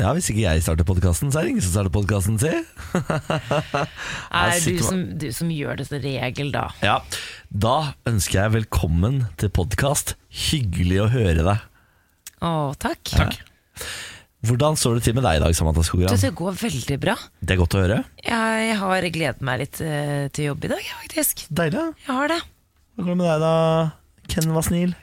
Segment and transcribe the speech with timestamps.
[0.00, 2.48] Ja, Hvis ikke jeg starter podkasten, så er det ingen som starter podkasten, si.
[4.40, 6.70] Er du som, du som gjør det til regel, da.
[6.80, 6.94] Ja,
[7.52, 10.14] Da ønsker jeg velkommen til podkast.
[10.48, 11.66] Hyggelig å høre deg.
[12.40, 13.12] Å, takk.
[13.12, 13.36] Takk.
[14.48, 16.16] Hvordan står det til med deg i dag, Samantha Skogran?
[16.16, 17.16] det går veldig bra.
[17.44, 17.98] Det er godt å høre.
[18.24, 21.44] Jeg har gledet meg litt eh, til jobb i dag, faktisk.
[21.52, 21.90] Deilig.
[22.06, 22.40] Jeg har det.
[22.96, 24.32] Hva går det med deg, da?
[24.32, 24.96] Ken Vasnil?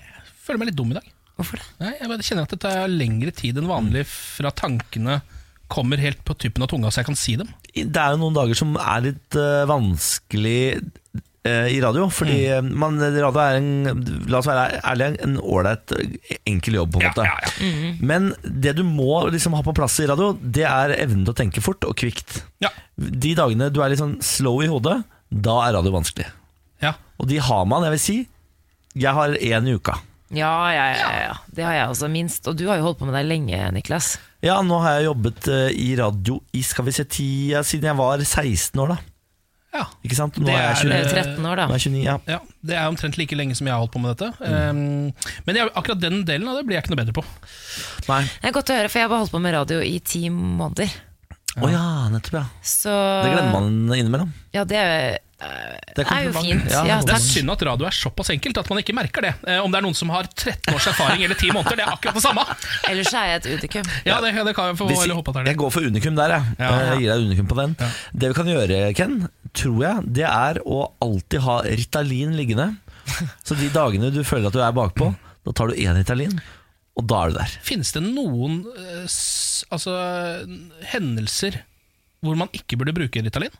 [0.47, 1.13] Føler meg litt dum i dag.
[1.37, 1.67] Hvorfor det?
[1.83, 5.21] Nei, jeg kjenner at det tar lengre tid enn vanlig fra tankene
[5.67, 7.49] kommer helt på tuppen av tunga, så jeg kan si dem.
[7.75, 12.07] Det er jo noen dager som er litt uh, vanskelig uh, i radio.
[12.13, 12.69] Fordi mm.
[12.79, 13.99] man, radio er en
[14.31, 15.93] La oss være ærlige, en ålreit,
[16.47, 17.27] enkel jobb, på en Ja, måte.
[17.27, 17.91] ja, ja.
[17.99, 21.39] Men det du må liksom ha på plass i radio, det er evnen til å
[21.43, 22.39] tenke fort og kvikt.
[22.63, 22.71] Ja.
[22.95, 26.31] De dagene du er litt sånn slow i hodet, da er radio vanskelig.
[26.85, 26.95] ja.
[27.17, 28.17] Og de har man, jeg vil si.
[28.97, 29.95] Jeg har én i uka.
[30.35, 31.35] Ja, ja, ja, ja.
[31.55, 32.47] Det har jeg også minst.
[32.51, 34.17] Og du har jo holdt på med det lenge, Niklas.
[34.43, 37.97] Ja, nå har jeg jobbet eh, i radio i skal vi se, tida siden jeg
[37.97, 38.97] var 16 år, da.
[39.79, 39.85] ja.
[40.05, 40.37] Ikke sant?
[40.37, 40.89] Nå Det er er, 29.
[40.89, 41.65] Du er jo 13 år, da.
[41.71, 42.17] Nå er 29 ja.
[42.35, 44.29] Ja, Det er omtrent like lenge som jeg har holdt på med dette.
[44.43, 45.13] Um,
[45.47, 47.23] men jeg, akkurat den delen av det blir jeg ikke noe bedre på.
[48.11, 48.21] Nei.
[48.27, 50.91] Det er godt å høre, for jeg har holdt på med radio i ti måneder.
[51.57, 52.43] Å ja, nettopp, ja.
[52.61, 52.91] Så
[53.23, 54.29] Det glemmer man innimellom.
[54.53, 56.65] Ja, det er, Det er jo fint.
[56.71, 59.21] Ja, Ja, det Det er synd at radio er såpass enkelt at man ikke merker
[59.21, 59.33] det.
[59.45, 61.93] Eh, om det er noen som har 13 års erfaring eller 10 måneder, det er
[61.93, 62.45] akkurat det samme.
[62.91, 63.91] Ellers er jeg et unikum.
[64.07, 66.17] Ja, det, det kan jeg få Hvis, håpe at det er jeg går for unikum
[66.17, 66.57] der, jeg.
[66.57, 66.71] Ja.
[66.89, 67.77] Jeg gir deg unikum på den.
[67.79, 67.91] Ja.
[68.13, 69.15] Det vi kan gjøre, Ken,
[69.53, 72.71] tror jeg, det er å alltid ha Ritalin liggende.
[73.45, 75.13] Så de dagene du føler at du er bakpå,
[75.47, 76.33] da tar du én Ritalin,
[76.97, 77.55] og da er du der.
[77.63, 79.05] Finnes det noen eh,
[79.69, 79.93] altså,
[80.91, 81.61] hendelser
[82.25, 83.53] hvor man ikke burde bruke Ritalin?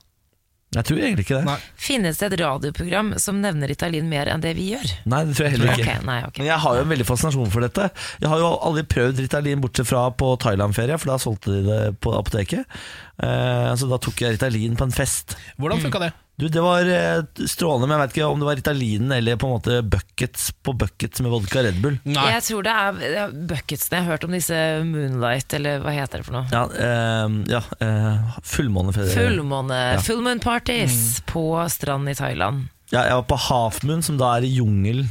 [0.78, 1.48] Jeg tror egentlig ikke det.
[1.48, 1.58] Nei.
[1.88, 4.94] Finnes det et radioprogram som nevner Ritalin mer enn det vi gjør?
[5.10, 5.96] Nei, det tror jeg heller ikke.
[5.98, 6.38] Ok, nei, ok.
[6.44, 7.90] Men jeg har jo en veldig fascinasjon for dette.
[8.22, 11.82] Jeg har jo aldri prøvd Ritalin bortsett fra på Thailand-ferie, for da solgte de det
[12.04, 12.80] på apoteket.
[13.24, 15.38] Eh, så da tok jeg Ritalin på en fest.
[15.58, 16.14] Hvordan funka det?
[16.38, 19.48] Du, Det var eh, strålende, men jeg vet ikke om det var Ritalinen eller på
[19.50, 21.98] en måte buckets på buckets med vodka Red Bull.
[22.06, 22.28] Nei.
[22.36, 23.98] Jeg tror det er bucketsene.
[23.98, 26.46] Jeg har hørt om disse Moonlight, eller hva heter det for noe?
[26.54, 30.04] Ja, eh, ja eh, fullmåne Fullmåne, Ja.
[30.06, 32.68] Fullmoon parties parties på stranden i Thailand.
[32.90, 35.10] Ja, jeg var på Half Moon, som da er i jungelen.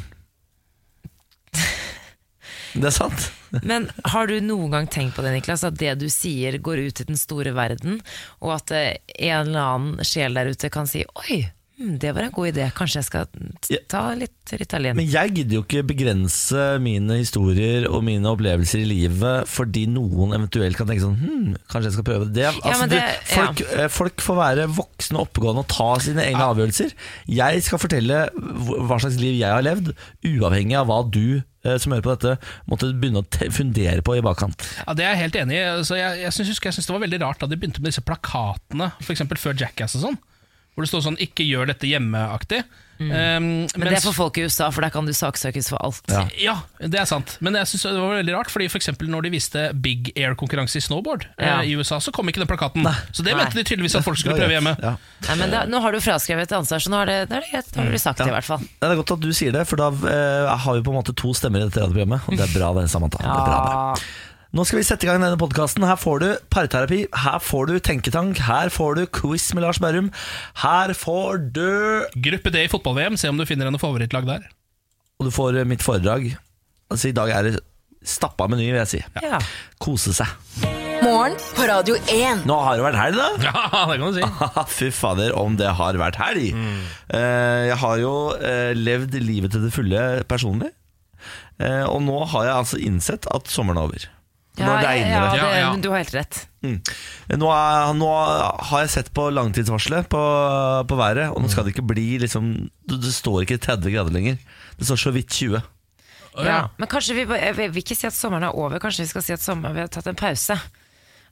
[2.77, 3.27] Det er sant.
[3.71, 7.01] Men har du noen gang tenkt på det, Niklas, at det du sier går ut
[7.05, 8.01] i den store verden,
[8.45, 11.47] og at eh, en eller annen sjel der ute kan si 'oi,
[11.79, 13.31] hm, det var en god idé, kanskje jeg skal
[13.89, 14.95] ta litt Ritalin'?
[14.99, 20.37] Men jeg gidder jo ikke begrense mine historier og mine opplevelser i livet fordi noen
[20.37, 22.47] eventuelt kan tenke sånn hm, kanskje jeg skal prøve det.
[22.61, 23.89] Altså, du, det- folk, ja.
[23.89, 26.93] folk får være voksne og oppegående og ta sine egne avgjørelser.
[27.41, 29.95] Jeg skal fortelle hva slags liv jeg har levd,
[30.37, 31.45] uavhengig av hva du eh,
[31.83, 34.65] som hører på dette, måtte begynne å fundere på i bakkant.
[34.83, 35.65] Ja, Det er jeg helt enig i.
[36.01, 39.25] Jeg, jeg syns det var veldig rart da de begynte med disse plakatene, f.eks.
[39.41, 40.19] før Jackass og sånn.
[40.77, 42.67] Hvor det står sånn 'ikke gjør dette hjemmeaktig'.
[42.97, 43.11] Mm.
[43.13, 46.01] Um, Men det er for folk i USA, for der kan du saksøkes for alt.
[46.09, 46.23] Ja.
[46.41, 47.37] Ja, det er sant.
[47.45, 50.81] Men jeg synes det var veldig rart, fordi for eksempel når de viste Big Air-konkurranse
[50.81, 51.61] i snowboard Ja.
[51.61, 52.85] eh, i USA, så kom ikke den plakaten.
[53.13, 54.77] Så det mente de tydeligvis at folk skulle prøve hjemme.
[54.81, 54.97] Ja.
[55.29, 57.65] Nei, men da, nå har du fraskrevet ansvar, så nå er det, det er det.
[57.75, 58.59] Da har du sagt det, i hvert fall.
[58.81, 61.15] Det er godt at du sier det, for da eh, har vi på en måte
[61.15, 62.21] to stemmer i dette radioprogrammet.
[62.29, 63.19] Og det er bra, det, Samantha.
[63.21, 64.03] Det er bra, det.
[64.55, 65.85] Nå skal vi sette i gang denne podkasten.
[65.87, 70.13] Her får du parterapi, her får du tenketank, her får du quiz med Lars Berrum.
[70.63, 71.67] Her får du
[72.29, 74.47] Gruppe D i fotball-VM, se om du finner en favorittlag der.
[75.19, 76.31] Og du får eh, mitt foredrag.
[76.93, 77.61] Altså, I dag er det
[78.07, 79.03] stappa meny, vil jeg si.
[79.25, 79.43] Ja.
[79.83, 80.31] Kose seg.
[81.03, 82.47] Morgen på Radio 1.
[82.49, 83.51] Nå har det vært helg, da.
[83.51, 84.51] Ja, det kan du si.
[84.79, 86.55] Fy fader, om det har vært helg.
[86.55, 86.83] Mm.
[87.67, 90.71] jeg har jo eh, levd livet til det fulle personlig.
[91.61, 94.13] Eh, og nå har jeg altså innsett at sommeren er over.
[94.57, 95.31] Nå Ja, regner ja, det.
[95.31, 95.71] det, Ja, ja.
[95.83, 96.43] Du har helt rett.
[96.67, 98.09] Nå, er, nå
[98.71, 100.23] har jeg sett på langtidsvarselet på,
[100.89, 102.49] på været, og nå skal det ikke bli liksom
[102.89, 104.41] Det, det står ikke 30 grader lenger.
[104.79, 105.61] Det står så vidt 20.
[106.45, 106.59] Ja.
[106.77, 109.37] Men kanskje vi, vi vil ikke si at sommeren er over, kanskje vi skal si
[109.37, 110.59] at sommeren, vi har tatt en pause.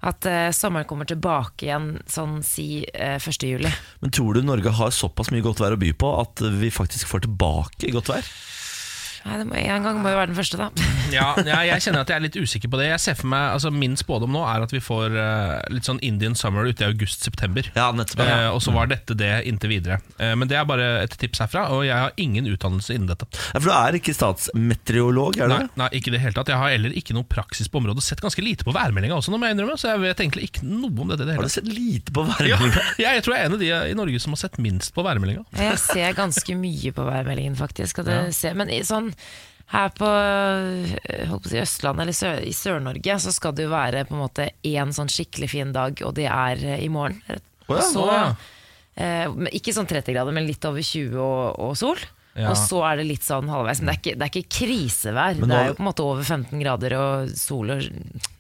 [0.05, 3.47] At uh, sommeren kommer tilbake igjen sånn si uh, 1.
[3.49, 3.71] juli.
[4.05, 7.09] Men tror du Norge har såpass mye godt vær å by på at vi faktisk
[7.09, 8.29] får tilbake godt vær?
[9.25, 10.69] Nei, det må, en gang må jo være den første, da.
[11.15, 12.91] Ja, ja, jeg kjenner at jeg er litt usikker på det.
[12.91, 16.01] Jeg ser for meg, altså Min spådom nå er at vi får uh, litt sånn
[16.05, 17.71] Indian summer ute i august-september.
[17.77, 18.21] Ja, nettopp.
[18.25, 20.01] Eh, og så var dette det inntil videre.
[20.19, 23.29] Uh, men det er bare et tips herfra, og jeg har ingen utdannelse innen dette.
[23.55, 26.53] Ja, for du er ikke statsmeteorolog, er du Nei, nei, ikke i det hele tatt.
[26.53, 28.05] Jeg har heller ikke noe praksis på området.
[28.05, 30.67] Sett ganske lite på værmeldinga også, nå må jeg innrømme, så jeg vet egentlig ikke
[30.69, 31.25] noe om dette.
[31.25, 32.59] det Har du sett lite på Ja,
[33.17, 35.47] jeg tror jeg er en av de i Norge som har sett minst på værmeldinga.
[35.57, 38.03] Jeg ser ganske mye på værmeldingen, faktisk.
[38.03, 39.14] Og det ser, men i sånn
[39.75, 43.65] Her på, eh, holdt på å si Østlandet, eller Sør, i Sør-Norge, så skal det
[43.65, 46.91] jo være på en måte én sånn skikkelig fin dag, og det er eh, i
[46.93, 47.23] morgen.
[47.27, 48.27] Ja, så, å ja.
[49.01, 52.05] eh, ikke sånn 30 grader, men litt over 20 og, og sol.
[52.35, 52.51] Ja.
[52.51, 53.79] Og så er det litt sånn halvveis.
[53.81, 55.37] Men det er ikke, det er ikke krisevær.
[55.39, 57.85] Nå, det er jo på en måte over 15 grader og sol og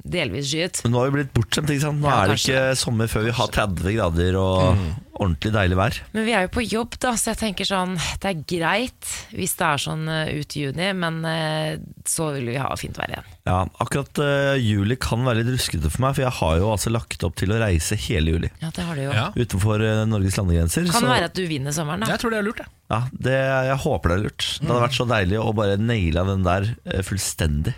[0.03, 0.81] delvis skyet.
[0.83, 1.71] Men nå har vi blitt bortskjemt.
[1.71, 4.83] Nå Ja, er det ikke sommer før vi har 30 grader og
[5.15, 5.99] ordentlig deilig vær.
[6.15, 9.55] Men vi er jo på jobb, da, så jeg tenker sånn Det er greit hvis
[9.59, 11.77] det er sånn ut i juni, men eh,
[12.09, 13.29] så vil vi ha fint vær igjen.
[13.45, 16.93] Ja, Akkurat uh, juli kan være litt ruskete for meg, for jeg har jo altså
[16.95, 18.51] lagt opp til å reise hele juli.
[18.63, 19.13] Ja, det har du jo.
[19.15, 19.27] Ja.
[19.37, 20.87] Utenfor uh, Norges landegrenser.
[20.89, 22.11] Kan så- det være at du vinner sommeren, da.
[22.15, 22.73] Jeg tror det er lurt, jeg.
[22.95, 23.39] Ja, det,
[23.71, 24.47] Jeg håper det er lurt.
[24.61, 27.75] Det hadde vært så deilig å bare naile den der uh, fullstendig.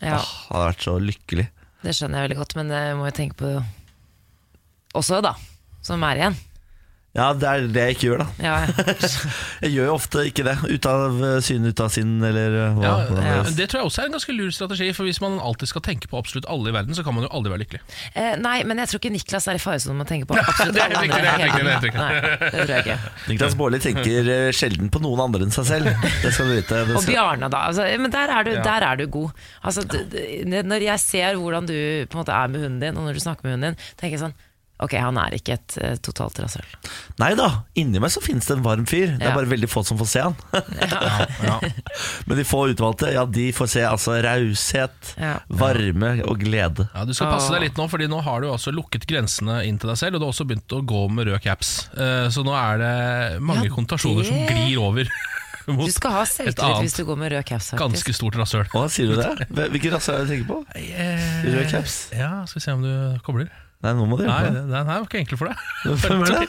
[0.00, 1.46] Ja, Åh, det hadde vært så lykkelig.
[1.84, 3.52] Det skjønner jeg veldig godt, men jeg må jo tenke på
[5.00, 5.34] også, da.
[5.84, 6.38] Som er igjen.
[7.10, 8.26] Ja, det er det jeg ikke gjør, da.
[8.38, 8.58] Ja,
[9.64, 10.52] Jeg gjør jo ofte ikke det.
[10.70, 12.84] Ut av syn, syne, ut av sinn, eller eh, hva.
[12.84, 13.40] Ja, ja.
[13.48, 15.82] det- Det tror jeg også er en ganske lur strategi, for hvis man alltid skal
[15.82, 17.80] tenke på absolutt alle i verden, så kan man jo aldri være lykkelig.
[18.14, 20.78] Eh, nei, men jeg tror ikke Niklas er i faresonen med å tenke på absolutt
[20.78, 21.20] Det alle andre.
[21.90, 22.98] det tror jeg ikke.
[23.32, 25.90] Niklas Baarli tenker eh, sjelden på noen andre enn seg selv.
[26.22, 26.82] Det skal du vite.
[26.86, 26.94] Skal...
[27.00, 27.08] Og.
[27.10, 27.64] Bjarne, da.
[27.72, 28.62] Altså, men der er, du, Ja.
[28.70, 29.34] der er du god.
[29.66, 31.74] Altså, d- d- når jeg ser hvordan du
[32.06, 34.14] på en måte er med hunden din, og når du snakker med hunden din, tenker
[34.18, 34.38] jeg sånn
[34.80, 36.64] Ok, han er ikke et uh, totalt rasshøl.
[37.20, 39.16] Nei da, inni meg så finnes det en varm fyr.
[39.18, 39.36] Det er Ja.
[39.36, 40.36] bare veldig få som får se han.
[41.44, 41.58] Ja.
[42.26, 45.34] Men de få utvalgte, ja, de får se altså raushet, Ja.
[45.48, 46.88] varme og glede.
[46.94, 49.78] Ja, Du skal passe deg litt nå, Fordi nå har du altså lukket grensene inn
[49.78, 51.74] til deg selv, og du har også begynt å gå med rød caps.
[51.96, 55.04] Uh, Så nå er det mange Ja, konnotasjoner som glir over
[55.70, 57.68] Du skal ha selvtillit hvis du går med rød caps.
[57.70, 57.82] faktisk.
[57.84, 58.64] ganske stort rasshøl.
[58.72, 59.46] Hva sier du det?
[59.76, 60.62] Hvilken rasshøl er det du tenker på?
[60.74, 61.98] Eh, Rød caps?
[62.16, 63.50] Ja, skal vi se om du kobler.
[63.80, 65.56] Nei, nå må du Nei, hjelpe det her var ikke enkel for deg.
[66.04, 66.48] Hvem er det?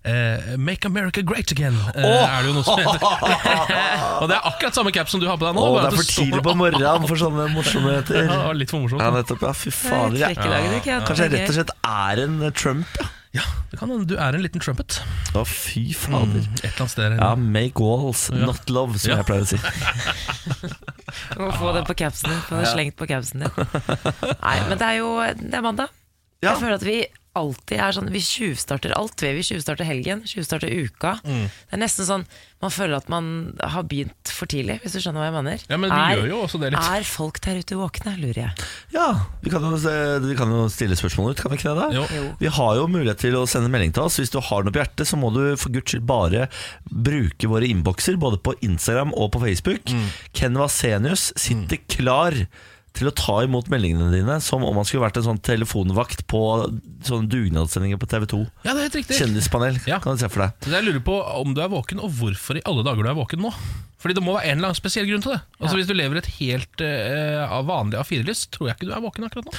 [0.00, 3.02] Eh, Make America Great Again eh, er det jo noe som heter.
[4.24, 5.60] og det er akkurat samme cap som du har på deg nå.
[5.60, 8.20] Å, bare det at er for står- tidlig på morgenen for sånne morsomheter.
[8.24, 9.04] Ja, det var litt for morsomt.
[9.04, 9.44] Ja, nettopp.
[9.44, 10.16] Ja, fy fader.
[10.16, 10.38] Er Jeg,
[10.80, 10.88] ikke?
[10.94, 13.10] Ja, kanskje jeg rett og slett er en eh, Trump, ja.
[13.30, 14.96] Ja, det kan hende du er en liten trumpet.
[15.38, 16.40] Å, fy Mm, fader.
[16.48, 17.12] et eller annet sted.
[17.20, 18.40] Ja, make walls, Ja.
[18.48, 19.20] not love, som Ja.
[19.20, 19.60] jeg pleier å si.
[21.36, 22.40] Du må få det på capsen din.
[22.48, 23.52] Få det slengt på capsen din.
[24.40, 25.94] Nei, men det er jo Det er mandag.
[26.40, 26.54] Ja.
[26.54, 27.00] Jeg føler at vi
[27.38, 29.22] alltid er sånn Vi tjuvstarter alt.
[29.22, 31.18] Vi Vi tjuvstarter helgen, tjuvstarter uka.
[31.22, 31.44] Mm.
[31.46, 32.24] Det er nesten sånn
[32.60, 35.62] man føler at man har begynt for tidlig, hvis du skjønner hva jeg mener.
[35.70, 36.88] Ja, men vi er, gjør jo også det litt.
[36.92, 38.66] Er folk der ute våkne, lurer jeg.
[38.92, 39.06] Ja,
[39.40, 39.78] vi kan, jo,
[40.26, 41.78] vi kan jo stille spørsmål ut, kan vi ikke det?
[41.78, 41.86] da?
[41.96, 42.02] Jo.
[42.18, 42.26] Jo.
[42.42, 44.18] Vi har jo mulighet til å sende melding til oss.
[44.20, 46.50] Hvis du har noe på hjertet, så må du for guds skyld bare
[46.84, 49.94] bruke våre innbokser, både på Instagram og på Facebook.
[50.36, 52.36] Ken Vasenius sitter klar
[52.96, 56.40] til å ta imot meldingene dine som om han skulle vært en sånn telefonvakt på
[57.06, 58.40] sånne dugnadssendinger på TV 2.
[58.66, 59.18] Ja, det er helt riktig.
[59.20, 60.00] Kjendispanel, Ja.
[60.02, 60.56] kan du se for deg.
[60.66, 63.18] Så jeg lurer på om du er våken, og hvorfor i alle dager du er
[63.20, 63.52] våken nå.
[64.00, 65.40] Fordi det må være en eller annen spesiell grunn til det.
[65.60, 69.26] Altså Hvis du lever et helt uh, vanlig A4-lyst, tror jeg ikke du er våken
[69.28, 69.52] akkurat nå.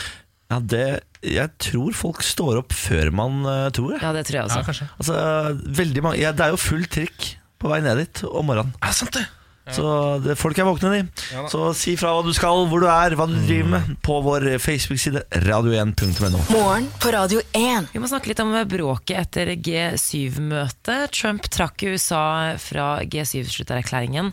[0.51, 0.85] Ja, det,
[1.23, 3.99] jeg tror folk står opp før man uh, tror.
[4.01, 4.65] Ja, det tror jeg Ja, også.
[4.67, 8.49] kanskje Altså, veldig mange, ja, det er jo full trikk på vei ned dit om
[8.49, 8.73] morgenen.
[8.81, 9.27] Er det sant, det?
[9.69, 9.85] Så
[10.23, 11.25] det, folk er våkne, de.
[11.35, 14.17] Ja så si fra hva du skal, hvor du er, hva du driver med, på
[14.25, 16.41] vår Facebook-side radio1.no.
[16.49, 17.91] Morgen på Radio 1.
[17.93, 21.13] Vi må snakke litt om bråket etter G7-møtet.
[21.13, 22.23] Trump trakk USA
[22.61, 24.31] fra G7-slutterklæringen.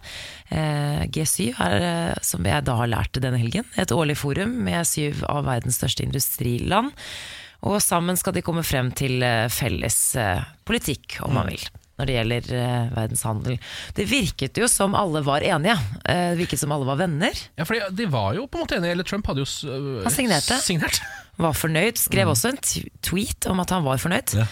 [0.48, 4.88] Eh, G7 er, eh, som jeg da har lært denne helgen, et årlig forum med
[4.88, 6.94] syv av verdens største industriland.
[7.69, 10.00] Og sammen skal de komme frem til eh, felles
[10.68, 11.68] politikk, om man vil.
[11.99, 13.59] Når det gjelder eh, verdenshandel.
[13.97, 15.75] Det virket jo som alle var enige.
[16.07, 17.35] Eh, det virket som alle var venner.
[17.59, 20.02] Ja, for De var jo på en måte enige, eller Trump hadde jo s- øh,
[20.05, 20.61] Han signerte.
[20.62, 21.00] signert.
[21.38, 24.35] var fornøyd, skrev også en t- tweet om at han var fornøyd.
[24.38, 24.47] Ja.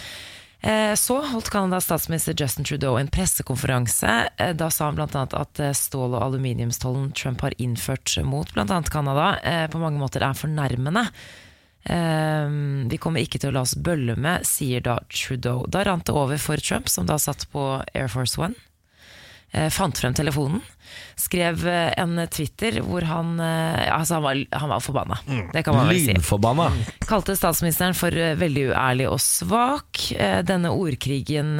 [0.67, 4.29] Eh, Så holdt Canadas statsminister Justin Trudeau en pressekonferanse.
[4.37, 5.07] Eh, Da sa han bl.a.
[5.23, 8.81] at eh, stål- og aluminiumstollen Trump har innført mot bl.a.
[8.91, 11.07] Canada, eh, på mange måter er fornærmende.
[11.87, 12.49] Eh,
[12.91, 15.65] Vi kommer ikke til å la oss bølle med, sier da Trudeau.
[15.71, 18.55] Da rant det over for Trump, som da satt på Air Force One.
[19.55, 20.59] Eh, Fant frem telefonen,
[21.15, 25.17] skrev eh, en Twitter hvor han eh, Altså, han var, han var forbanna.
[25.53, 26.65] Det kan man vel si Lynforbanna.
[27.07, 30.03] kalte statsministeren for veldig uærlig og svak.
[30.43, 31.55] Denne ordkrigen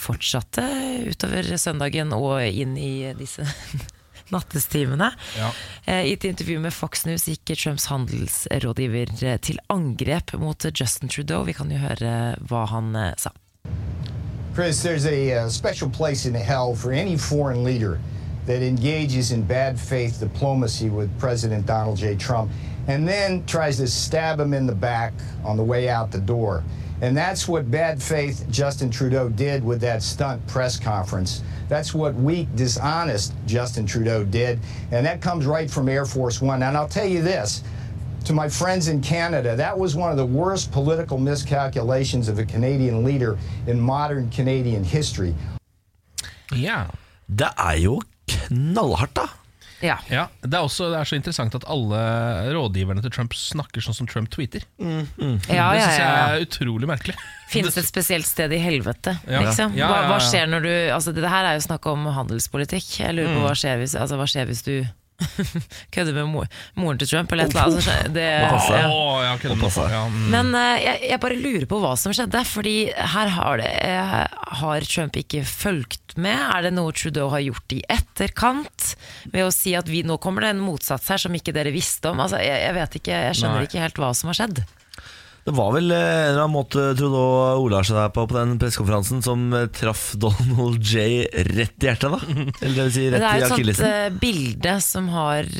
[0.00, 0.64] fortsatte
[1.12, 3.44] utover søndagen og inn i disse
[4.34, 5.10] nattestimene.
[5.38, 5.50] Ja.
[5.84, 11.08] Eh, I et intervju med Fox News gikk Trumps handelsrådgiver eh, til angrep mot Justin
[11.08, 11.44] Trudeau.
[11.44, 13.32] Vi kan jo høre hva han eh, sa.
[14.54, 18.00] Chris, there's a uh, special place in hell for any foreign leader
[18.46, 22.16] that engages in bad faith diplomacy with President Donald J.
[22.16, 22.50] Trump.
[22.88, 25.12] and then tries to stab him in the back
[25.44, 26.62] on the way out the door.
[27.00, 31.42] And that's what bad faith Justin Trudeau did with that stunt press conference.
[31.68, 34.60] That's what weak, dishonest Justin Trudeau did.
[34.92, 36.62] And that comes right from Air Force One.
[36.62, 37.62] And I'll tell you this
[38.24, 42.44] to my friends in Canada, that was one of the worst political miscalculations of a
[42.44, 45.34] Canadian leader in modern Canadian history.
[46.52, 46.86] Yeah.
[47.26, 48.00] Det er jo
[48.48, 49.26] knallhardt, da.
[49.84, 49.98] Ja.
[50.08, 51.98] Ja, det er også det er så interessant at alle
[52.54, 54.64] rådgiverne til Trump snakker sånn som Trump tweeter.
[54.80, 56.28] Ja, det ja, syns ja, jeg ja.
[56.32, 57.16] er utrolig merkelig.
[57.52, 59.42] Finnes det et spesielt sted i helvete, Ja.
[59.44, 59.76] liksom?
[59.78, 62.06] Ja, Hva, ja, hva hva skjer når du Altså, det her er jo snakk om
[62.16, 62.88] handelspolitikk.
[63.04, 64.74] Jeg lurer på hva skjer hvis, altså, hva skjer hvis du
[65.94, 68.12] kødder med mor, moren til Trump, eller et eller annet.
[68.14, 68.82] Det, ja.
[69.86, 70.26] Ja, ja, mm.
[70.34, 72.76] Men jeg, jeg bare lurer på hva som skjedde, fordi
[73.14, 74.16] her har, det, eh,
[74.62, 76.36] har Trump ikke fulgt med.
[76.36, 78.92] Er det noe Trudeau har gjort i etterkant?
[79.32, 82.12] Ved å si at vi, nå kommer det en motsats her som ikke dere visste
[82.12, 82.20] om.
[82.24, 83.68] Altså, jeg, jeg vet ikke, jeg skjønner Nei.
[83.70, 84.64] ikke helt hva som har skjedd.
[85.46, 88.56] Det var vel eh, en eller annen måte Trudeau ordla seg der på på den
[88.58, 91.04] pressekonferansen som eh, traff Donald J
[91.52, 92.18] rett i hjertet, da.
[92.60, 93.86] Eller det vil si Det rett er i et sånt akillesen.
[93.86, 95.50] eh, bilde som har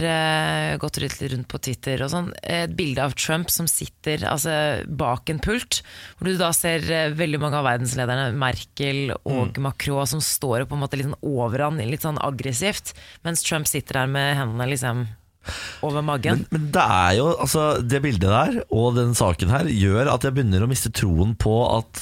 [0.82, 2.32] gått litt rundt på Twitter og sånn.
[2.42, 4.56] Et bilde av Trump som sitter altså,
[4.90, 5.80] bak en pult,
[6.18, 6.82] hvor du da ser
[7.14, 9.62] veldig mange av verdenslederne, Merkel og Mm.
[9.68, 13.44] Macron, som står og på en måte litt sånn over han, litt sånn aggressivt, mens
[13.46, 15.06] Trump sitter der med hendene liksom
[15.86, 16.44] over magen.
[16.50, 20.24] Men, men det er jo, altså det bildet der og den saken her gjør at
[20.26, 22.00] jeg begynner å miste troen på at,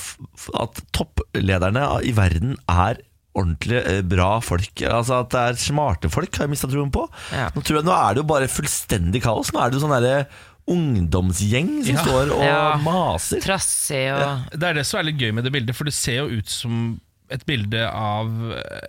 [0.60, 3.02] at topplederne i verden er
[3.34, 4.78] ordentlig eh, bra folk.
[4.86, 7.08] Altså At det er smarte folk, har jeg mista troen på.
[7.34, 7.48] Ja.
[7.54, 9.50] Nå, jeg, nå er det jo bare fullstendig kaos.
[9.50, 10.26] Nå er det jo sånn derre
[10.70, 12.02] ungdomsgjeng som Ja.
[12.06, 12.76] står og Ja.
[12.80, 13.40] maser.
[13.42, 16.22] Trassig og Det er det som er litt gøy med det bildet, for det ser
[16.22, 17.00] jo ut som
[17.34, 18.30] et bilde av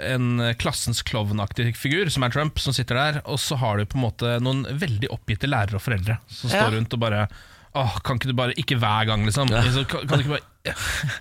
[0.05, 0.29] en
[0.61, 4.05] klassens klovnaktig figur, som er Trump, som sitter der, og så har du på en
[4.05, 6.63] måte noen veldig oppgitte lærere og foreldre som Ja.
[6.63, 7.27] står rundt og bare
[7.75, 9.49] Åh, kan ikke du bare Ikke hver gang, liksom.
[9.51, 9.59] Ja.
[9.83, 10.75] kan, kan du ikke bare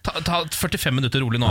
[0.07, 1.49] ta, ta 45 minutter rolig nå,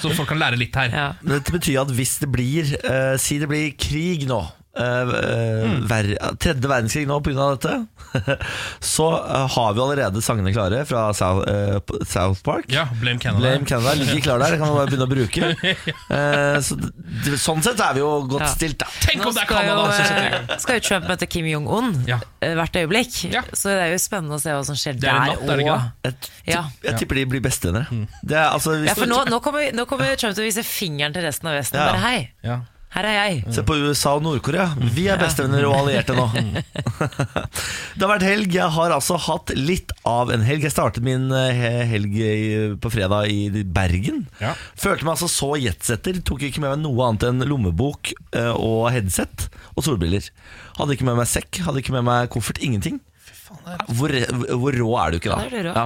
[0.00, 0.88] så folk kan lære litt her.
[0.96, 1.08] ja.
[1.20, 4.40] Dette betyr at hvis det blir eh, Si det blir krig nå
[4.76, 6.08] eh, eh, ver
[6.42, 7.46] Tredje verdenskrig nå pga.
[7.56, 7.76] dette
[8.80, 13.42] Så uh, har vi allerede sangene klare Fra South, uh, South Park Ja, Blame Canada.
[13.42, 15.50] Blame Canada ligger klar der Det kan vi bare begynne å bruke
[16.16, 16.76] Eh, så,
[17.40, 18.50] Sånn sett er vi jo godt Ja.
[18.54, 22.18] stilt da Tenk om det er Canada eh, skal jo Trump møte Kim Jong-un Ja.
[22.44, 23.42] eh, hvert øyeblikk, Ja.
[23.52, 25.66] så det er jo spennende å se hva som skjer er der natt, er det
[25.66, 26.30] ikke òg.
[26.46, 27.90] Jeg, jeg tipper de blir bestevenner
[28.22, 31.14] Det er altså Ja, for nå, nå, kommer, nå kommer Trump til å vise fingeren
[31.16, 31.80] til resten av Vesten.
[31.82, 31.90] Ja.
[31.90, 32.60] Bare hei, Ja.
[32.96, 33.40] Her er jeg.
[33.52, 34.70] Se på USA og Nordkorea.
[34.96, 36.26] Vi er bestevenner og allierte nå.
[37.96, 38.54] det har vært helg.
[38.56, 40.64] Jeg har altså hatt litt av en helg.
[40.64, 42.16] Jeg startet min eh, helg
[42.80, 44.24] på fredag i Bergen.
[44.40, 44.54] Ja.
[44.80, 46.22] Følte meg altså så jetsetter.
[46.24, 50.30] Tok ikke med meg noe annet enn lommebok eh, og headset og solbriller.
[50.80, 52.62] Hadde ikke med meg sekk, hadde ikke med meg koffert.
[52.64, 53.02] Ingenting.
[53.94, 54.10] Hvor,
[54.58, 55.60] hvor rå er du ikke da?
[55.68, 55.84] Ja.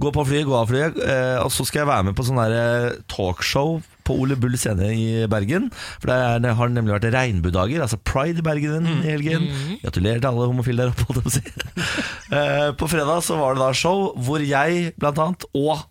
[0.00, 2.40] Gå på flyet, gå av flyet, eh, og så skal jeg være med på sånn
[2.40, 5.70] der, talkshow på Ole Bull scene i Bergen.
[6.00, 9.02] For der er- det har nemlig vært regnbuedager, altså pride i Bergen Mm.
[9.04, 9.48] i helgen.
[9.84, 11.42] Gratulerer til alle homofile der oppe, holdt jeg på å si.
[12.32, 15.82] Eh, På fredag så var det da show hvor jeg blant annet og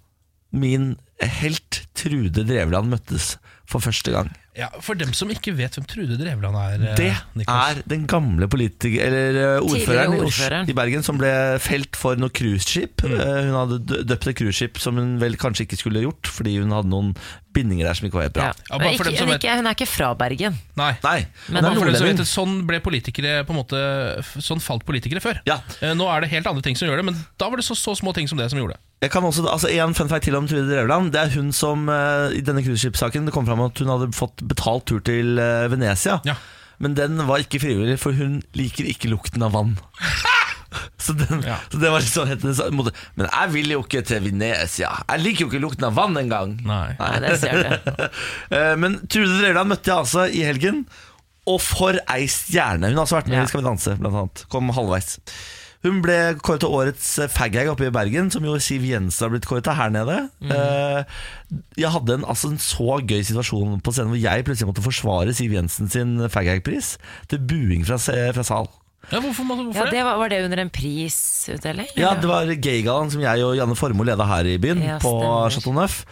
[0.51, 3.35] min helt Trude Drevland møttes
[3.69, 4.31] for første gang.
[4.57, 7.77] Ja, For dem som ikke vet hvem Trude Drevland er, eh, Det Niklas.
[7.77, 10.67] er den gamle politiker, eller eh, ordføreren, i ordføreren.
[10.69, 11.31] i Bergen som ble
[11.63, 12.99] felt for noe cruiseskip.
[13.07, 13.13] Mm.
[13.15, 16.75] Eh, Hun hadde døpt et cruiseskip som hun vel kanskje ikke skulle gjort, fordi hun
[16.75, 17.15] hadde noen
[17.55, 18.43] bindinger der som ikke var helt bra.
[18.51, 18.53] Ja.
[18.69, 20.59] Ja, Men ikke, hun, vet- ikke, hun er ikke fra Bergen.
[20.75, 20.91] Nei.
[21.03, 21.17] Nei,
[21.47, 23.79] Men er for dem som vet Sånn ble politikere på en måte
[24.43, 25.39] Sånn falt politikere før.
[25.47, 25.61] Ja.
[25.95, 27.95] Nå er det helt andre ting som gjør det, men da var det så, så
[27.95, 28.83] små ting som det som gjorde det.
[29.01, 31.11] Jeg kan også, altså En fun fact til om Trude Drevland.
[31.13, 34.43] Det er hun som eh, I denne cruiseskipssaken Det kom fram at hun hadde fått
[34.45, 36.19] betalt tur til eh, Venezia.
[36.27, 36.35] Ja.
[36.81, 39.75] Men den var ikke frivillig, for hun liker ikke lukten av vann.
[41.01, 41.57] Så, den, Ja.
[41.69, 42.93] så det var liksom hennes måte.
[43.19, 44.91] Men jeg vil jo ikke til Venezia.
[45.09, 46.53] Jeg liker jo ikke lukten av vann engang.
[46.63, 46.93] Nei.
[46.99, 48.05] Nei, det ser du.
[48.55, 50.85] Eh, Men Trude Drevland møtte jeg altså i helgen.
[51.49, 52.87] Og for ei stjerne!
[52.93, 53.43] Hun har også vært med Ja.
[53.43, 54.45] i Skal vi danse, blant annet.
[54.53, 55.17] Kom halvveis.
[55.81, 59.31] Hun ble kåret til årets eh, faghag oppe i Bergen, som jo Siv Jensen har
[59.33, 60.17] blitt kåret til her nede.
[60.43, 60.51] Mm.
[61.81, 65.33] Jeg hadde en, altså en så gøy situasjon på scenen hvor jeg plutselig måtte forsvare
[65.33, 66.93] Siv Jensen sin faghag-pris
[67.31, 68.69] til buing fra, fra sal.
[69.09, 70.03] Ja, hvorfor, hvorfor Ja, det?
[70.05, 71.87] var, var det under en prisutdeling?
[71.97, 75.15] Ja, det var Gaygallaen som jeg og Janne Formoe leda her i byen, Ja, på.
[75.49, 76.03] Chateau Neuf.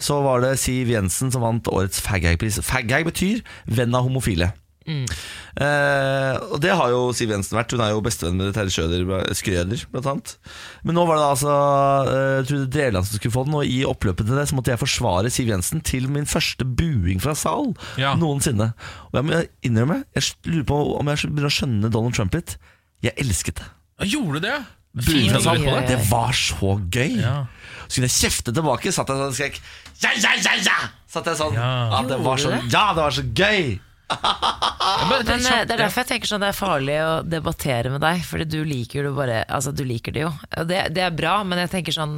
[0.00, 2.60] Så var det Siv Jensen som vant årets faghag-pris.
[2.64, 4.52] Faghag betyr venn av homofile.
[4.88, 5.04] Mm.
[5.60, 7.72] Eh, og det har jo Siv Jensen vært.
[7.74, 9.04] Hun er jo bestevenn med Terje Schrøder,
[9.36, 10.32] Skrøder, blant annet.
[10.86, 11.56] Men nå var det da altså
[12.08, 14.80] uh, Trude Dreland som skulle få den, og i oppløpet til det så måtte jeg
[14.82, 18.14] forsvare Siv Jensen til min første buing fra sal Ja.
[18.18, 18.70] noensinne.
[19.10, 22.56] Og jeg må innrømme, jeg lurer på om jeg begynner å skjønne Donald Trump litt.
[23.04, 23.68] Jeg elsket det.
[24.00, 24.58] Ja, Gjorde du det?
[24.98, 25.82] Fra Oi, det.
[25.90, 27.18] Det var så gøy.
[27.20, 27.34] Ja.
[27.86, 29.60] Så kunne jeg kjefte tilbake, satt jeg sånn og skrek
[30.02, 30.78] Ja, ja, ja, ja!
[31.10, 32.00] Satt jeg sånn Ja.
[32.08, 33.76] Det var så, ja, det var så gøy!
[34.08, 37.10] Men det er Men eh, det er derfor jeg tenker sånn det er farlig å
[37.26, 40.30] debattere med deg, Fordi du liker det bare Altså, du liker det jo.
[40.68, 42.16] Det, det er bra, men jeg tenker sånn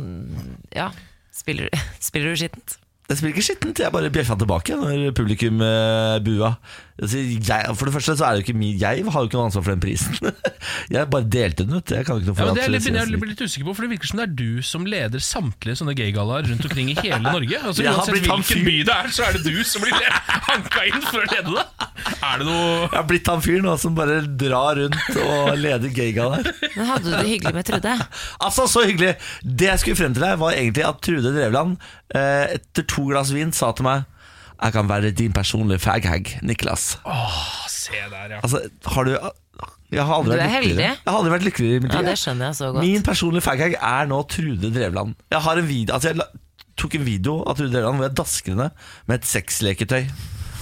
[0.76, 0.90] Ja,
[1.34, 1.72] spiller,
[2.08, 2.78] spiller du skittent?
[3.10, 6.52] Det spiller ikke skittent, jeg bare bjeffa tilbake når publikum uh, bua.
[7.00, 9.38] Altså, jeg, for det første så er det jo ikke min Jeg har jo ikke
[9.38, 10.32] noe ansvar for den prisen.
[10.94, 11.92] jeg bare delte den ut.
[11.96, 13.86] Jeg kan ikke noe for ja, det er litt, jeg er litt usikker på, for
[13.86, 17.22] det virker som det er du som leder samtlige sånne gaygallaer rundt omkring i hele
[17.24, 17.62] Norge.
[17.70, 19.94] Altså, uansett hvilken by det er, så er det du som blir
[20.48, 21.64] hanka inn for å lede det.
[22.10, 25.92] Er det noe Jeg har blitt han fyren nå som bare drar rundt og leder
[25.94, 26.50] gaygallaer.
[26.74, 27.96] Men hadde du det hyggelig med Trude?
[28.40, 29.14] Altså, så hyggelig!
[29.44, 31.76] Det jeg skulle frem til her, var egentlig at Trude Drevland
[32.16, 34.08] eh, etter to glass vin sa til meg
[34.60, 36.98] Jeg kan være din personlige faghag, Niklas.
[37.06, 37.38] Åh,
[37.68, 38.40] Se der, ja.
[38.44, 39.10] Altså, har du
[39.92, 40.76] Jeg har aldri Du er vært heldig.
[40.84, 42.84] Jeg har aldri vært lykkeligere i mitt Ja, det skjønner jeg så godt.
[42.84, 45.14] Min personlige faghag er nå Trude Drevland.
[45.32, 46.20] Jeg har en video Altså, jeg
[46.80, 48.68] tok en video av Trude Drevland hvor jeg dasker henne
[49.08, 50.04] med et sexleketøy.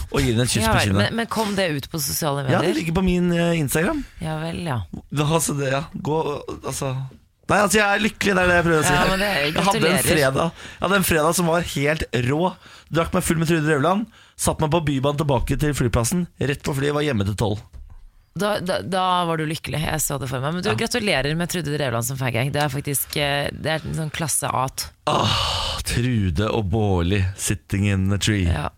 [0.08, 1.02] Og gir henne et kyss Ja på kinnet.
[1.02, 2.56] men, men kom det ut på sosiale medier?
[2.56, 4.04] Ja, det ligger på min eh, Instagram.
[4.24, 4.78] Ja vel, ja.
[5.26, 6.16] Altså, det, ja, gå,
[6.64, 6.94] altså
[7.48, 8.92] Nei, altså, jeg er lykkelig, det er det jeg prøver å si.
[8.92, 12.02] Ja, men det er- jeg hadde en fredag Jeg hadde en fredag som var helt
[12.28, 12.56] rå.
[12.92, 14.06] Drakk meg full med Trude Drevland.
[14.36, 16.26] Satt meg på Bybanen tilbake til flyplassen.
[16.40, 17.58] Rett på flyet, var hjemme til tolv.
[18.38, 20.52] Da, da, da var du lykkelig, jeg så det for meg.
[20.54, 22.52] Men du, gratulerer med Trude Drevland som faggang.
[22.54, 24.84] Det er faktisk eh, Det er en sånn klasse A-t.
[25.88, 28.44] Trude og Bårli sitting in a tree.
[28.44, 28.68] Ja.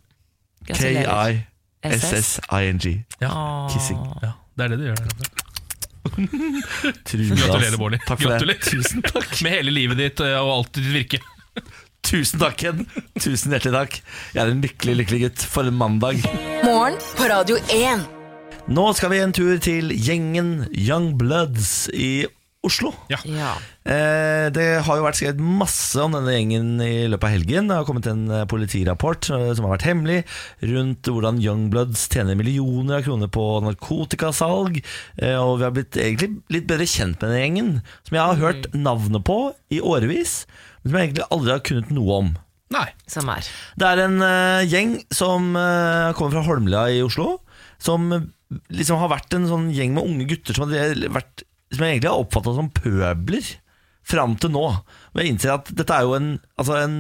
[1.82, 3.04] K-i-s-s-i-n-g.
[3.20, 3.30] Ja.
[3.72, 4.00] Kissing.
[4.22, 4.32] ja.
[4.56, 4.96] Det er det du gjør.
[4.96, 5.06] der.
[5.14, 5.39] Trude,
[7.04, 7.98] Gratulerer, Bårdli.
[8.06, 8.58] Takk for Gratulerer.
[8.58, 8.70] det.
[8.70, 9.30] Tusen takk.
[9.44, 11.20] Med hele livet ditt eh, og alt ditt virke.
[12.10, 12.86] Tusen takk, Ken.
[13.20, 13.98] Tusen hjertelig takk.
[14.34, 16.22] Jeg er en lykkelig, lykkelig gutt for en mandag.
[16.64, 18.06] Morgen på Radio 1.
[18.70, 22.24] Nå skal vi en tur til gjengen Young Bloods i
[22.60, 22.90] Oslo.
[23.08, 23.16] Ja.
[23.88, 27.70] Eh, det har jo vært skrevet masse om denne gjengen i løpet av helgen.
[27.70, 30.18] Det har kommet en eh, politirapport eh, som har vært hemmelig
[30.68, 34.76] rundt hvordan Youngbloods tjener millioner av kroner på narkotikasalg.
[35.16, 37.70] Eh, og vi har blitt egentlig litt bedre kjent med denne gjengen,
[38.04, 39.38] som jeg har hørt navnet på
[39.72, 40.42] i årevis,
[40.82, 42.32] men som jeg egentlig aldri har kunnet noe om.
[42.76, 42.88] Nei.
[43.10, 43.48] Som er.
[43.80, 47.38] Det er en eh, gjeng som kommer fra Holmlia i Oslo,
[47.80, 48.12] som
[48.68, 52.10] liksom har vært en sånn gjeng med unge gutter som, har vært, som jeg egentlig
[52.12, 53.56] har oppfatta som pøbler.
[54.10, 54.62] Fram til nå.
[55.12, 56.94] Og jeg innser at dette er jo en, altså en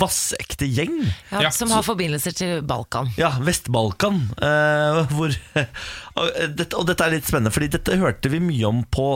[0.00, 0.94] vassekte gjeng.
[1.32, 3.10] Ja, Ja, som så- har forbindelser til Balkan.
[3.18, 4.22] Ja, Vest-Balkan.
[4.40, 5.34] eh, hvor,
[6.16, 9.08] og, dette, og dette er litt spennende, Fordi dette hørte vi mye om på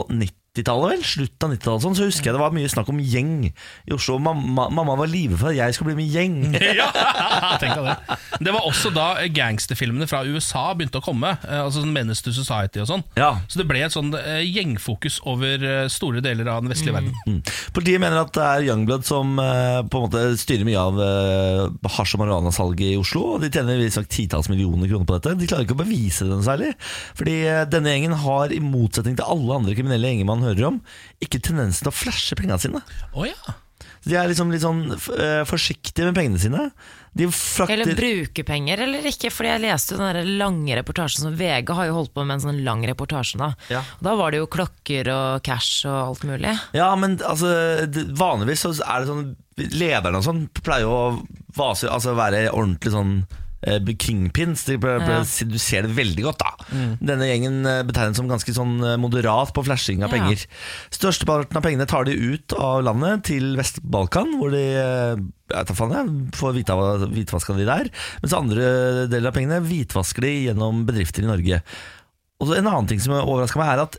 [0.49, 0.89] 90-tallet.
[0.89, 1.83] vel, Slutt av 90-tallet.
[1.83, 4.17] Sånn, så husker jeg det var mye snakk om gjeng i Oslo.
[4.23, 6.37] Mamma, mamma var livredd for at jeg skulle bli med gjeng.
[6.79, 6.89] ja,
[7.61, 8.17] tenk deg det.
[8.47, 11.35] Det var også da gangsterfilmene fra USA begynte å komme.
[11.45, 13.03] eh, Altså sånn Menace to Society og sånn.
[13.19, 13.31] Ja.
[13.51, 17.13] Så det ble et sånn eh, gjengfokus over eh, store deler av den vestlige verden.
[17.29, 17.39] Mm.
[17.75, 22.15] Politiet mener at det er Youngblood som på en måte styrer mye av uh, hasj-
[22.17, 23.21] og marihuanasalget i Oslo.
[23.35, 25.35] Og de tjener visstnok titalls millioner kroner på dette.
[25.39, 26.71] De klarer ikke å bevise det noe særlig.
[27.19, 27.35] Fordi
[27.71, 30.83] denne gjengen har, i motsetning til alle andre kriminelle gjenger man hører om,
[31.23, 32.83] ikke tendensen til å flashe pengene sine.
[33.13, 33.57] Oh, ja.
[34.07, 36.69] De er liksom litt sånn uh, forsiktige med pengene sine.
[37.19, 41.25] De frakter Eller bruke penger eller ikke, fordi jeg leste jo den der lange reportasjen
[41.25, 43.49] som VG har jo holdt på med en sånn lang reportasje da.
[43.73, 43.81] Ja.
[44.05, 46.53] Da var det jo klokker og cash og alt mulig.
[46.77, 47.51] Ja, men altså,
[48.17, 51.07] vanligvis så er det sånn Lederne og sånn pleier jo å
[51.57, 53.17] vase, altså være ordentlig sånn
[53.99, 54.63] kingpins.
[54.65, 55.23] De pleier, Ja.
[55.23, 56.51] Du ser det veldig godt, da.
[57.01, 60.17] Denne gjengen eh, betegnes som ganske sånn eh, moderat på flashing av Ja.
[60.17, 60.45] penger.
[60.91, 65.91] Størsteparten av pengene tar de ut av landet til Vest-Balkan, hvor de eh, jeg faen
[65.95, 67.89] jeg, får hvitva- hvitvaska de der.
[68.21, 71.61] Mens andre deler av pengene hvitvasker de gjennom bedrifter i Norge.
[72.39, 73.97] Og så En annen ting som overraska meg, er at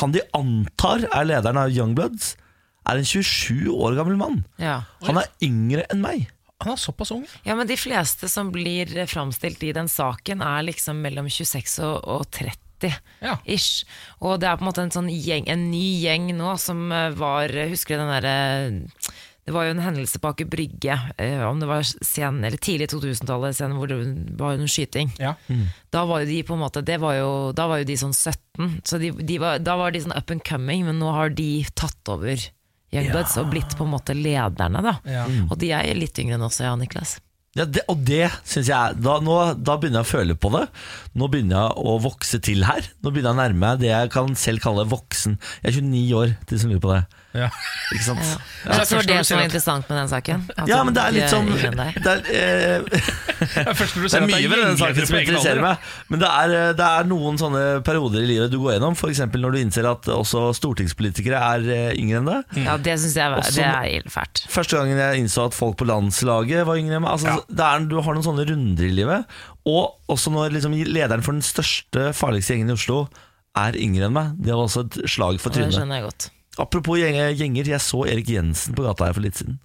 [0.00, 2.34] han de antar er lederen av Youngbloods,
[2.88, 4.44] er en 27 år gammel mann.
[4.58, 4.80] Ja.
[5.06, 6.28] Han er yngre enn meg.
[6.64, 7.26] Han er såpass ung.
[7.44, 11.98] ja, men de fleste som blir framstilt i den saken er liksom mellom 26 og,
[12.08, 12.96] og 30.
[13.20, 13.36] Ja.
[13.44, 13.84] Ish.
[14.24, 17.12] Og det er på en måte en sånn gjeng, en ny gjeng nå som eh,
[17.16, 18.34] var Husker du den derre
[19.46, 22.88] Det var jo en hendelse på Aker Brygge, eh, om det var sen, eller tidlig
[22.92, 24.00] 2000-tallet, hvor det
[24.40, 25.12] var jo en skyting.
[25.22, 25.36] Ja.
[25.94, 28.16] Da var jo de på en måte det var jo, Da var jo de sånn
[28.16, 31.32] 17, så de, de var, da var de sånn up and coming, men nå har
[31.36, 32.40] de tatt over
[32.96, 34.96] Youngbloods og blitt på en måte lederne, da.
[35.10, 35.28] Ja.
[35.46, 37.18] Og de er litt yngre enn oss, ja, Niklas.
[37.56, 40.66] Ja, det, og det syns jeg da, nå, da begynner jeg å føle på det.
[41.16, 42.84] Nå begynner jeg å vokse til her.
[43.00, 45.38] Nå begynner jeg å nærme meg det jeg kan selv kalle voksen.
[45.62, 47.22] Jeg er 29 år, til de som lurer på det.
[47.36, 47.48] Ja.
[47.94, 48.22] Ikke sant?
[48.24, 48.36] Ja.
[48.66, 50.44] Ja, Jeg tror det som var interessant med den saken.
[50.56, 51.30] At Ja, men det er litt
[51.76, 51.98] deg.
[52.02, 53.02] det er, eh,
[53.56, 55.84] Det er, mye ved den saken som interesserer meg.
[56.10, 58.96] Men det er, eh, det er noen sånne perioder i livet du går gjennom.
[58.98, 59.22] F.eks.
[59.36, 62.56] når du innser at også stortingspolitikere er eh, yngre enn deg.
[62.66, 64.44] Ja, det syns jeg var, det er ille fælt.
[64.50, 67.14] Første gangen jeg innså at folk på landslaget var yngre enn meg.
[67.18, 69.38] Altså, det er, du har noen sånne runder i livet.
[69.66, 73.04] Og også når liksom, lederen for den største, farligste gjengen i Oslo
[73.56, 74.34] er yngre enn meg.
[74.42, 75.78] Det var også et slag for Og det trynet.
[75.78, 76.30] skjønner jeg godt.
[76.62, 79.58] Apropos gjenger, jeg så Erik Jensen på gata her for litt siden.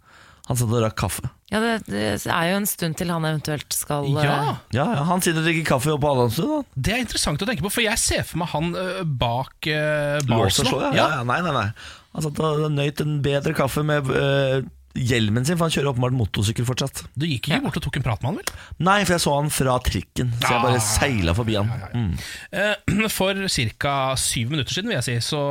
[0.49, 1.30] Han satt og drakk kaffe.
[1.51, 4.36] Ja, det, det er jo en stund til han eventuelt skal eh, Ja,
[4.73, 6.67] Ja, ja, Han sitter og drikker kaffe oppe på Adamstuen.
[6.75, 10.17] det er interessant å tenke på, for jeg ser for meg han uh, bak uh,
[10.25, 10.32] barsen.
[10.32, 10.84] og bars slå, nå.
[10.89, 10.91] ja.
[10.97, 11.08] ja.
[11.19, 11.25] ja.
[11.27, 11.67] Nei, nei, nei.
[12.12, 16.15] Han satt og nøyt en bedre kaffe med øh, hjelmen sin, for han kjører åpenbart
[16.17, 17.04] motorsykkel fortsatt.
[17.15, 18.63] Du gikk ikke bort og tok en prat med han, vel?
[18.88, 20.65] Nei, for jeg så han fra trikken, så jeg Ah.
[20.65, 21.71] bare seila forbi han.
[21.95, 22.12] Mm.
[22.51, 23.34] Eh, For
[23.80, 23.95] ca.
[24.19, 25.41] syv minutter siden vil jeg si, så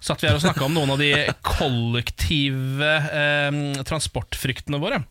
[0.00, 1.12] satt vi her og snakka om noen av de
[1.44, 5.02] kollektive eh, transportfryktene våre.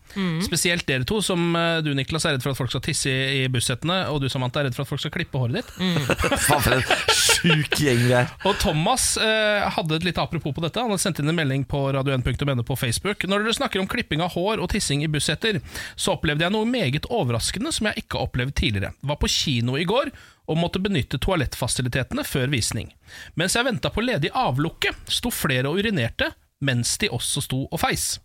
[0.45, 3.43] Spesielt dere to, som eh, du Niklas er redd for at folk skal tisse i,
[3.43, 5.71] i bussetene, og du Samantha er redd for at folk skal klippe håret ditt.
[5.79, 5.99] Mm.
[6.47, 6.83] for en
[7.15, 8.31] sjuk gjeng vi er.
[8.47, 10.81] Og Thomas eh, hadde et lite apropos på dette.
[10.81, 13.25] Han hadde sendt inn en melding på radio1.no på Facebook.
[13.27, 15.61] Når dere snakker om klipping av hår og tissing i bussetter,
[15.95, 18.93] så opplevde jeg noe meget overraskende som jeg ikke har opplevd tidligere.
[19.01, 20.13] Var på kino i går
[20.51, 22.91] og måtte benytte toalettfasilitetene før visning.
[23.39, 26.31] Mens jeg venta på ledig avlukke, sto flere og urinerte,
[26.65, 28.15] mens de også sto og feis.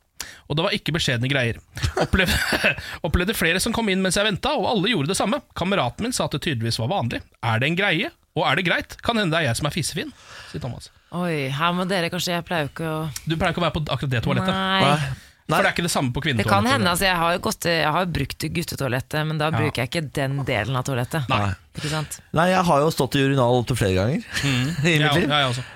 [0.47, 1.59] Og det var ikke beskjedne greier.
[2.03, 2.73] Opplevde,
[3.07, 5.43] opplevde flere som kom inn mens jeg venta, og alle gjorde det samme.
[5.59, 7.23] Kameraten min sa at det tydeligvis var vanlig.
[7.45, 8.13] Er det en greie?
[8.37, 8.99] Og er det greit?
[9.05, 10.11] Kan hende det er jeg som er fisefin,
[10.51, 10.91] sier Thomas.
[11.17, 12.97] Oi, her må dere kanskje Jeg pleier jo ikke å
[13.31, 14.57] Du pleier ikke å være på akkurat det toalettet.
[14.57, 14.99] Nei.
[15.47, 16.91] For det er ikke det samme på Det kan hende.
[16.91, 20.41] altså Jeg har jo gått, jeg har brukt guttetoalettet, men da bruker jeg ikke den
[20.49, 21.29] delen av toalettet.
[21.31, 21.53] Nei.
[21.77, 22.19] Ikke sant?
[22.37, 25.29] Nei, jeg har jo stått i urinal opptil flere ganger i mitt liv.
[25.29, 25.67] ja, ja, også.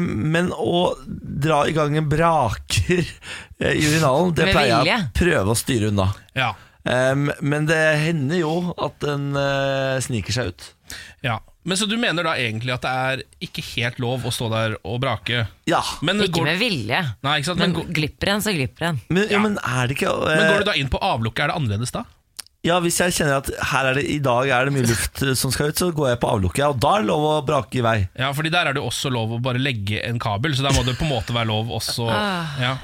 [0.00, 0.80] Men å
[1.46, 5.92] dra i gang en braker eh, i urinalen, det pleier jeg å prøve å styre
[5.92, 6.10] unna.
[6.36, 6.54] Ja.
[6.80, 10.68] Men det hender jo at den eh, sniker seg ut.
[11.26, 11.38] ja.
[11.62, 14.76] Men Så du mener da egentlig at det er ikke helt lov å stå der
[14.80, 15.44] og brake?
[15.68, 15.82] Ja.
[16.00, 17.00] Men Ikke går, med vilje.
[17.26, 17.60] Nei, ikke sant?
[17.60, 19.00] Men Men, går, glipper en, så glipper en.
[19.10, 19.36] Men, ja.
[19.36, 19.42] Ja.
[19.44, 20.24] men er det ikke uh...
[20.30, 22.06] men går du da inn på avlukket, er det annerledes da?
[22.66, 25.32] Ja, Hvis jeg kjenner at her er det, i dag er det mye luft eh,
[25.38, 26.64] som skal ut, så går jeg på avlukket.
[26.66, 27.96] Og da er det lov å brake i vei.
[28.20, 30.84] Ja, fordi der er det også lov å bare legge en kabel, så der må
[30.84, 32.52] det på en måte være lov også Ah.
[32.60, 32.74] Ja,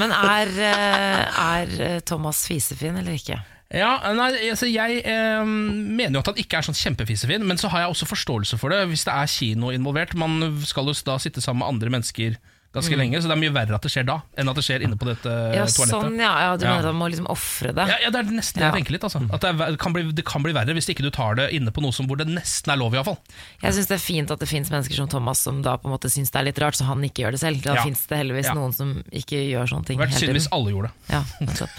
[0.00, 3.40] Men er, eh, er eh, Thomas fisefin eller ikke?
[3.68, 7.68] ja nei, altså Jeg eh, mener jo at han ikke er sånn kjempefisefin, men så
[7.68, 10.14] har jeg også forståelse for det hvis det er kino involvert.
[10.16, 12.38] Man skal jo da sitte sammen med andre mennesker
[12.78, 14.84] ganske lenge, så det er mye verre at det skjer da, enn at det skjer
[14.86, 15.54] inne på dette Mm.
[15.54, 15.92] Ja, toalettet.
[15.92, 16.70] sånn, ja, ja Du Ja.
[16.76, 17.86] mener at man må liksom ofre det?
[17.88, 19.04] Ja, ja, det er nesten det jeg tenker litt.
[19.04, 19.20] Altså.
[19.32, 21.70] At det, er, kan bli, det kan bli verre hvis ikke du tar det inne
[21.70, 22.94] på noe som hvor det nesten er lov.
[22.94, 23.18] i hvert fall
[23.62, 25.94] Jeg syns det er fint at det fins mennesker som Thomas som da på en
[25.98, 27.62] måte syns det er litt rart, så han ikke gjør det selv.
[27.62, 27.82] Da Ja.
[27.84, 29.98] fins det heldigvis noen som ikke gjør sånne ting.
[29.98, 31.12] Det hadde vært synd hvis alle gjorde det.
[31.14, 31.70] Ja, nettopp.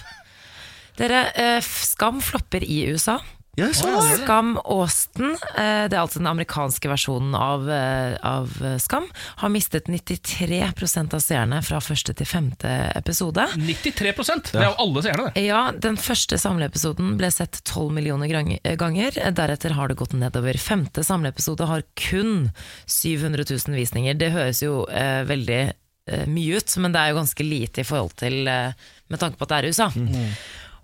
[0.99, 3.19] Dere, eh, Skam flopper i USA.
[3.57, 3.89] Ja, så,
[4.21, 9.09] Skam Austin, eh, det er altså den amerikanske versjonen av, eh, av eh, Skam,
[9.41, 13.49] har mistet 93% av seerne fra første til femte episode.
[13.57, 15.43] 93% Det er jo alle seerne, det.
[15.49, 18.31] Ja, Den første samleepisoden ble sett 12 millioner
[18.79, 19.19] ganger.
[19.35, 20.55] Deretter har det gått nedover.
[20.61, 22.51] Femte samleepisode har kun
[22.87, 24.15] 700 000 visninger.
[24.15, 27.87] Det høres jo eh, veldig eh, mye ut, men det er jo ganske lite i
[27.91, 28.71] forhold til eh,
[29.09, 29.91] Med tanke på at det er USA.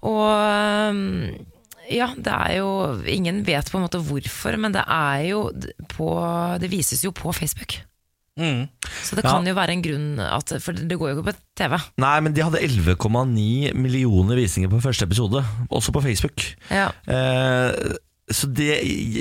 [0.06, 1.54] Og eh,
[1.92, 2.70] ja, det er jo
[3.08, 5.50] Ingen vet på en måte hvorfor, men det er jo
[5.92, 6.08] på
[6.62, 7.78] Det vises jo på Facebook.
[8.38, 8.66] Mm.
[9.04, 9.32] Så det Ja.
[9.32, 11.78] kan jo være en grunn at For det går jo ikke på TV.
[12.04, 15.40] Nei, men de hadde 11,9 millioner visninger på første episode,
[15.72, 16.44] også på Facebook.
[16.70, 16.90] Ja.
[17.08, 17.72] Eh,
[18.26, 18.80] så det,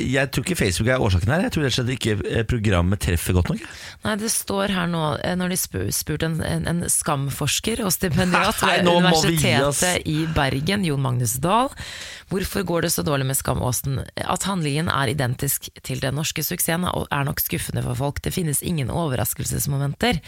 [0.08, 1.42] jeg tror ikke Facebook er årsaken her.
[1.44, 3.64] Jeg tror rett og slett ikke eh, programmet treffer godt nok.
[4.06, 7.92] Nei, det står her nå, eh, når de spur, spurte en, en, en skamforsker og
[7.92, 8.88] stipendiat ved.
[8.88, 11.68] Universitetet i Bergen, Jon Magnus Dahl,
[12.32, 14.00] hvorfor går det så dårlig med Skam-Åsen?
[14.24, 18.24] At handlingen er identisk til den norske suksessen er nok skuffende for folk.
[18.24, 20.22] Det finnes ingen overraskelsesmomenter.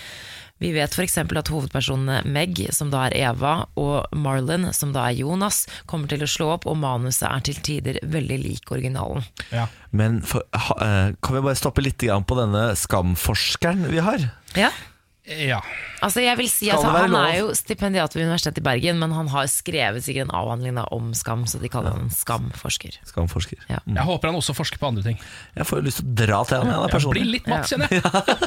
[0.63, 1.19] Vi vet f.eks.
[1.21, 6.25] at hovedpersonene Meg, som da er Eva, og Marlon, som da er Jonas, kommer til
[6.25, 9.27] å slå opp, og manuset er til tider veldig lik originalen.
[9.53, 9.67] Ja.
[9.93, 14.31] Men for, ha, eh, kan vi bare stoppe litt på denne skamforskeren vi har?
[14.57, 14.73] Ja,
[15.27, 15.59] ja.
[16.05, 17.25] Altså jeg vil si at det Han lov?
[17.27, 20.85] er jo stipendiat ved Universitetet i Bergen, men han har skrevet sikkert en avhandling da,
[20.95, 22.99] om skam, så de kaller han skamforsker.
[23.11, 23.59] Skamforsker.
[23.73, 23.81] Ja.
[23.87, 25.19] Jeg håper han også forsker på andre ting.
[25.57, 26.71] Jeg får jo lyst til å dra til han.
[26.71, 28.03] da, Jeg blir litt matt, kjenner jeg.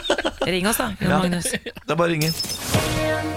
[0.56, 1.18] Ring oss, da, Jon Ja.
[1.20, 1.50] Magnus.
[1.52, 2.32] Det er bare å ringe.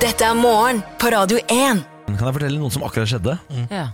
[0.02, 1.82] Dette er morgen på Radio 1.
[2.12, 3.38] Kan jeg fortelle noe som akkurat skjedde?
[3.72, 3.88] Ja.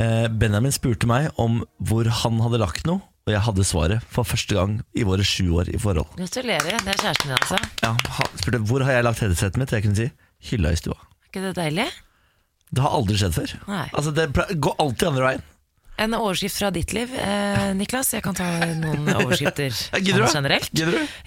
[0.00, 4.26] Eh, Benjamin spurte meg om hvor han hadde lagt noe, Og jeg hadde svaret for
[4.26, 6.08] første gang i våre sju år i forhold.
[6.18, 6.80] Gratulerer.
[6.82, 7.60] Det er kjæresten din, altså.
[7.84, 7.92] Ja,
[8.40, 9.70] spurte hvor har jeg lagt headsetet mitt.
[9.74, 10.08] Jeg kunne si
[10.50, 10.96] hylla i stua.
[10.98, 11.86] Er ikke det deilig?
[12.72, 13.54] Det har aldri skjedd før.
[13.68, 13.84] Nei.
[13.92, 14.26] Altså Det
[14.64, 15.44] går alltid andre veien.
[16.00, 18.12] En overskrift fra ditt liv, eh, Niklas.
[18.14, 20.72] Jeg kan ta noen overskrifter sånn generelt.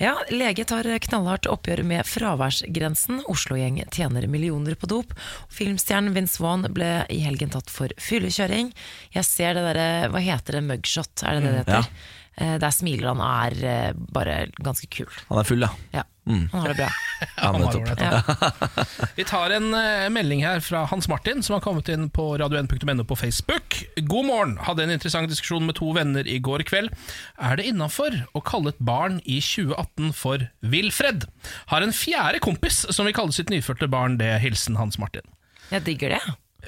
[0.01, 3.21] Ja, Lege tar knallhardt oppgjør med fraværsgrensen.
[3.32, 5.13] Oslo-gjeng tjener millioner på dop.
[5.54, 8.73] Filmstjernen Vince Vaughn ble i helgen tatt for fyllekjøring.
[9.15, 10.65] Jeg ser det derre Hva heter det?
[10.67, 11.84] Mugshot, er det det det heter?
[11.86, 12.13] ja.
[12.38, 15.12] Eh, Der smiler han og er eh, bare ganske kul.
[15.30, 15.71] Han er full, ja.
[16.02, 16.48] Ja, Mm.
[16.52, 16.88] Han har det bra.
[17.38, 18.00] ja Han har.
[18.02, 18.86] Ja.
[19.15, 23.06] Vi tar en eh, melding her fra Hans Martin, som har kommet inn på radio1.no
[23.06, 23.78] på Facebook.
[24.10, 24.56] God morgen.
[24.65, 26.89] Hadde en interessant diskusjon med to venner i går kveld.
[27.38, 31.28] Er det innafor å kalle et barn i 2018 for Wilfred?
[31.69, 34.39] Har en fjerde kompis som vil kalle sitt nyfødte barn det.
[34.41, 35.30] Hilsen Hans Martin.
[35.69, 36.24] Jeg digger det.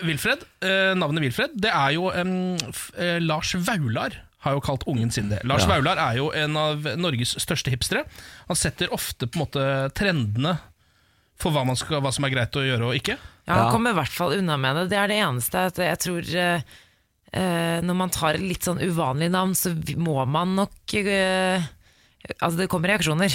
[0.06, 2.53] Wilfred, eh, Navnet Wilfred Det er jo um,
[3.25, 4.13] Lars Vaular
[4.47, 5.43] har jo kalt ungen sin det.
[5.47, 5.75] Lars Ja.
[5.75, 8.05] Vaular er jo en av Norges største hipstere.
[8.47, 10.57] Han setter ofte på en måte trendene
[11.38, 13.17] for hva, man skal, hva som er greit å gjøre og ikke.
[13.47, 14.86] Ja, Han kommer i hvert fall unna med det.
[14.91, 15.67] Det er det eneste.
[15.69, 16.65] At jeg tror eh,
[17.31, 21.67] eh, Når man tar et litt sånn uvanlig navn, så må man nok eh,
[22.41, 23.32] Altså, det kommer reaksjoner.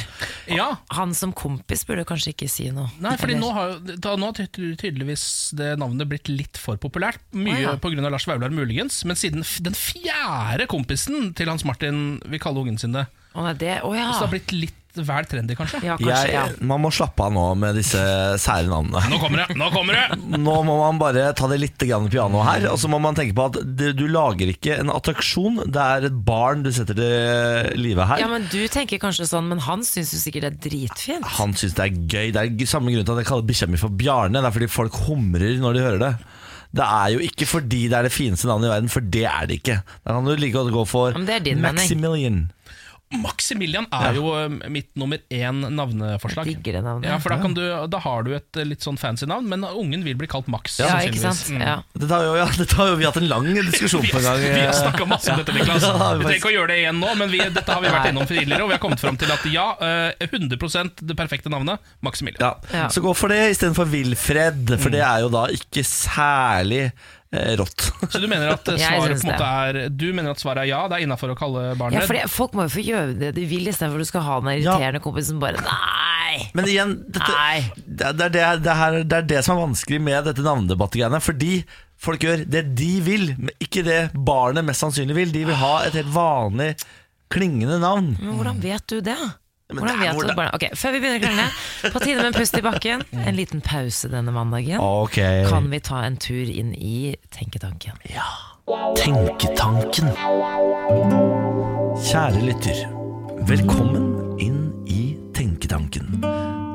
[0.53, 0.67] Ja,
[0.99, 2.91] Han som kompis burde kanskje ikke si noe.
[3.01, 5.25] Nei, fordi Eller- nå har, da, nå har tydeligvis
[5.57, 7.23] det navnet blitt litt for populært.
[7.33, 7.73] Mye ah, ja.
[8.07, 9.05] av Lars Vaular, muligens.
[9.09, 13.81] Men siden den fjerde kompisen til Hans Martin vil kalle ungen sin det, Å, det,
[13.81, 14.13] å ja.
[14.13, 15.81] så det har blitt litt vel trendy, kanskje.
[15.87, 16.43] ja, kanskje, ja.
[16.61, 18.01] Man må slappe av nå med disse
[18.43, 19.03] sære navnene.
[19.09, 19.57] Nå kommer det!
[19.57, 20.19] Nå kommer det!
[20.47, 23.37] Nå må man bare ta det litt grann piano her, og så må man tenke
[23.39, 27.81] på at det, du lager ikke en attraksjon, det er et barn du setter til
[27.81, 28.23] live her.
[28.25, 31.27] ja, men Du tenker kanskje sånn, men han syns jo sikkert det er dritfint.
[31.39, 32.33] Han syns det er gøy.
[32.37, 34.41] Det er samme grunn til at jeg kaller bikkja mi for Bjarne.
[34.43, 36.15] Det er fordi folk humrer når de hører det.
[36.73, 39.49] Det er jo ikke fordi det er det fineste navnet i verden, for det er
[39.51, 39.75] det ikke.
[40.07, 42.47] Da kan du like godt gå for Men det din mening.
[43.21, 43.87] Maximilian.
[43.93, 46.49] Er jo eh, mitt nummer én navneforslag.
[46.49, 47.09] Jeg digger det navnet.
[47.11, 49.67] Ja, for da, kan du, da har du et eh, litt sånn fancy navn, men
[49.69, 50.79] ungen vil bli kalt Max.
[50.83, 51.45] Ja, ikke sant?
[51.53, 51.63] Mm.
[51.65, 51.77] Ja.
[51.97, 54.43] Dette har jo, ja, dette har jo vi hatt en lang diskusjon på en gang.
[54.43, 55.87] Vi har snakka masse om dette, Niklas.
[56.23, 58.27] Vi trenger ikke å gjøre det igjen nå, men vi, dette har vi vært innom
[58.29, 62.43] tidligere, og vi har kommet fram til at ja, eh, 100% det perfekte navnet Maximilian.
[62.43, 62.53] Ja.
[62.83, 62.91] Ja.
[62.93, 67.87] Så gå for det istedenfor Wilfred, for det er jo da ikke særlig eh, rått.
[68.13, 70.69] Så du mener at eh, svaret på en måte er Du mener at svaret er
[70.69, 73.15] ja, det er innafor å kalle Ja, barnet for det, Folk må jo få gjøre
[73.17, 76.49] det de vil, istedenfor at du skal ha den irriterende kompisen som bare Nei!
[76.57, 77.63] Men igjen, dette, Nei.
[77.85, 81.21] det, er det, det, her, det er det som er vanskelig med dette navnedebattgreiene.
[81.21, 81.51] Fordi
[82.01, 85.35] folk gjør det de vil, men ikke det barnet mest sannsynlig vil.
[85.35, 86.71] De vil ha et helt vanlig
[87.33, 88.15] klingende navn.
[88.21, 89.19] Men hvordan vet du det?
[89.79, 90.55] Hvordan vet du hvordan-?
[90.57, 91.47] Ok, Før vi begynner å krangle,
[91.95, 93.05] på tide med en pust i bakken.
[93.29, 94.81] En liten pause denne mandagen.
[94.83, 95.45] Okay.
[95.49, 97.99] Kan vi ta en tur inn i tenketanken?
[98.99, 100.11] Tenketanken.
[102.03, 102.85] Kjære lytter,
[103.49, 106.21] velkommen inn i Tenketanken.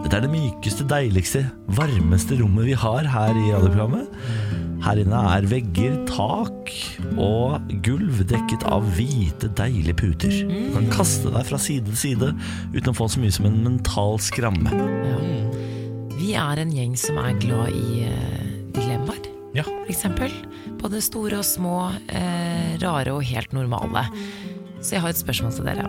[0.03, 1.43] Dette er det mykeste, deiligste,
[1.77, 4.07] varmeste rommet vi har her i radioprogrammet.
[4.85, 6.69] Her inne er vegger, tak
[7.17, 10.35] og gulv dekket av hvite, deilige puter.
[10.47, 12.29] Du kan kaste deg fra side til side
[12.75, 14.69] uten å få så mye som en mental skramme.
[16.17, 19.63] Vi er en gjeng som er glad i eh, dilemmaer, Ja.
[19.89, 20.33] eksempel.
[20.81, 24.05] Både store og små, eh, rare og helt normale.
[24.81, 25.87] Så jeg har et spørsmål til dere.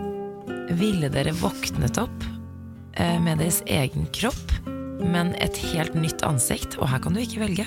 [0.79, 2.24] Ville dere våknet opp
[2.96, 4.53] eh, med deres egen kropp,
[5.05, 6.79] men et helt nytt ansikt?
[6.81, 7.66] Og her kan du ikke velge.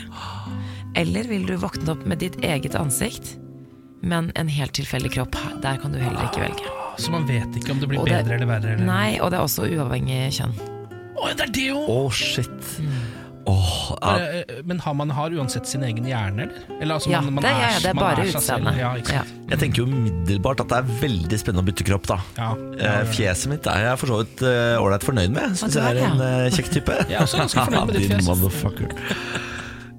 [0.95, 3.37] Eller vil du våkne opp med ditt eget ansikt,
[4.03, 5.37] men en helt tilfeldig kropp?
[5.63, 6.73] Der kan du heller ikke velge.
[6.99, 8.73] Så man vet ikke om det blir det- bedre eller verre.
[8.75, 8.85] Eller?
[8.85, 10.53] Nei, og det er også uavhengig kjønn.
[11.21, 11.79] Å, det er det jo!
[11.87, 12.81] Å, shit.
[13.49, 14.11] Åh, ja.
[14.41, 16.65] Eh, Men har man har uansett sin egen hjerne, eller?
[16.81, 18.77] eller altså, Ja, man, man det er, det er bare utseendet.
[18.77, 19.23] Ja, Ja.
[19.49, 22.19] Jeg tenker jo umiddelbart at det er veldig spennende å bytte kropp, da.
[22.37, 22.51] Ja.
[22.77, 25.57] Eh, Fjeset mitt er jeg for så vidt eh, ålreit fornøyd med.
[25.57, 26.99] Syns jeg er en eh, kjekk type.
[27.09, 28.29] Jeg er også ganske fornøyd med ditt fjes.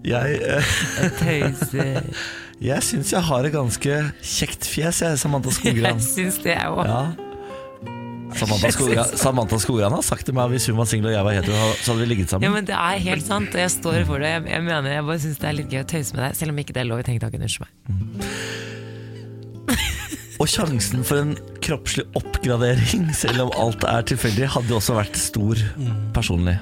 [0.02, 0.64] Jeg, eh,
[2.70, 5.98] jeg syns jeg har et ganske kjekt fjes, jeg, Samantha Skogran.
[6.00, 6.82] Jeg syns det òg.
[6.88, 7.02] Ja.
[8.32, 11.24] Samantha Skogran, Samantha Skogran har sagt til meg at hvis hun var singel og jeg
[11.26, 12.54] var hetero, så hadde vi ligget Ja, sammen.
[12.56, 14.30] men Det er helt sant, og jeg står for det.
[14.32, 16.54] Jeg, jeg mener, jeg bare syns det er litt gøy å tøyse med deg, selv
[16.54, 17.44] om ikke det er lov i tenketanken.
[17.44, 17.72] Unnskyld meg.
[20.42, 25.60] Og sjansen for en kroppslig oppgradering, selv om alt er tilfeldig, hadde også vært stor
[26.16, 26.56] personlig.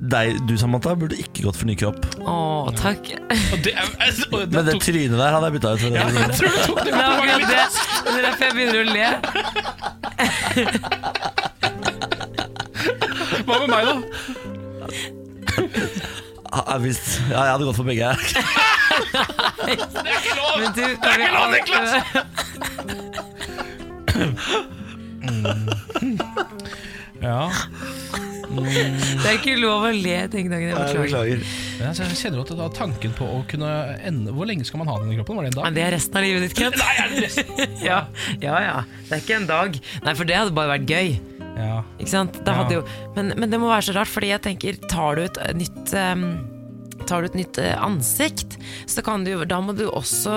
[0.00, 2.00] Deg, du Samantha, burde ikke gått for ny kropp.
[2.24, 3.10] Å, takk.
[3.52, 5.80] Og det, er- altså, og det Men det tok, trynet der hadde jeg bytta ut.
[5.82, 7.50] For ja, jeg tror du tok det Det er akkurat litt.
[7.50, 7.64] det.
[8.06, 9.06] Det er derfor jeg begynner å le.
[13.44, 13.94] Hva med meg, da?
[16.50, 18.08] Ja, jeg visst- ja, jeg hadde gått for begge.
[19.60, 20.52] Det er ikke lov!
[20.58, 21.90] Men du, Det er kan vi ikke lov, Niklas!
[21.92, 22.08] Niklas!
[27.20, 27.50] Ja.
[28.56, 30.70] Det er ikke lov å le tenkedagen.
[30.72, 31.42] Jeg beklager.
[31.80, 33.70] jeg kjenner at da tanken på å kunne
[34.06, 35.38] ende Hvor lenge skal man ha den i kroppen?
[35.38, 36.78] Var det en Men det er resten av livet ditt, Kent.
[36.80, 37.64] Nei, er det resten?
[37.90, 38.00] Ja,
[38.42, 38.76] ja, ja.
[39.08, 39.80] Det er ikke en dag.
[40.06, 41.12] Nei, for det hadde bare vært gøy.
[41.60, 41.80] Ja.
[42.00, 42.38] Ikke sant?
[42.46, 42.84] Det hadde jo,
[43.16, 46.24] men, men det må være så rart, fordi jeg tenker Tar du et nytt um,
[47.08, 48.58] Tar du et nytt eh, ansikt,
[48.88, 50.34] så kan du Da må du også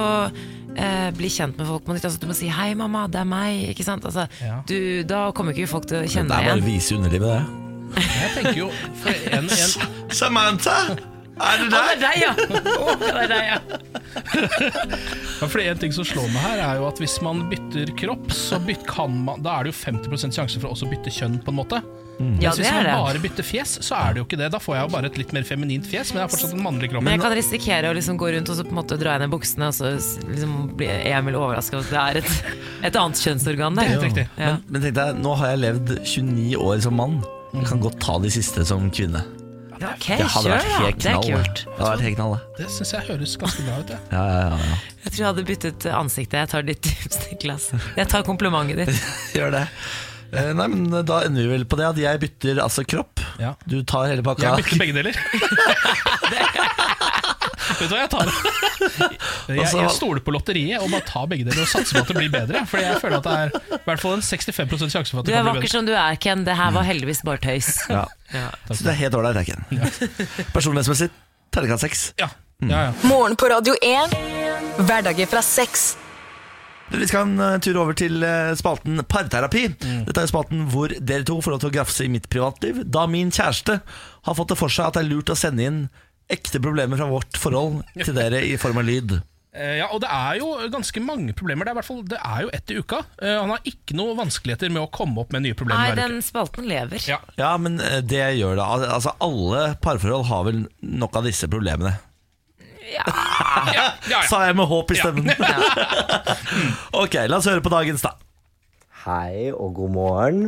[0.78, 2.06] eh, bli kjent med folk på nytt.
[2.08, 3.67] Altså, du må si 'hei, mamma, det er meg'.
[3.73, 4.06] Ikke sant?
[4.08, 4.62] Altså, Ja.
[4.67, 6.71] du, da kommer ikke folk til å Det kjenne er deg bare å igjen.
[6.71, 7.62] vise underlivet, det.
[7.97, 8.69] Jeg tenker jo
[9.03, 10.77] for en, en, Samantha!
[11.43, 12.34] Er det Å, det er deg, ja!
[12.77, 13.58] Å, det er deg, ja.
[15.41, 18.29] Ja, for En ting som slår meg her, er jo at hvis man bytter kropp,
[18.32, 21.39] så byt, kan man, da er det jo 50% sjanse for å også bytte kjønn,
[21.43, 21.79] på en måte.
[22.13, 22.93] Ja, Mens det hvis er man det.
[23.01, 24.51] bare bytter fjes, så er det jo ikke det.
[24.53, 26.62] Da får jeg jo bare et litt mer feminint fjes, men jeg har fortsatt en
[26.63, 27.03] mannlig kropp.
[27.08, 29.34] Men jeg kan risikere å liksom gå rundt og så på en måte dra ned
[29.34, 32.58] buksene, og så s- liksom blir Emil overraska over at det er et,
[32.91, 33.89] et annet kjønnsorgan der.
[33.95, 34.27] Helt riktig.
[34.38, 34.53] Ja.
[34.53, 37.17] Men, men tenk deg, nå har jeg levd 29 år som mann.
[37.53, 39.21] Jeg kan godt ta de siste som kvinne.
[39.81, 40.77] Ja, ok, Det hadde kjør vært da.
[40.79, 41.23] helt Det er knall.
[41.43, 41.61] kult.
[41.65, 42.41] Det hadde vært helt knall, det.
[42.57, 43.89] Det syns jeg høres ganske bra ut.
[43.93, 43.99] Ja.
[44.13, 44.77] Ja, ja, ja, ja.
[45.03, 46.37] Jeg tror jeg hadde byttet ansiktet.
[46.39, 47.65] Jeg tar ditt tips, Niklas.
[47.97, 49.03] Jeg tar komplimentet ditt.
[49.37, 49.65] Gjør det.
[50.33, 53.21] Eh, Nei, men Da ender vi vel på det at jeg bytter altså kropp.
[53.41, 53.53] Ja.
[53.69, 54.55] Du tar hele pakka.
[54.55, 55.15] Jeg bytter begge deler.
[57.73, 58.33] Vet du hva, jeg tar det.
[59.47, 62.11] Jeg, Altså- jeg stoler på lotteriet og bare tar begge deler og satser på at
[62.11, 62.63] det blir bedre.
[62.69, 65.31] Fordi jeg føler at det er i hvert fall en 65 sjanse for at Du
[65.31, 66.43] det er kan bli vakker som du er, Ken.
[66.47, 67.71] Det her var heldigvis bare tøys.
[67.89, 68.03] Ja.
[68.33, 68.47] Ja.
[68.69, 69.65] Så det er helt ålreit, Ken.
[70.53, 71.09] Personlighetsmessig
[71.53, 72.03] terningkast seks.
[72.19, 72.29] Ja,
[72.65, 72.93] ja, ja.
[73.09, 74.15] Morgen på Radio 1.
[74.87, 75.93] Hverdager fra seks.
[76.93, 79.65] Vi skal en eh, tur over til eh, spalten Parterapi.
[80.06, 82.84] Dette er spalten hvor dere to får lov til å grafse i mitt privatliv.
[82.86, 83.79] Da min kjæreste
[84.27, 85.84] har fått det for seg at det er lurt å sende inn
[86.32, 89.19] ekte problemer fra vårt forhold til dere i form av lyd.
[89.53, 91.67] Eh, ja, og det er jo ganske mange problemer.
[91.67, 93.03] Det er, hvert fall, det er jo ett i uka.
[93.21, 95.91] Han har ikke noe vanskeligheter med å komme opp med nye problemer.
[95.93, 96.97] Nei, den spalten lever.
[97.06, 97.19] Ja.
[97.38, 98.65] Ja, men det gjør det.
[98.65, 101.93] Altså, alle parforhold har vel nok av disse problemene.
[102.93, 103.03] Ja,
[103.71, 104.21] ja, ja.
[104.27, 105.29] Sa jeg med håp i stemmen.
[107.03, 108.15] ok, la oss høre på dagens, da.
[109.05, 110.41] Hei og god morgen.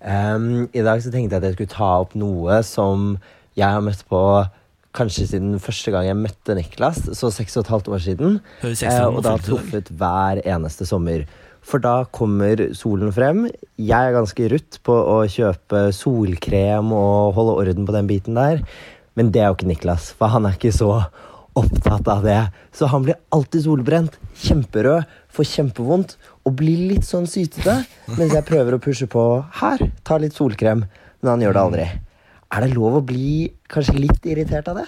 [0.00, 3.16] Um, I dag så tenkte jeg at jeg skulle ta opp noe som
[3.58, 4.20] jeg har møtt på
[4.96, 8.38] kanskje siden første gang jeg møtte Niklas, så seks og et halvt år siden.
[8.64, 11.26] Eh, og da har truffet hver eneste sommer.
[11.66, 13.44] For da kommer solen frem.
[13.82, 18.62] Jeg er ganske rutt på å kjøpe solkrem og holde orden på den biten der.
[19.18, 20.92] Men det er jo ikke Niklas, for han er ikke så
[21.56, 22.38] opptatt av det.
[22.76, 26.16] Så han blir alltid solbrent, kjemperød, får kjempevondt
[26.46, 27.78] og blir litt sånn sytete.
[28.16, 29.24] Mens jeg prøver å pushe på
[29.60, 30.84] her, ta litt solkrem.
[31.22, 31.86] Men han gjør det aldri.
[32.54, 34.86] Er det lov å bli kanskje litt irritert av det?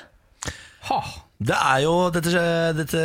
[0.88, 1.00] Ha.
[1.38, 2.33] Det er jo, dette,
[2.74, 3.00] dette,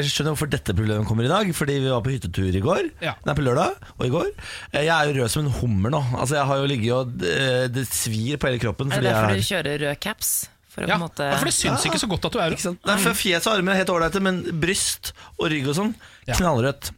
[0.00, 1.48] Jeg skjønner hvorfor dette problemet kommer i dag.
[1.56, 2.86] Fordi vi var på hyttetur i går.
[3.04, 3.12] Ja.
[3.26, 4.30] Nei, på lørdag og i går.
[4.72, 6.00] Eh, Jeg er jo rød som en hummer nå.
[6.16, 8.88] Altså Jeg har jo ligget og eh, Det svir på hele kroppen.
[8.92, 10.30] Er Fordi det derfor jeg du er kjører rød caps?
[10.76, 10.98] For Ja.
[11.00, 12.82] måte ja, for det syns ikke så godt at du er sant?
[12.84, 15.94] Nei, for Fjes og armer er helt ålreite, men bryst og rygg og sånn,
[16.28, 16.34] Ja.
[16.36, 16.90] knallrødt.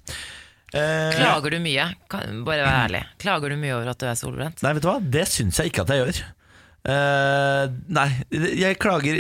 [0.75, 1.95] Eh, Klager du mye?
[2.11, 3.05] Kan, bare vær ærlig.
[3.23, 4.61] Klager du mye over at du er solbrent?
[4.67, 4.99] Nei, vet du hva?
[5.01, 6.25] Det syns jeg ikke at jeg gjør.
[6.88, 9.19] Uh, nei, jeg klager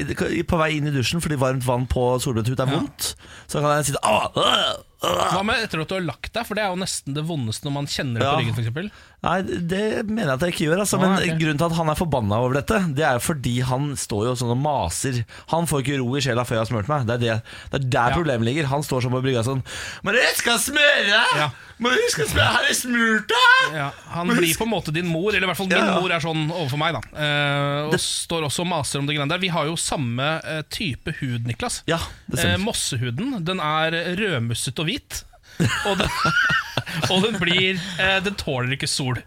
[0.48, 2.78] på vei inn i dusjen fordi varmt vann på solbrent hud er Ja.
[2.78, 3.14] vondt.
[3.50, 5.32] Så kan jeg sitte «Åh, øh, øh».
[5.34, 6.46] Hva med etter at du har lagt deg?
[6.46, 8.32] For det er jo nesten det vondeste når man kjenner det Ja.
[8.32, 8.54] på ryggen.
[8.54, 8.90] For eksempel.
[9.18, 10.80] Nei, det mener jeg at jeg ikke gjør.
[10.84, 10.98] Altså.
[11.02, 14.28] Ah, Men grunnen til at han er forbanna over dette, Det er fordi han står
[14.28, 15.24] jo sånn og maser.
[15.50, 17.06] Han får ikke ro i sjela før jeg har smurt meg.
[17.08, 17.34] Det er, det,
[17.72, 18.14] det er der Ja.
[18.14, 18.68] problemet ligger.
[18.70, 19.64] Han står sånn på brygga sånn
[20.06, 21.18] Men jeg skal smøre!
[21.34, 21.48] Ja.
[21.78, 23.74] Men jeg skal smøre Har jeg smurt deg?
[23.78, 26.22] Ja, han blir på en måte din mor, eller i hvert fall min mor er
[26.22, 26.94] sånn overfor meg.
[26.98, 29.42] da eh, Og står også og maser om det greiene der.
[29.42, 31.82] Vi har jo samme eh, type hud, Niklas.
[31.90, 31.98] Ja,
[32.30, 35.24] det Eh, mossehuden den er rødmusset og hvit.
[35.58, 36.12] Og den,
[37.12, 39.18] og den blir eh, Den tåler ikke sol.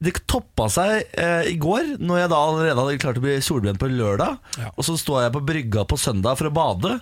[0.00, 3.80] Det toppa seg eh, i går, når jeg da allerede hadde klart å bli solbrent
[3.82, 4.38] på lørdag.
[4.56, 4.70] Ja.
[4.72, 6.94] Og så står jeg på brygga på søndag for å bade.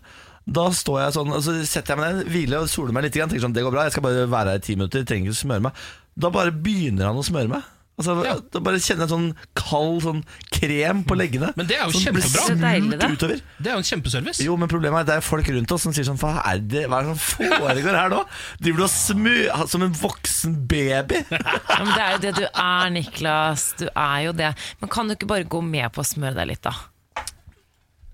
[0.48, 3.14] Da står jeg sånn, og så setter jeg meg ned, hviler og soler meg litt.
[3.14, 5.36] Tenker sånn, det går bra, jeg skal bare være her i ti minutter, trenger ikke
[5.36, 5.82] å smøre meg.
[6.18, 7.66] Da bare begynner han å smøre meg.
[7.98, 8.34] Altså, Ja.
[8.54, 10.20] Da bare kjenner jeg en sånn kald sånn
[10.54, 11.50] krem på leggene.
[11.58, 12.44] Men det er jo Sånn kjempebra.
[12.46, 13.08] Det er deilig, det.
[13.18, 13.40] utover.
[13.58, 14.44] Det er jo en kjempeservice.
[14.46, 16.58] Jo, men problemet er at det er folk rundt oss som sier sånn Hva er
[16.62, 17.22] det, hva er det som
[17.58, 18.22] foregår her nå?
[18.62, 21.24] Driver du og smø som en voksen baby?
[21.68, 23.72] Ja, men det er jo det du er, Niklas.
[23.78, 24.52] Du er jo det.
[24.80, 26.72] Men kan du ikke bare gå med på å smøre deg litt, da?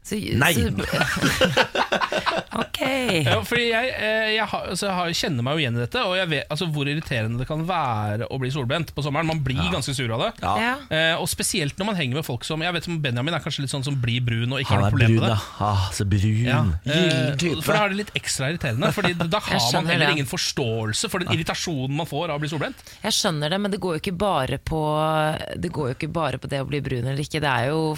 [0.04, 0.52] Så, Nei.
[0.52, 0.68] Så,
[2.62, 2.80] ok.
[3.24, 6.16] Ja, fordi jeg, eh, jeg, har, altså, jeg kjenner meg jo igjen i dette, og
[6.18, 9.30] jeg vet altså, hvor irriterende det kan være å bli solbrent på sommeren.
[9.30, 10.30] Man blir ganske sur av det.
[10.44, 10.52] Ja.
[10.60, 10.74] Ja.
[10.92, 13.64] Eh, og spesielt når man henger med folk som Jeg vet som Benjamin er kanskje
[13.64, 15.38] litt sånn som blir brun og ikke Han har noe problem brun, med ja.
[15.38, 15.70] det.
[15.70, 16.44] Ah, så brun.
[16.44, 16.60] Ja.
[16.84, 17.64] Eh, type.
[17.64, 18.92] for da er det litt ekstra irriterende.
[18.98, 20.18] Fordi da har man heller det.
[20.18, 22.84] ingen forståelse for den irritasjonen man får av å bli solbrent.
[23.00, 24.84] Jeg skjønner det, men det går jo ikke bare på
[25.56, 27.40] Det går jo ikke bare på det å bli brun eller ikke.
[27.40, 27.96] Det er jo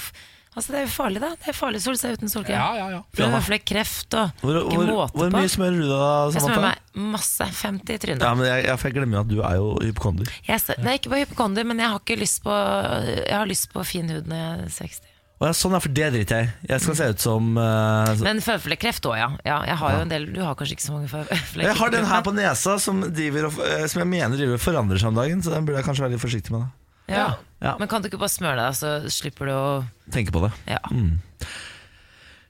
[0.57, 1.31] Altså det er jo farlig, da.
[1.37, 2.57] Det er farlig å sole seg uten solkrem.
[2.57, 3.01] Ja, ja, ja.
[3.37, 7.03] Føflekk, kreft og Hvor, ikke hvor, måte hvor mye smører du da, Jeg smører meg
[7.17, 7.49] masse.
[7.61, 8.25] 50 i trynet.
[8.25, 10.31] Ja, men jeg, jeg, glemmer at du er jo hypokonder.
[10.49, 13.85] Jeg, er ikke bare hypokonder, men jeg har ikke lyst på Jeg har lyst på
[13.85, 15.13] fin hud når jeg er 60.
[15.37, 16.53] Og ja, sånn, er for det driter jeg.
[16.71, 19.29] Jeg skal se ut som uh, Men føflekkreft òg, ja.
[19.45, 19.59] ja.
[19.69, 21.67] Jeg har jo en del Du har kanskje ikke så mange føflekker?
[21.67, 25.13] Jeg har den her på nesa som, driver eh, som jeg mener driver forandrer seg
[25.13, 26.65] om dagen, så den burde jeg kanskje være litt forsiktig med.
[26.65, 26.86] Da.
[27.11, 27.29] Ja.
[27.63, 27.77] Ja.
[27.81, 29.67] Men kan du ikke bare smøre deg, så slipper du å
[30.13, 30.53] Tenke på det.
[30.69, 30.81] Ja.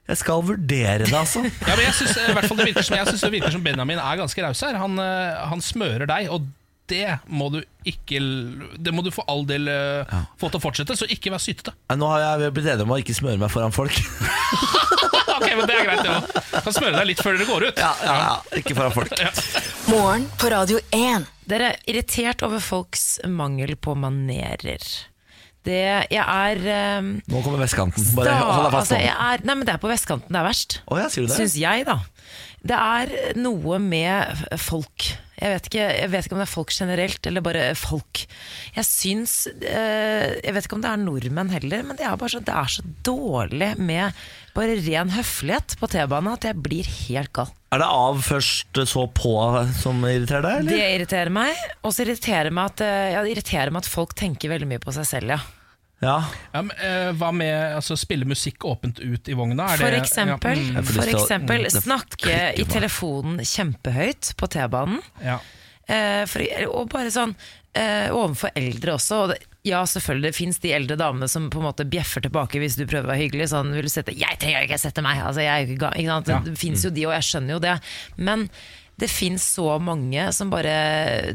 [0.07, 1.43] Jeg skal vurdere det, altså.
[1.67, 3.55] Ja, men jeg synes, eh, i hvert fall det virker som, jeg synes det virker
[3.55, 4.77] som Benjamin er ganske raus her.
[4.79, 6.47] Han, eh, han smører deg, og
[6.87, 8.21] det må du ikke
[8.79, 11.73] Det må du for all del eh, få til å fortsette, så ikke vær sytete.
[11.91, 13.95] Nei, Nå har jeg blitt enig om å ikke smøre meg foran folk.
[15.37, 16.61] Ok, men det er greit, det òg.
[16.65, 17.77] Kan smøre deg litt før dere går ut.
[17.77, 18.57] Ja, ja, ja.
[18.57, 19.11] Ikke foran folk.
[19.85, 21.27] Morgen på Radio 1.
[21.47, 24.83] Dere er irritert over folks mangel på manerer.
[25.67, 28.03] Det Jeg er um, Nå kommer vestkanten.
[28.15, 30.47] Bare hold deg fast altså, jeg er, Nei, men det er på vestkanten det er
[30.47, 30.81] verst.
[30.87, 31.39] Oh, ja, sier du det?
[31.39, 31.97] Syns jeg, da.
[32.67, 35.09] Det er noe med folk.
[35.37, 38.23] Jeg vet, ikke, jeg vet ikke om det er folk generelt, eller bare folk.
[38.73, 42.33] Jeg syns eh, Jeg vet ikke om det er nordmenn heller, men det er bare
[42.33, 44.17] så, det er så dårlig med
[44.57, 47.53] bare ren høflighet på T-banen at jeg blir helt gal.
[47.67, 49.33] Er det av først, så på
[49.75, 51.55] som irriterer deg, Det irriterer meg.
[51.83, 54.79] Og så irriterer meg at, eh, ja, det irriterer meg at folk tenker veldig mye
[54.79, 55.39] på seg selv, ja.
[55.99, 56.23] Ja.
[56.53, 59.65] Ja, men, eh, hva med altså, spille musikk åpent ut i vogna?
[59.73, 65.01] Er For det- eksempel, Ja, mm, for å- eksempel snakke i telefonen kjempehøyt på T-banen.
[65.23, 65.39] ja.
[65.89, 66.25] Eh,
[66.67, 67.33] og bare sånn
[67.75, 69.19] eh, overfor eldre også.
[69.23, 72.61] Og det, ja, selvfølgelig det fins de eldre damene som på en måte bjeffer tilbake
[72.61, 73.51] hvis du prøver å være hyggelig.
[73.53, 76.33] Sånn, vil du sette, 'Jeg trenger ikke sette meg!' Altså, jeg, er ikke ikke sant?
[76.33, 76.41] Ja.
[76.45, 77.77] Det fins jo de, og jeg skjønner jo det.
[78.17, 78.49] Men
[78.97, 80.73] det fins så mange som bare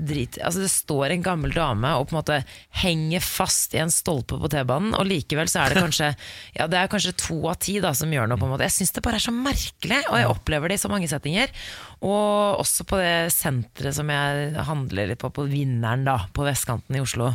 [0.03, 2.39] driter Altså Det står en gammel dame og på en måte
[2.83, 6.09] henger fast i en stolpe på T-banen, og likevel så er det kanskje
[6.59, 8.67] Ja, det er kanskje to av ti da som gjør noe, på en måte.
[8.67, 11.53] Jeg syns det bare er så merkelig, og jeg opplever det i så mange settinger.
[12.05, 16.99] Og også på det senteret som jeg handler litt på, på Vinneren, da, på vestkanten
[16.99, 17.31] i Oslo.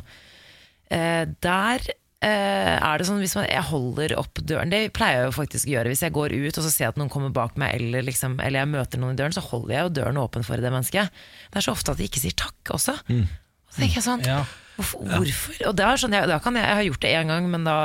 [0.93, 1.87] Eh, der
[2.25, 5.73] er det sånn hvis man, jeg holder opp døren Det pleier jeg jo faktisk å
[5.75, 8.01] gjøre hvis jeg går ut og så ser jeg at noen kommer bak meg, eller,
[8.07, 10.71] liksom, eller jeg møter noen i døren, så holder jeg jo døren åpen for det
[10.73, 11.13] mennesket.
[11.53, 12.97] Det er så ofte at de ikke sier takk også.
[12.97, 14.43] Og så tenker jeg sånn Ja.
[14.77, 15.55] Hvorfor?
[15.65, 17.63] Og det er sånn, jeg, da kan jeg, jeg har gjort det én gang, men
[17.65, 17.75] da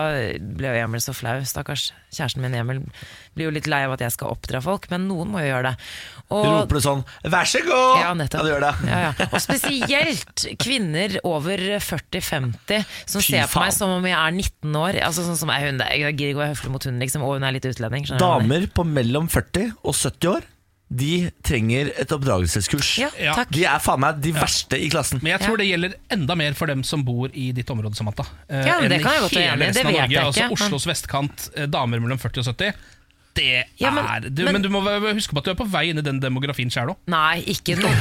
[0.59, 1.39] ble jo Emil så flau.
[1.49, 2.83] Stakkars kjæresten min Emil
[3.33, 5.71] blir jo litt lei av at jeg skal oppdra folk, men noen må jo gjøre
[5.71, 5.87] det.
[6.29, 7.01] Og, Roper det sånn
[7.33, 7.97] 'vær så god'?
[8.03, 8.41] ja, nettopp.
[8.41, 8.75] Ja, du gjør det.
[8.93, 9.29] Ja, ja.
[9.33, 13.65] Og spesielt kvinner over 40-50 som Fy ser på faen.
[13.65, 15.01] meg som om jeg er 19 år.
[15.09, 17.35] Altså sånn som er hun, Jeg gidder ikke å være høflig mot hun, liksom, og
[17.41, 18.05] hun er litt utlending.
[18.05, 18.19] du?
[18.21, 20.43] Damer på mellom 40 og 70 år
[20.95, 22.99] De trenger et oppdragelseskurs.
[23.01, 23.33] Ja, Ja.
[23.39, 23.49] takk.
[23.55, 25.23] De er faen meg de verste i klassen.
[25.23, 28.27] Men jeg tror det gjelder enda mer for dem som bor i ditt område, Samantha.
[28.51, 29.69] Eh, Ja, men det enn kan jeg godt være hele enig i.
[29.69, 30.11] resten Det av vet Norge.
[30.13, 32.75] jeg altså ikke, Altså Oslos vestkant, eh, damer mellom 40 og 70.
[33.35, 35.55] Det Ja, men- er du, men, men- du må være- huske på at du er
[35.55, 36.97] på vei inn i den demografien sjøl òg.
[37.09, 37.95] Nei, ikke noe.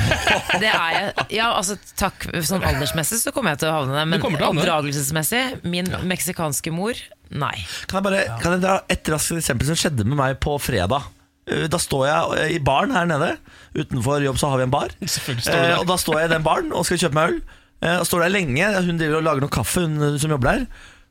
[0.60, 1.14] Det er jeg.
[1.38, 2.28] Ja, altså, takk.
[2.44, 4.72] Sånn aldersmessig så kommer jeg til å havne der, men kommer til å havne der.
[4.72, 6.94] oppdragelsesmessig, min meksikanske mor,
[7.32, 7.66] nei.
[7.88, 11.02] Kan jeg bare kan jeg dra et raskt eksempel som skjedde med meg på fredag?
[11.50, 13.32] Eh, Da står jeg eh, i baren her nede.
[13.78, 14.94] Utenfor jobb så har vi en bar.
[15.02, 17.42] Eh, og da står jeg i den baren og skal kjøpe meg øl.
[17.82, 18.72] Eh, og står der lenge.
[18.86, 20.66] Hun driver og lager noe kaffe, hun som jobber der.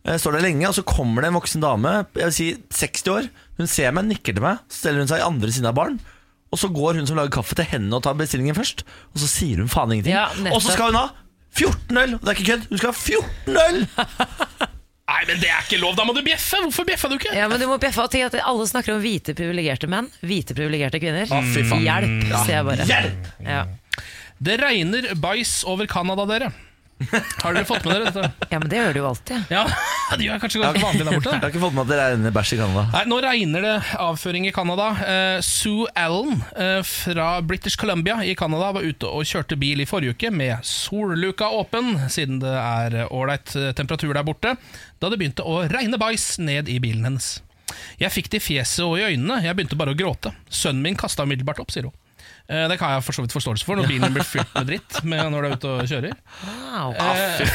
[0.07, 3.11] Eh, står der lenge, og så kommer det en voksen dame, jeg vil si 60
[3.13, 3.27] år.
[3.59, 5.99] Hun ser meg, nikker til meg, så stiller hun seg i andre siden av baren.
[6.51, 8.81] Og så går hun som lager kaffe til henne og tar bestillingen først.
[9.13, 10.15] Og så sier hun faen ingenting.
[10.17, 11.09] Ja, og så skal hun ha
[11.59, 12.17] 14 øl!
[12.23, 13.79] Det er ikke kødd, hun skal ha 14 øl!
[15.11, 15.97] Nei, men det er ikke lov!
[15.99, 16.61] Da må du bjeffe!
[16.63, 17.33] Hvorfor bjeffa du ikke?
[17.35, 20.55] Ja, men du må bjeffe og tenke at Alle snakker om hvite privilegerte menn, hvite
[20.55, 21.27] privilegerte kvinner.
[21.27, 21.83] Faen.
[21.83, 22.87] Hjelp, sier jeg bare.
[22.87, 23.31] Hjelp!
[23.43, 23.65] Ja.
[24.41, 26.53] Det regner bæsj over Canada, dere.
[27.41, 28.49] Har dere fått med dere dette?
[28.51, 29.53] ja, men det gjør du jo alltid.
[29.53, 29.63] Ja,
[30.11, 31.33] Det gjør jeg kanskje ganske vanlig der borte.
[31.33, 32.83] Jeg har ikke fått med at det regner bæsj i Canada.
[32.93, 34.89] Nei, Nå regner det avføring i Canada.
[35.07, 39.87] Eh, Sue Allen eh, fra British Columbia i Canada var ute og kjørte bil i
[39.89, 44.57] forrige uke med solluka åpen, siden det er ålreit eh, temperatur der borte,
[45.01, 47.37] da det begynte å regne bæsj ned i bilen hennes.
[48.03, 50.35] Jeg fikk det i fjeset og i øynene, jeg begynte bare å gråte.
[50.51, 51.95] Sønnen min kasta umiddelbart opp, sier hun.
[52.51, 54.97] Eh, Det kan jeg for så vidt forståelse for, når bilen blir fylt med dritt
[55.11, 56.17] med når du er ute og kjører.
[56.43, 56.95] Wow.
[57.39, 57.47] Fy.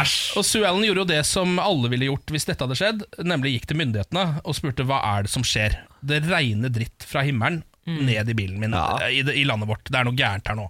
[0.00, 0.14] Æsj.
[0.38, 3.54] Og Sue Allen gjorde jo det som alle ville gjort hvis dette hadde skjedd, nemlig
[3.56, 5.78] gikk til myndighetene og spurte hva er det som skjer.
[6.02, 8.98] Det regner dritt fra himmelen, ned i bilen min Ja.
[9.06, 9.86] eh, i, i landet vårt.
[9.90, 10.66] Det er noe gærent her nå.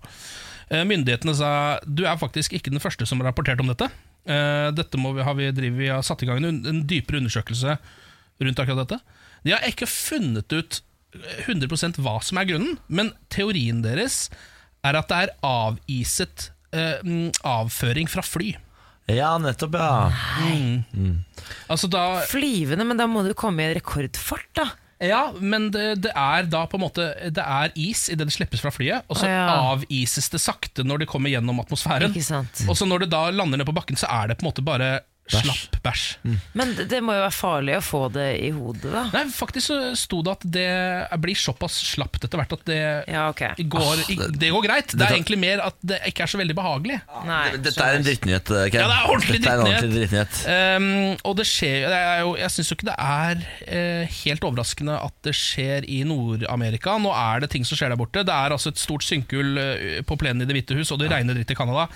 [0.70, 1.50] Eh, Myndighetene sa
[1.84, 3.88] du er faktisk ikke den første som har rapportert om dette.
[4.28, 7.18] Eh, Dette må vi, har vi, drivet, vi har satt i gang en, en dypere
[7.20, 7.74] undersøkelse
[8.40, 9.00] rundt akkurat dette.
[9.44, 10.80] De har ikke funnet ut
[11.46, 14.28] 100% hva som er grunnen, men teorien deres
[14.86, 18.52] er at det er aviset eh, mm, avføring fra fly.
[19.10, 20.12] Ja, nettopp, ja.
[21.70, 24.68] Altså da Flyvende, men da må du komme i rekordfart, da.
[25.00, 28.60] Ja, men det, det er da på en måte Det er is idet det slippes
[28.60, 29.46] fra flyet, og så Ja.
[29.72, 32.12] avises det sakte når det kommer gjennom atmosfæren.
[32.12, 32.66] Ikke sant?
[32.68, 34.64] Og så når det da lander ned på bakken, så er det på en måte
[34.66, 34.90] bare
[35.32, 36.04] slapp bæsj.
[36.58, 39.04] Men det, det må jo være farlig å få det i hodet, da.
[39.14, 40.68] Nei, faktisk så sto det at det
[41.22, 43.54] blir såpass slapt etter hvert at det Ja, okay.
[43.58, 44.04] går,
[44.36, 44.94] det går greit.
[44.94, 47.00] Det er egentlig mer at det ikke er så veldig behagelig.
[47.28, 47.44] Nei.
[47.62, 48.80] Dette er en drittnyhet, Ken.
[48.80, 50.40] Ja, det er ordentlig Dette er drittnyhet.
[50.50, 50.88] Um,
[51.28, 54.98] og det skjer det er jo, Jeg syns jo ikke det er uh, helt overraskende
[55.00, 56.96] at det skjer i Nord-Amerika.
[57.00, 58.24] Nå er det ting som skjer der borte.
[58.26, 61.10] Det er altså et stort synkhull eh, på plenen i Det hvite hus, og det
[61.12, 61.86] regner dritt i Canada.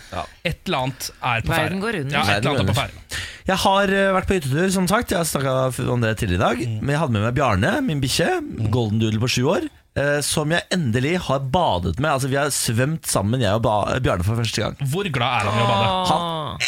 [0.45, 1.63] Et eller annet er på ferde.
[1.63, 2.17] Verden går under.
[2.19, 3.24] Ja, et eller annet er på ferde.
[3.49, 5.11] Jeg har eh, vært på hyttetur, som sagt.
[5.15, 6.63] Jeg har snakka om det tidligere i dag.
[6.69, 6.77] Mm.
[6.83, 8.29] Men jeg hadde med meg Bjarne, min bikkje.
[8.75, 9.67] Golden Doodle på sju år.
[9.97, 12.11] eh, Som jeg endelig har badet med.
[12.11, 14.77] Altså Vi har svømt sammen, jeg og Bjarne, for første gang.
[14.93, 15.91] Hvor glad er han i å bade?
[16.11, 16.65] Han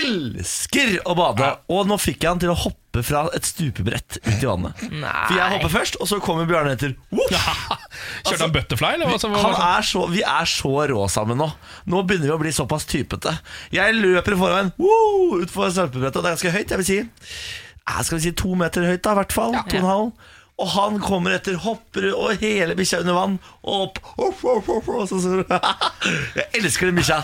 [0.00, 1.50] elsker å bade!
[1.70, 4.80] Og nå fikk jeg han til å hoppe fra et stupebrett ut i vannet.
[4.82, 6.96] For jeg hopper først, og så kommer Bjarne etter.
[7.14, 7.30] Woof!
[8.26, 9.18] Kjørte han butterfly, eller hva?
[9.30, 11.46] hva- Han er så, vi er så rå sammen nå.
[11.86, 13.36] Nå begynner vi å bli såpass typete.
[13.74, 16.74] Jeg løper foran woo, utfor stupebrettet og det er ganske høyt.
[16.74, 17.00] Jeg vil si
[18.04, 19.54] Skal vi si to meter høyt, da, i hvert fall.
[19.54, 20.12] To og en halv.
[20.60, 23.38] Og han kommer etter, hopper og hele bikkja under vann.
[23.64, 24.00] Og opp.
[25.08, 25.20] Så.
[26.36, 27.22] Jeg elsker den bikkja.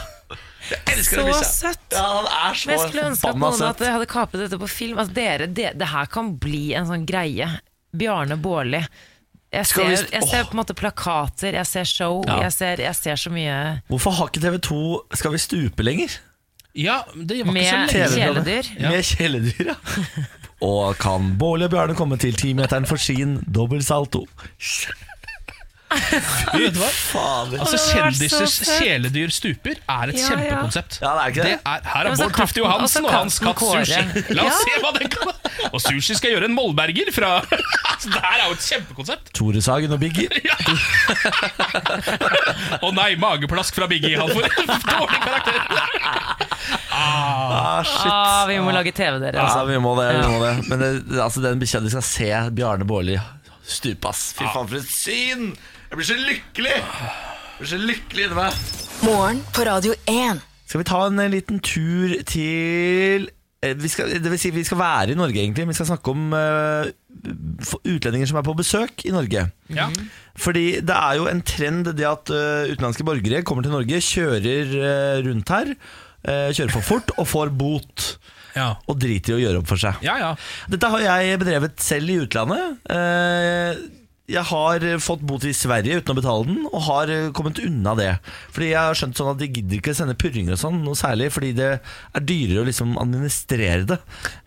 [0.70, 1.48] Jeg elsker den Så bikkja.
[1.52, 1.92] søtt.
[1.92, 3.92] Ja, han er så Men jeg skulle ønske at forbanna noen at søt.
[3.92, 4.98] hadde kapet dette på film.
[4.98, 7.48] Altså, dere, det, det her kan bli en sånn greie.
[7.96, 8.80] Bjarne Bårli.
[9.52, 10.48] Jeg Skal vi ser, st- jeg ser Åh.
[10.50, 12.40] på en måte plakater, jeg ser show, Ja.
[12.42, 16.10] jeg, ser, jeg ser så mye Hvorfor har ikke TV2 Skal vi stupe lenger?
[16.74, 18.44] Ja, det var ikke så med lenge TV-programmet.
[18.44, 18.80] kjæledyr.
[18.82, 18.90] Ja.
[18.90, 20.24] Med kjæledyr, ja.
[20.66, 24.26] Og kan Bårli og Bjarne komme til timeteren for sin dobbeltsalto?
[25.96, 26.92] Vet faen?
[26.96, 27.58] Fader.
[27.62, 29.82] Altså det Kjendisers kjæledyr stuper er
[30.12, 30.24] et Ja, ja.
[30.28, 30.92] kjempekonsept.
[31.02, 31.54] Ja, det er ikke det?
[31.66, 34.00] er, her er Bård Tufte Johansen og og hans katt Sushi.
[34.36, 34.56] La oss Ja.
[34.62, 35.28] se hva den kan
[35.72, 39.24] Og Sushi skal gjøre en mollberger fra altså, Det her er jo et kjempekonsept.
[39.36, 40.28] Tore Sagen og Biggie.
[42.86, 44.16] Å nei, mageplask fra Biggie.
[44.20, 44.50] Han får en
[44.92, 45.58] dårlig karakter.
[46.96, 48.12] Ah, shit.
[48.12, 49.36] Ah, vi må lage TV, dere.
[49.40, 49.64] Ja, Altså.
[49.68, 50.06] vi må det.
[50.16, 50.54] Vi må det.
[50.70, 50.90] Men det,
[51.22, 53.16] altså, den bikkja de skal se Bjarne Bårli
[53.66, 54.22] stupe, ass.
[54.38, 55.42] Fy faen, for et syn!
[55.86, 56.76] Jeg blir så lykkelig!
[56.76, 58.60] Jeg blir så lykkelig inni meg.
[59.06, 60.40] Morgen på Radio 1.
[60.66, 63.28] Skal vi ta en eh, liten tur til
[63.62, 65.66] eh, vi skal, Det vil si, vi skal være i Norge, egentlig.
[65.70, 66.88] Vi skal snakke om eh,
[67.86, 69.46] utlendinger som er på besøk i Norge.
[69.76, 69.86] Ja.
[70.42, 74.74] Fordi det er jo en trend det at eh, utenlandske borgere kommer til Norge, kjører
[74.80, 75.70] eh, rundt her,
[76.26, 78.08] eh, kjører for fort og får bot.
[78.56, 78.72] Ja.
[78.88, 80.02] Og driter i å gjøre opp for seg.
[80.02, 80.32] ja, ja.
[80.72, 82.82] Dette har jeg bedrevet selv i utlandet.
[82.90, 83.86] Eh,
[84.28, 87.92] Jeg har fått bot i Sverige uten å betale den, og har eh, kommet unna
[87.94, 88.08] det.
[88.50, 91.28] Fordi jeg har skjønt sånn at de gidder ikke sende purringer og sånn, noe særlig,
[91.34, 93.98] fordi det er dyrere å liksom administrere det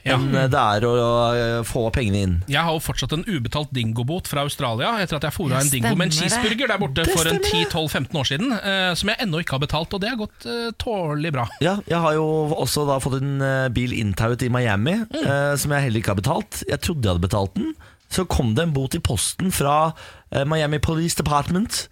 [0.04, 0.16] Ja.
[0.18, 0.92] enn det er å,
[1.36, 2.36] eh, få pengene inn.
[2.48, 5.96] Jeg har jo fortsatt en ubetalt dingobot fra Australia etter at jeg fora en dingo
[5.96, 9.56] med en cheeseburger der borte for en 10-12-15 år siden, eh, som jeg ennå ikke
[9.58, 11.48] har betalt, og det har gått eh, tålelig bra.
[11.62, 15.72] Ja, jeg har jo også da fått en eh, bil inntauet i Miami, eh, som
[15.72, 16.64] jeg heller ikke har betalt.
[16.68, 17.72] Jeg trodde jeg hadde betalt den.
[18.10, 19.92] Så kom det en bot i posten fra
[20.32, 21.86] eh, Miami Police Department.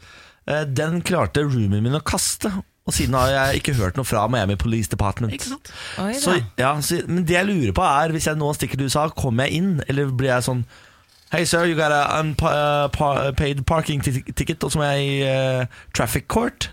[0.49, 2.51] Eh, den klarte roomien min å kaste.
[2.87, 5.33] Og siden har jeg ikke hørt noe fra Miami Police Department.
[5.35, 5.71] Ikke sant?
[5.99, 6.13] Oi.
[6.15, 9.09] Så, ja, så, men det jeg lurer på er, hvis jeg nå stikker til USA,
[9.11, 10.67] kommer jeg inn, eller blir jeg sånn
[11.27, 16.29] Hey sir, you got a unpaid parking ticket, og så må jeg i uh, traffic
[16.31, 16.69] court.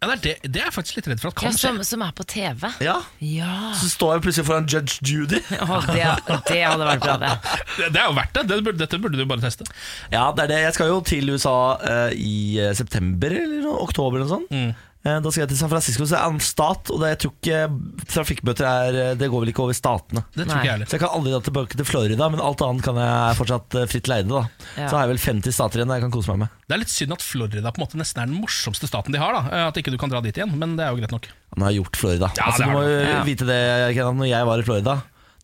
[0.00, 1.60] Ja, det, er det, det er jeg faktisk litt redd for at kan skje.
[1.74, 2.62] som, som er på TV.
[2.80, 3.56] Ja, Ja.
[3.76, 5.40] Så står jeg plutselig foran Judge Judy.
[5.60, 6.06] Å, det,
[6.48, 7.32] det hadde vært bra, det.
[7.76, 8.46] Det, det er jo verdt det.
[8.48, 9.66] det burde, dette burde du bare teste.
[10.12, 10.60] Ja, det er det.
[10.64, 14.86] Jeg skal jo til USA eh, i eh, september eller noe, oktober eller noe sånt.
[15.00, 17.32] Eh, da skal jeg til San Francisco, så er en stat, og det, jeg tror
[17.38, 17.60] ikke
[18.12, 20.22] trafikkbøter er eh, Det går vel ikke over statene.
[20.34, 20.58] Det tror Nei.
[20.60, 20.90] ikke jeg heller.
[20.90, 23.86] Så jeg kan aldri dra tilbake til Florida, men alt annet kan jeg fortsatt eh,
[23.90, 24.28] fritt leide.
[24.28, 24.42] da
[24.76, 24.88] Ja.
[24.90, 26.58] Så har jeg vel 50 stater igjen jeg kan kose meg med.
[26.68, 29.22] Det er litt synd at Florida på en måte nesten er den morsomste staten de
[29.22, 29.32] har.
[29.40, 31.30] da At ikke du kan dra dit igjen, men det er jo greit nok.
[31.56, 32.28] Han har gjort Florida.
[32.36, 33.00] Ja, altså, det du må jo.
[33.08, 33.22] Ja.
[33.26, 33.60] vite det,
[33.96, 34.20] Kenan.
[34.20, 34.98] når jeg var i Florida,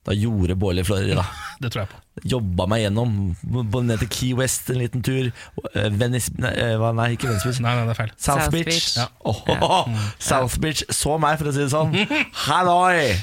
[0.06, 1.24] da gjorde Bårli Florida.
[1.60, 2.00] Det tror jeg på.
[2.28, 3.12] Jobba meg gjennom,
[3.48, 5.30] både ned til Key West en liten tur.
[5.72, 7.60] eh, Venice Nei, eh, nei ikke Venice Beach.
[7.64, 8.12] Nei, nei, det er feil.
[8.16, 8.68] South, South Beach.
[8.68, 8.90] Beach.
[9.00, 9.06] Ja.
[9.24, 9.88] Åh,
[10.30, 11.96] South Beach så meg, for å si det sånn.
[12.46, 13.16] Halloi!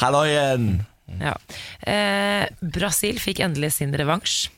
[0.00, 0.68] Halloien!
[1.20, 1.36] Ja.
[1.84, 4.48] Eh, Brasil fikk endelig sin revansj.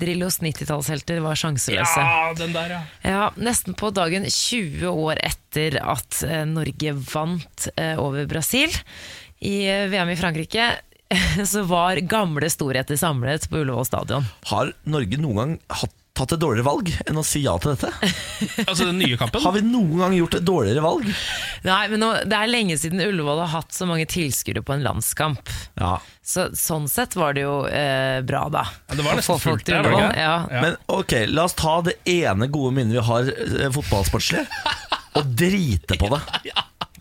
[0.00, 2.00] Drillos 90-tallshelter var sjanseløse.
[2.04, 2.82] Ja, den der, ja.
[3.04, 8.72] Ja, Nesten på dagen 20 år etter at eh, Norge vant eh, over Brasil
[9.40, 10.70] i VM i Frankrike,
[11.46, 14.28] så var gamle storheter samlet på Ullevål stadion.
[14.50, 17.90] Har Norge noen gang hatt, tatt et dårligere valg enn å si ja til dette?
[18.68, 19.42] Altså den nye kampen.
[19.42, 21.08] Har vi noen gang gjort et dårligere valg?
[21.66, 24.84] Nei, men nå, Det er lenge siden Ullevål har hatt så mange tilskuere på en
[24.86, 25.50] landskamp.
[25.80, 25.96] Ja.
[26.22, 28.66] Så, sånn sett var det jo eh, bra, da.
[28.88, 30.18] Ja, det var nesten fullt der, det Ullevål.
[30.20, 30.34] Ja.
[30.46, 30.64] Ja.
[30.66, 34.46] Men ok, la oss ta det ene gode minnet vi har eh, fotballsportslig,
[35.18, 36.22] og drite på det.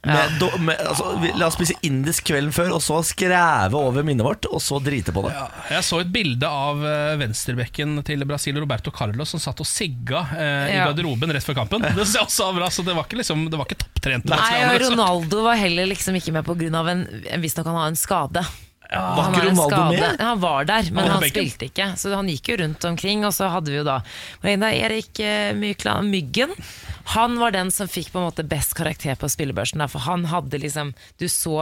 [0.08, 4.06] Med, do, med, altså, vi, la oss spise indisk kvelden før, og så skreve over
[4.08, 5.34] minnet vårt, og så drite på det.
[5.36, 9.68] Ja, jeg så et bilde av eh, venstrebekken til Brasil, Roberto Carlos, som satt og
[9.68, 11.84] sigga eh, i garderoben rett før kampen.
[12.00, 14.32] Det synes jeg også var bra, så det var ikke, liksom, det var ikke topptrent.
[14.32, 16.84] Nei, og Ronaldo var heller liksom ikke med pga.
[16.94, 17.06] en
[17.44, 18.46] Visstnok han har en skade.
[18.90, 20.22] Var Han ikke Ronaldo med?
[20.24, 21.92] Han var der, men han, han spilte ikke.
[22.00, 24.00] Så han gikk jo rundt omkring, og så hadde vi jo da
[24.42, 26.56] var Erik eh, Mykland Myggen.
[27.14, 30.62] Han var den som fikk på en måte best karakter på spillebørsen, for han hadde
[30.62, 31.56] liksom Du så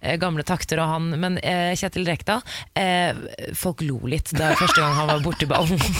[0.00, 2.40] eh, gamle takter, og han Men eh, Kjetil Rekdal
[2.74, 3.12] eh,
[3.56, 5.80] Folk lo litt da første gang han var borti ballen.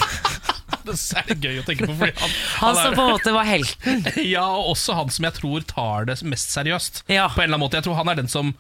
[0.83, 1.95] Det er litt gøy å tenke på.
[1.95, 4.01] Fordi han, Han som er- på en måte var helten.
[4.35, 7.05] Ja, og også han som jeg tror tar det mest seriøst.
[7.13, 7.29] Ja.
[7.31, 8.55] På en eller annen måte Jeg tror han er den som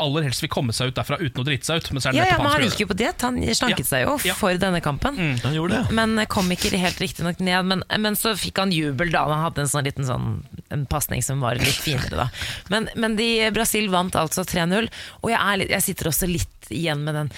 [0.00, 1.90] aller helst vil komme seg ut derfra uten å drite seg ut.
[1.92, 3.20] Men så er Ja, ja, men han gikk jo på diett.
[3.26, 3.90] Han slanket Ja.
[3.90, 4.34] seg jo Ja.
[4.38, 5.16] for denne kampen.
[5.42, 5.92] Han gjorde det.
[5.92, 7.64] Men kom ikke helt riktig nok ned.
[7.66, 11.40] Men, men så fikk han jubel da han hadde en sånn liten sånn pasning som
[11.40, 12.28] var litt finere, da.
[12.70, 14.88] Men, men de, Brasil vant altså 3-0,
[15.22, 17.32] og jeg, er litt, jeg sitter også litt igjen med den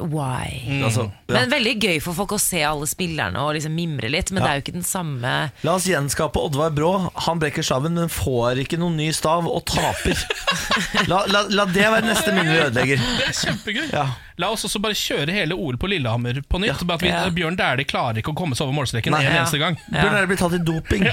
[0.00, 0.62] why.
[0.86, 1.34] Altså, ja.
[1.36, 4.48] Men veldig gøy for folk å se alle spillerne og liksom mimre litt, men det
[4.48, 5.32] er jo ikke den samme
[5.66, 6.92] La oss gjenskape Oddvar Brå.
[7.26, 10.16] Han brekker staven, men får ikke noen ny stav og taper.
[11.10, 13.00] La, la, la det være neste minne vi ødelegger.
[13.18, 13.86] Det er kjempegøy.
[13.92, 14.06] Ja.
[14.40, 16.84] La oss også bare kjøre hele OL på Lillehammer på nytt.
[16.88, 17.22] Bare at vi, Ja.
[17.34, 19.34] Bjørn Dæhlie klarer ikke å komme seg over målstreken en Ja.
[19.42, 19.76] eneste gang.
[19.90, 21.04] Bjørn Dæhlie blir tatt i doping?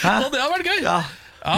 [0.00, 0.12] Hæ?
[0.24, 0.82] Og det har vært gøy!
[0.84, 0.98] Ja.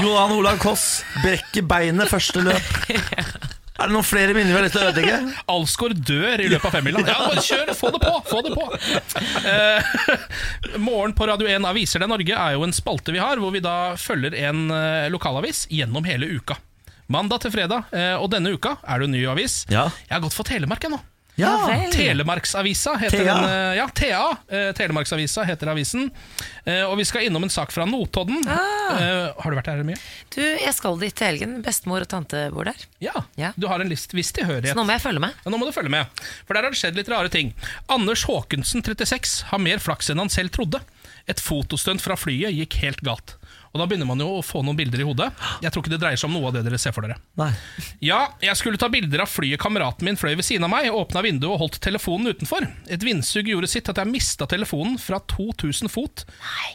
[0.05, 2.63] Johan Olav Koss brekker beinet første løp.
[3.81, 5.19] Er det noen flere minner vi har lyst til å ødelegge?
[5.55, 7.05] Alsgaard dør i løpet av femmila.
[7.09, 7.73] Ja, bare kjør!
[7.79, 8.13] Få det på!
[8.29, 8.67] Få det på!
[9.49, 9.95] Eh,
[10.89, 13.63] morgen på Radio 1 Aviser det Norge er jo en spalte vi har, hvor vi
[13.65, 16.59] da følger en eh, lokalavis gjennom hele uka.
[17.13, 19.63] Mandag til fredag, eh, og denne uka er det en ny avis.
[19.73, 19.89] Ja.
[20.07, 21.01] Jeg har gått for Telemark, jeg nå.
[21.43, 21.89] Ja.
[21.93, 23.35] Telemarksavisa heter Thea.
[23.35, 23.45] den.
[23.51, 24.23] eh, Ja, Thea.
[24.49, 26.11] eh, Telemarksavisa heter avisen.
[26.65, 28.39] Eh, Og vi skal innom en sak fra Notodden.
[28.47, 29.97] Eh, Har du vært der mye?
[30.35, 31.63] Du, jeg skal dit til helgen.
[31.65, 32.77] Bestemor og tante bor der.
[33.01, 33.25] Ja.
[33.37, 33.53] Ja.
[33.59, 35.35] Du har en list, viss Så nå må jeg følge med.
[35.45, 36.07] Ja, nå må du følge med,
[36.47, 37.53] for der har det skjedd litt rare ting.
[37.89, 40.81] Anders Håkensen, 36, har mer flaks enn han selv trodde.
[41.29, 43.37] Et fotostunt fra flyet gikk helt galt.
[43.73, 45.31] Og Da begynner man jo å få noen bilder i hodet.
[45.65, 47.17] Jeg tror ikke det dreier seg om noe av det dere ser for dere.
[47.41, 47.49] Nei.
[48.05, 51.23] Ja, jeg skulle ta bilder av flyet kameraten min fløy ved siden av meg, åpna
[51.25, 52.67] vinduet og holdt telefonen utenfor.
[52.93, 56.27] Et vindsug gjorde sitt at jeg mista telefonen fra 2000 fot,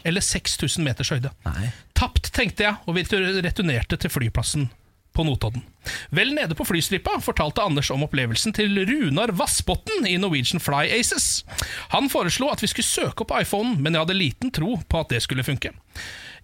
[0.02, 1.30] eller 6000 meters høyde.
[1.46, 1.70] Nei.
[1.98, 3.06] Tapt, tenkte jeg, og vi
[3.46, 4.68] returnerte til flyplassen
[5.18, 5.64] på Notodden.
[6.14, 11.42] Vel nede på flystripa fortalte Anders om opplevelsen til Runar Vassbotn i Norwegian Fly Aces.
[11.94, 15.10] Han foreslo at vi skulle søke opp iPhonen, men jeg hadde liten tro på at
[15.14, 15.72] det skulle funke.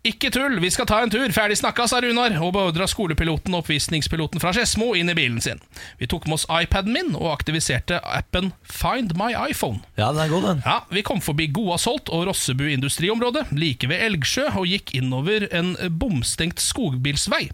[0.05, 3.63] Ikke tull, vi skal ta en tur, ferdig snakka, sa Runar, og beordra skolepiloten og
[3.63, 5.63] oppvisningspiloten fra Skedsmo inn i bilen sin.
[5.97, 9.81] Vi tok med oss iPaden min og aktiviserte appen Find my iPhone.
[9.97, 10.61] Ja, den er god, den.
[10.67, 15.73] Ja, Vi kom forbi Goasholt og Rossebu industriområde, like ved Elgsjø, og gikk innover en
[15.97, 17.49] bomstengt skogbilsvei.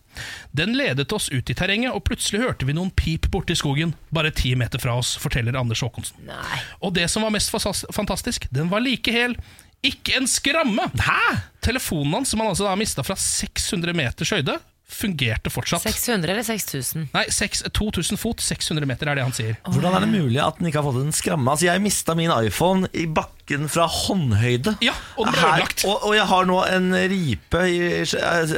[0.50, 4.34] Den ledet oss ut i terrenget, og plutselig hørte vi noen pip borti skogen, bare
[4.34, 6.18] ti meter fra oss, forteller Anders Håkonsen.
[6.26, 6.62] Nei.
[6.82, 9.38] Og det som var mest fantastisk, den var like hel.
[9.86, 10.90] Ikke en skramme!
[11.00, 11.36] Hæ?
[11.64, 14.58] Telefonen hans, som han altså da mista fra 600 meters høyde,
[14.90, 15.84] fungerte fortsatt.
[15.86, 17.08] 600 eller 6000?
[17.14, 19.56] Nei, 6, 2000 fot, 600 meter er det han sier.
[19.70, 21.52] Hvordan er det mulig at den ikke har fått en skramme?
[21.54, 23.39] Altså, Jeg mista min iPhone i bakken
[23.70, 24.76] fra håndhøyde.
[24.84, 25.84] Ja, og den ble Her- ødelagt.
[25.84, 27.78] og, og jeg har nå en ripe, i,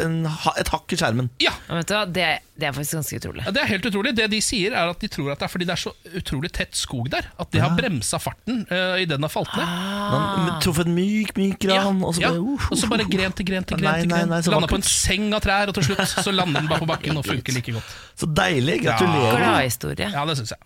[0.03, 0.17] en,
[0.59, 1.31] et hakk i skjermen.
[1.41, 2.25] Ja, Ja, vet du hva, det,
[2.61, 3.45] det er faktisk ganske utrolig.
[3.47, 4.13] Ja, Det er helt utrolig.
[4.17, 6.51] Det de sier er at de tror at det er fordi det er så utrolig
[6.53, 7.29] tett skog der.
[7.41, 9.65] At de har bremsa farten uh, i den har falt ned.
[10.13, 12.33] Man truffet en myk, myk gran, og så ja.
[12.35, 13.89] bare, uh, og så bare gren til gren til gren.
[13.89, 16.05] Nei, til nei, gren nei, så Landa på en seng av trær, og til slutt
[16.13, 17.97] så lander den bare på bakken og funker like godt.
[18.23, 18.83] Så deilig.
[18.85, 19.41] Gratulerer.
[19.41, 20.13] Gladhistorie.
[20.13, 20.61] Ja, det syns jeg.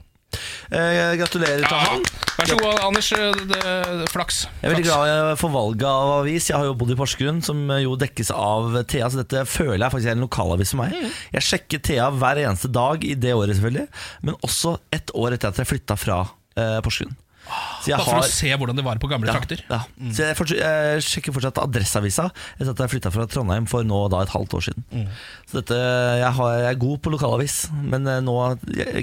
[0.71, 2.07] Eh, gratulerer til han.
[2.37, 3.09] Vær så god, Anders.
[3.11, 4.41] Det, det- Flaks.
[4.61, 6.49] Jeg er veldig glad for valget av avis.
[6.51, 9.95] Jeg har jo bodd i Porsgrunn, som jo dekkes av Thea, så dette føler jeg
[9.95, 10.97] faktisk er en lokalavis for meg.
[10.97, 11.13] Mm.
[11.39, 13.87] Jeg sjekker Thea hver eneste dag i det året, selvfølgelig,
[14.27, 16.25] men også ett år etter at jeg flytta fra
[16.59, 17.15] eh, Porsgrunn.
[17.47, 19.61] Så jeg Bare for å se hvordan det var på gamle ja, trakter.
[19.71, 19.85] ja.
[20.11, 22.25] Så jeg, fortsatt, jeg sjekker fortsatt Adresseavisa
[22.57, 24.83] etter at jeg flytta fra Trondheim for nå da et halvt år siden.
[24.91, 25.05] Mm.
[25.47, 25.79] Så dette,
[26.19, 28.35] jeg, har, jeg er god på lokalavis, men eh, nå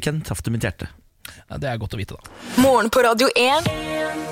[0.04, 0.92] Ken, traff du mitt hjerte.
[1.54, 2.32] Det er godt å vite, da.
[2.64, 3.68] Morgen på Radio 1.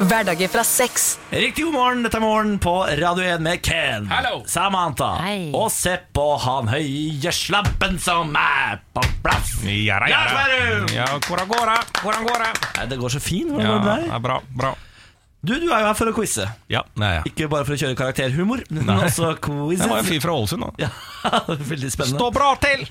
[0.08, 1.20] Hverdager fra sex.
[1.30, 4.40] Riktig god morgen, dette er morgen på Radio 1 med Ken, Hello.
[4.50, 5.52] Samantha Hei.
[5.54, 9.58] og se på han høye slappen som er på plass.
[9.68, 10.22] Ja, ja, Ja!
[10.96, 11.80] Ja, hvordan går det?
[12.02, 12.88] Hvordan går det?
[12.90, 13.52] Det går så fint.
[13.52, 14.16] Hvordan Ja, går det med det deg?
[14.16, 14.74] er bra, bra.
[15.42, 16.44] Du, du er jo her for å quize.
[16.70, 17.22] Ja, nei, ja.
[17.26, 18.98] Ikke bare for å kjøre karakterhumor, men Nei.
[19.08, 19.80] også quiz.
[19.82, 20.86] Jeg var en fyr fra Ålesund, da.
[20.86, 20.92] Ja,
[21.72, 22.20] veldig spennende.
[22.20, 22.84] Stå bra til!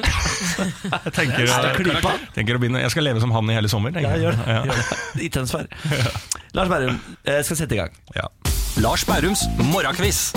[1.07, 2.17] Jeg tenker, klypa.
[2.35, 3.95] tenker å begynne Jeg skal leve som han i hele sommer.
[4.03, 4.59] Ja, gjør det.
[4.67, 4.99] Gjør det.
[5.23, 5.71] I Tønsberg.
[6.59, 6.99] Lars Berrum
[7.29, 7.95] jeg skal sette i gang.
[8.17, 8.27] Ja.
[8.83, 10.31] Lars Bærums morgenkviss.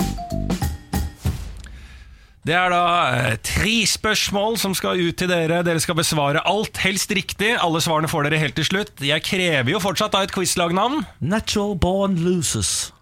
[2.44, 5.62] Det er da eh, tre spørsmål som skal ut til dere.
[5.64, 7.54] Dere skal besvare alt, helst riktig.
[7.56, 9.00] Alle svarene får dere helt til slutt.
[9.00, 11.06] Jeg krever jo fortsatt da et quizlagnavn.
[11.24, 12.92] Natural born losers.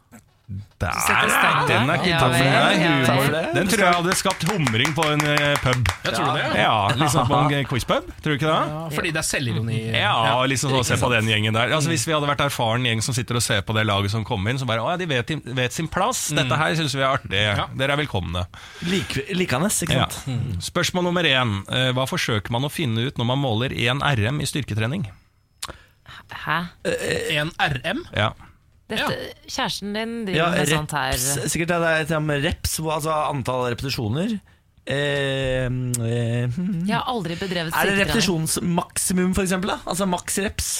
[0.82, 1.68] Der, standard.
[1.70, 2.82] den er ikke Ja takk for deg.
[2.82, 3.42] ja det.
[3.56, 5.92] Den tror jeg hadde skapt humring på en eh, pub.
[6.06, 6.44] Jeg tror det?
[6.58, 8.10] Ja, liksom på en quizpub.
[8.22, 8.58] Tror du ikke det?
[8.72, 9.78] Ja, fordi det er selvironi.
[9.94, 10.16] Ja,
[10.50, 13.16] liksom så, se på den gjengen der altså, Hvis vi hadde vært erfaren gjeng som
[13.16, 15.32] sitter og ser på det laget som kom inn, Så bare, å ja, de vet,
[15.56, 17.42] vet sin plass Dette her synes vi er artig
[17.78, 18.44] Dere er velkomne
[18.88, 20.08] Lik, likende, ikke ja.
[20.10, 20.62] sant?
[20.64, 24.40] Spørsmål nummer én Eh, Hva forsøker man å finne ut når man måler en RM
[24.42, 25.06] i styrketrening?
[26.32, 26.58] Hæ?
[27.36, 28.02] En RM?
[28.16, 28.32] Ja,
[28.92, 29.16] Dette,
[29.48, 31.16] Kjæresten din driver Ja, med sånt her.
[31.48, 34.38] sikkert det er et med reps, altså antall repetisjoner.
[34.82, 36.48] Eh, eh.
[36.88, 39.70] Jeg har aldri bedrevet er det repetisjonsmaksimum, for eksempel?
[39.70, 39.78] Da?
[39.86, 40.70] Altså maks reps?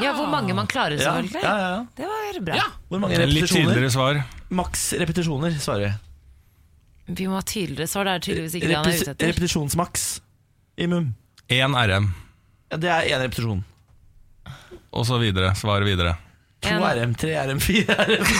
[0.00, 1.42] Ja, hvor mange man klarer, Ja, selvfølgelig.
[1.44, 1.86] ja, ja, ja.
[1.96, 2.54] Det var bra.
[2.56, 2.64] Ja.
[2.88, 3.74] Hvor mange Litt repetisjoner?
[3.74, 5.92] tydeligere svar Maks repetisjoner, svarer vi.
[7.20, 8.04] Vi må ha tydeligere svar.
[8.08, 9.28] Det er tydeligvis ikke det han er ute etter.
[9.28, 10.06] repetisjonsmaks
[10.80, 11.14] imum.
[11.52, 12.08] En RM
[12.72, 13.64] Ja, det er én repetisjon.
[14.94, 16.16] Og så videre, svar videre
[16.64, 18.26] To RM, tre RM, fire RM.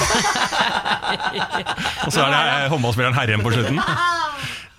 [2.07, 3.79] Og så er det eh, håndballspilleren Herrem på slutten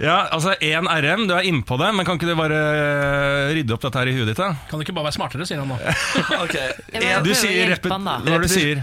[0.01, 3.53] Ja, altså en RM, du er inne på det Men kan ikke du bare eh,
[3.55, 4.49] rydde opp dette her i huet ditt da?
[4.69, 5.77] Kan du ikke bare være smartere, sier han nå.
[6.43, 7.91] Ok, Jeg må en Du sier repet...
[7.93, 8.17] han, da.
[8.25, 8.81] Når du sier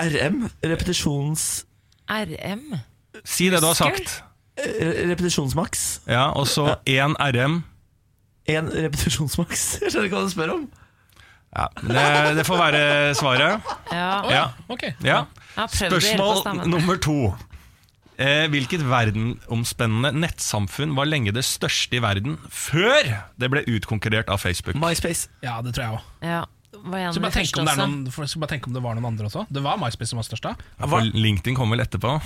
[0.00, 1.46] RM, repetisjons...
[2.10, 2.66] RM?
[3.22, 4.16] Si det du har sagt
[4.58, 5.82] eh, Repetisjonsmaks.
[6.10, 7.60] Ja, og så en RM
[8.50, 9.60] Én repetisjonsmaks.
[9.84, 10.62] Jeg skjønner ikke hva du spør om.
[11.56, 12.82] Ja, det, det får være
[13.18, 14.10] svaret Ja.
[14.30, 14.92] Ja, Okay.
[15.04, 15.24] ja.
[15.66, 17.34] Spørsmål nummer to
[18.18, 24.38] eh, Hvilket verdenomspennende nettsamfunn var lenge det største i verden Før det ble utkonkurrert av
[24.38, 24.78] Facebook?
[24.78, 25.28] MySpace.
[25.42, 26.46] Ja, det tror jeg òg.
[26.94, 27.10] Ja.
[27.12, 29.26] Så bare første om det er noen, skal bare tenke om det var noen andre
[29.28, 29.46] også.
[29.52, 30.52] Det var MySpace som var størst da.
[30.80, 32.16] Ja, LinkedIn kom vel etterpå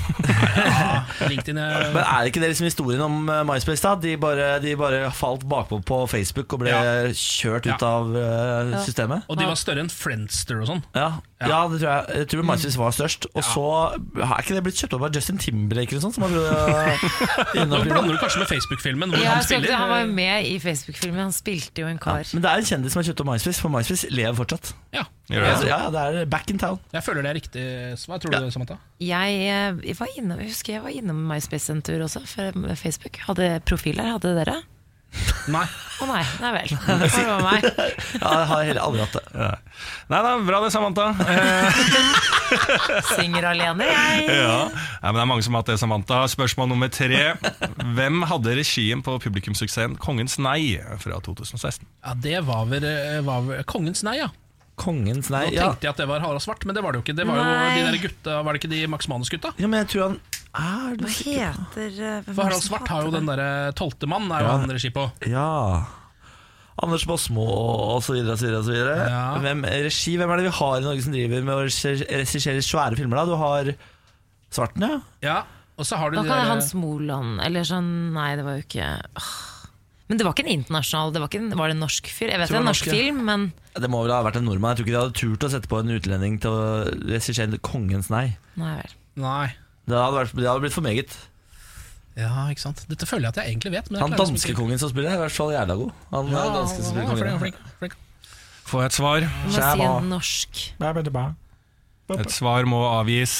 [1.31, 3.83] LinkedIn er, Men er det ikke det liksom historien om eh, MySpace?
[3.85, 3.95] da?
[4.01, 6.83] De bare, de bare falt bakpå på Facebook og ble Ja.
[7.15, 7.91] kjørt ut Ja.
[7.91, 9.27] av eh, systemet?
[9.29, 10.83] Og de var større enn Friendster og sånn.
[10.97, 11.11] Ja,
[11.45, 11.49] ja.
[11.55, 11.69] Ja.
[11.73, 12.19] det tror jeg.
[12.19, 13.27] Jeg tror MySpace var størst.
[13.35, 13.65] Og så
[14.25, 16.15] har ikke det blitt kjøpt opp av Justin Timberlake eller sånt?
[16.17, 16.35] Som har
[17.67, 19.69] Nå blander du kanskje med Facebook-filmen hvor Ja, han spiller.
[19.69, 19.77] det.
[19.79, 21.21] han var jo med i Facebook-filmen.
[21.29, 22.25] Han spilte jo en kar.
[22.33, 24.75] Men det er en kjendis som har kjøpt opp MySpace, for MySpace lever fortsatt.
[24.95, 25.05] Ja.
[25.31, 26.79] Altså, ja, ja, det er back in town.
[26.93, 27.65] Jeg føler det er riktig
[27.99, 28.19] svar.
[28.21, 28.43] Tror du Ja.
[28.45, 28.77] det, Samantha?
[29.01, 32.75] Jeg, eh, jeg, var innom, jeg husker jeg var innom MySpace en tur også, for
[32.77, 33.17] Facebook.
[33.29, 34.59] Hadde profiler, hadde dere?
[35.53, 35.65] Nei.
[36.03, 36.71] Å nei, nei vel.
[37.15, 37.65] Det var meg.
[38.19, 39.51] Ja, jeg har heller aldri hatt det.
[40.11, 41.05] Nei da, bra det, Samantha.
[41.23, 41.79] Eh,
[43.15, 44.25] Synger alene, jeg.
[44.31, 44.57] ja.
[44.73, 46.23] Nei, men det er mange som har hatt det, Samantha.
[46.33, 47.21] Spørsmål nummer tre.
[47.97, 51.87] Hvem hadde regien på publikumssuksessen 'Kongens nei' fra 2016?
[52.05, 54.29] Ja, Det var vel, eh, var vel Kongens nei, ja.
[54.75, 55.47] Kongens nei.
[55.55, 57.15] Nå tenkte jeg at det var Harald Svart, men det var det jo ikke.
[57.21, 57.75] Det var jo Nei.
[57.79, 59.55] de der gutta, Var det ikke de Max Manus-gutta?
[59.63, 60.17] ja, men jeg tror han
[60.55, 61.59] er du Hva sikker?
[61.59, 64.57] heter eh, For Harald Svart har jo den derre tolvte mann, er jo Ja.
[64.59, 65.09] han regi på.
[65.27, 65.85] Ja.
[66.83, 68.59] Anders Bosmo og så videre og så videre.
[68.61, 68.95] Og så videre.
[69.11, 69.25] Ja.
[69.45, 72.63] Hvem, regi, hvem er det vi har i Norge som driver med å regi- regissere
[72.67, 73.17] svære filmer?
[73.21, 73.25] da?
[73.31, 73.75] Du har
[74.55, 75.01] Svarten, ja.
[75.23, 75.37] Ja,
[75.79, 78.45] og så har du Da de kan det der- Hans Moland Eller sånn Nei, det
[78.45, 78.87] var jo ikke
[79.19, 79.33] Åh.
[80.07, 82.29] Men det var ikke en internasjonal det var, ikke en, var det en norsk fyr?
[82.31, 83.03] Jeg vet det er en norsk norsk, ja.
[83.03, 84.77] film, men Det må vel ha vært en nordmann.
[84.77, 88.11] Jeg tror ikke de hadde turt å sette på en utlending til å regissere Kongens
[88.11, 88.37] nei.
[88.61, 88.91] Nei vel.
[89.17, 89.55] Nei.
[89.85, 91.15] Det hadde, vært, det hadde blitt for meget.
[92.15, 92.85] Ja, ikke sant.
[92.89, 93.91] Dette føler jeg at jeg egentlig vet.
[93.91, 95.95] Men Han liksom danske kongen som spiller, er i hvert fall jævla god.
[96.15, 97.41] Han Ja, er danske som spiller flink, kongen.
[97.43, 97.97] flink, flink.
[98.65, 99.21] Får jeg et svar?
[99.21, 100.61] Du må si en norsk.
[102.15, 103.35] Et svar må avgis.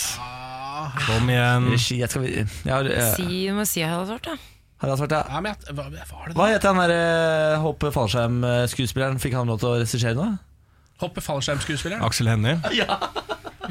[1.07, 1.71] Kom igjen.
[1.73, 4.35] Regi, jeg skal jeg har, eh, Si, du må si har Svart, da.
[4.83, 5.23] Harald Svart, ja.
[5.31, 6.51] Ja, men jeg, hva, hva Hva da?
[6.53, 9.21] heter han der Håpe Hoppe fallskjerm-skuespilleren?
[9.23, 10.35] Fikk han lov til å regissere noe?
[11.03, 12.03] Hoppe fallskjermskuespilleren.
[12.07, 12.59] Aksel Hennie?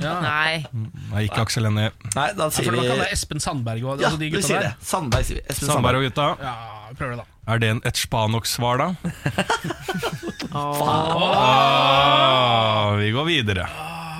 [0.01, 0.15] Ja.
[0.25, 0.65] Nei.
[1.11, 1.91] Nei, ikke Aksel Hennie.
[2.15, 4.57] Nei, da Ja, sier det vi ikke Espen Sandberg og Ja, altså de gutta sier
[4.63, 4.71] der?
[4.73, 4.87] det.
[4.89, 5.43] Sandberg, sier vi.
[5.53, 5.95] Espen Sandberg Sandberg.
[5.95, 6.25] og gutta.
[6.41, 6.53] Ja,
[6.89, 7.25] vi prøver det, da.
[7.53, 8.87] Er det en- et spa-nok-svar, da?
[11.23, 13.67] Åh vi går videre.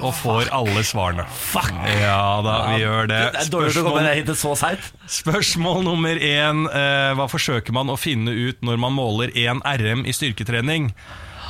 [0.04, 1.24] Og får alle svarene.
[1.32, 1.70] Fuck!
[2.02, 3.20] Ja da, vi gjør det.
[3.36, 4.88] Det er dårlig å komme hit så seint.
[5.08, 6.66] spørsmål nummer én.
[6.68, 10.92] Eh, hva forsøker man å finne ut når man måler én RM i styrketrening?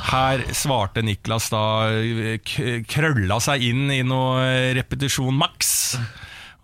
[0.04, 1.88] Her svarte Niklas da
[2.44, 5.72] krølla seg inn i noe repetisjon maks.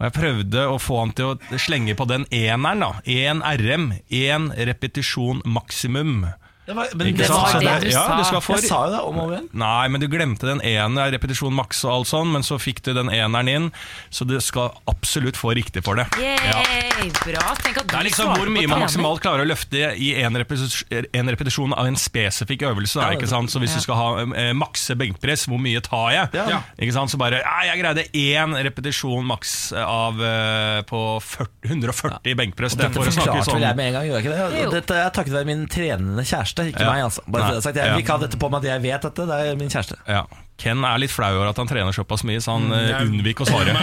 [0.01, 2.91] Og jeg prøvde å få han til å slenge på den eneren, da.
[3.05, 3.91] Én RM.
[4.09, 6.24] Én repetisjon maksimum.
[6.71, 8.16] Det var, men det var det det- du sa.
[8.16, 9.49] du skal Jeg sa jo det om og om igjen.
[9.59, 12.93] Nei, men du glemte den ene, repetisjon maks og alt sånn, men så fikk du
[12.95, 13.66] den eneren inn,
[14.11, 16.07] så du skal absolutt få riktig for det.
[16.21, 17.55] Yay, bra.
[17.59, 20.39] Tenk at du Det er liksom hvor mye man maksimalt klarer å løfte i en
[20.39, 23.01] repetisjon, en repetisjon av en spesifikk øvelse.
[23.01, 23.51] Da, Ja, ikke sant?
[23.51, 23.81] Så hvis ja.
[23.81, 26.29] du skal ha eh, makse benkpress, hvor mye tar jeg?
[26.39, 26.62] Ja.
[26.79, 27.11] Ikke sant?
[27.11, 32.77] Så bare ja, Jeg greide én repetisjon maks av eh, på 40, 140 benkpress.
[32.79, 34.62] Det Dette forklarte vel sånn jeg med en gang, gjorde jeg ikke det?
[34.62, 34.71] Jo.
[34.77, 36.93] Dette er takket være min trenende kjæreste, ikke Ja.
[36.93, 37.03] meg.
[37.09, 39.03] altså Bare for det sagt, Jeg vil ikke ha dette på meg at jeg vet
[39.03, 39.97] dette, det er min kjæreste.
[40.09, 40.25] ja.
[40.61, 43.47] Ken er litt flau over at han trener såpass mye, så han mm, unnviker å
[43.49, 43.73] svare.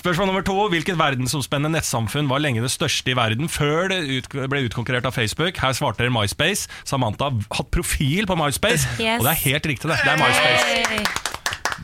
[0.00, 0.54] Spørsmål nummer to.
[0.72, 5.12] Hvilket verdensomspennende nettsamfunn var lenge det største i verden før det ut, ble utkonkurrert av
[5.16, 5.56] Facebook?
[5.60, 6.64] Her svarte dere MySpace.
[6.88, 9.20] Samantha har hatt profil på MySpace, Yes.
[9.20, 9.84] og det er helt riktig.
[9.92, 10.64] det Det er MySpace.
[10.96, 11.04] Yay.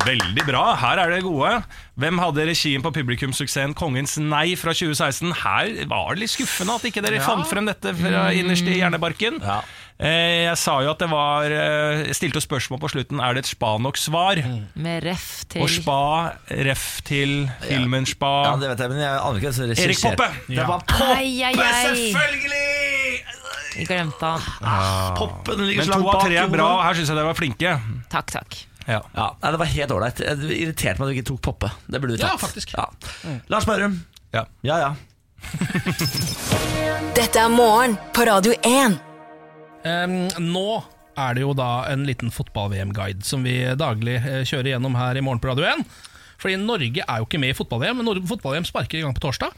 [0.04, 0.62] Veldig bra.
[0.78, 1.50] Her er det gode.
[1.98, 5.32] Hvem hadde regien på publikumssuksessen Kongens nei fra 2016?
[5.42, 9.40] Her var det litt skuffende at ikke dere fant frem dette fra innerst i hjernebarken.
[9.42, 9.58] Ja.
[9.98, 13.34] Eh, Jeg sa jo at det var eh, Jeg stilte jo spørsmål på slutten Er
[13.34, 14.38] det et spa nok svar.
[14.78, 15.96] Med ref til Og spa,
[16.68, 18.30] ref til filmen Spa.
[18.46, 20.28] Ja, det vet jeg, men jeg aner ikke så Erik Poppe!
[20.30, 20.54] Poppe!
[20.54, 20.86] Det var
[21.16, 21.82] Ai, ai, ai.
[21.98, 22.64] Selvfølgelig!
[23.78, 25.16] Vi glemte han.
[25.18, 26.70] Poppen ligger Men så langt to av tre er bra.
[26.86, 27.74] Her syns jeg dere var flinke.
[28.10, 28.56] Takk, takk.
[28.88, 29.02] Ja.
[29.12, 30.20] Ja, nei, Det var helt ålreit.
[30.40, 31.70] Det irriterte meg at du ikke tok Poppe.
[31.86, 32.72] Det burde du Ja, faktisk.
[32.72, 32.88] Ja.
[33.52, 34.00] Lars Berrum.
[34.32, 34.46] Ja.
[34.64, 34.94] Ja, ja.
[37.18, 38.96] Dette er morgen på Radio 1.
[39.84, 40.68] Um, nå
[41.18, 45.22] er det jo da en liten fotball-VM-guide som vi daglig eh, kjører gjennom her i
[45.24, 45.82] morgen på Radio 1.
[46.38, 49.54] Fordi Norge er jo ikke med i fotball-VM, men fotball-VM sparker i gang på torsdag.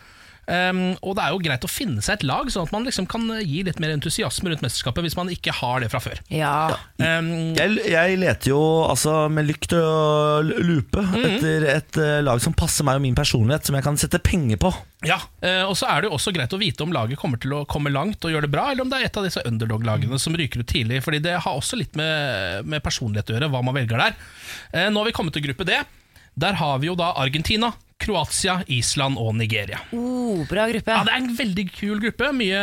[0.50, 3.06] Em, og det er jo greit å finne seg et lag, sånn at man liksom
[3.10, 6.18] kan gi litt mer entusiasme rundt mesterskapet hvis man ikke har det fra før.
[6.34, 6.72] Ja.
[6.98, 12.56] Um, Jeg, jeg leter jo altså med lykt og lupe etter et eh, lag som
[12.58, 14.72] passer meg og min personlighet, som jeg kan sette penger på.
[15.06, 17.54] Ja, eh, og så er det jo også greit å vite om laget kommer til
[17.56, 20.18] å komme langt og gjøre det bra, eller om det er et av disse underdog-lagene
[20.20, 20.98] som ryker ut tidlig.
[21.06, 24.18] Fordi det har også litt med, med personlighet å gjøre, hva man velger der.
[24.74, 25.78] Eh, Nå har vi kommet til gruppe D.
[26.40, 29.78] Der har vi jo da Argentina, Kroatia, Island og Nigeria.
[29.92, 30.94] Oh, bra gruppe.
[30.96, 32.30] Ja, Det er en veldig kul gruppe.
[32.36, 32.62] Mye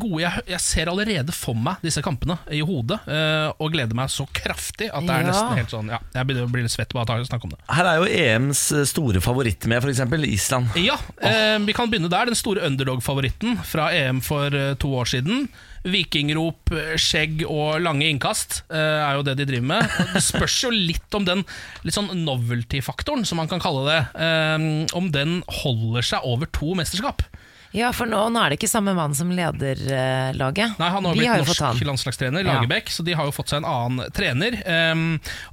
[0.00, 4.10] gode Jeg, jeg ser allerede for meg disse kampene i hodet, uh, og gleder meg
[4.12, 5.30] så kraftig at det er Ja.
[5.30, 7.54] nesten helt sånn Ja, jeg begynner å bli litt svett bare av å snakke om
[7.54, 7.60] det.
[7.70, 10.00] Her er jo EMs store favoritt med, f.eks.
[10.30, 10.76] Island.
[10.76, 12.26] Ja, eh, vi kan begynne der.
[12.30, 15.48] Den store underdog-favoritten fra EM for eh, to år siden.
[15.88, 19.94] Vikingrop, skjegg og lange innkast eh, er jo det de driver med.
[20.14, 21.44] Det spørs jo litt om den
[21.86, 24.66] litt sånn novelty-faktoren, som man kan kalle det, eh,
[24.98, 27.24] om den holder seg over to mesterskap.
[27.70, 30.74] Ja, for nå, nå er det ikke samme mann som leder eh, laget.
[30.80, 32.90] Nei, Han har blitt har norsk landslagstrener, landslagstrener, Ja.
[32.90, 34.58] Så de har jo fått seg en annen trener.
[34.92, 35.04] Um,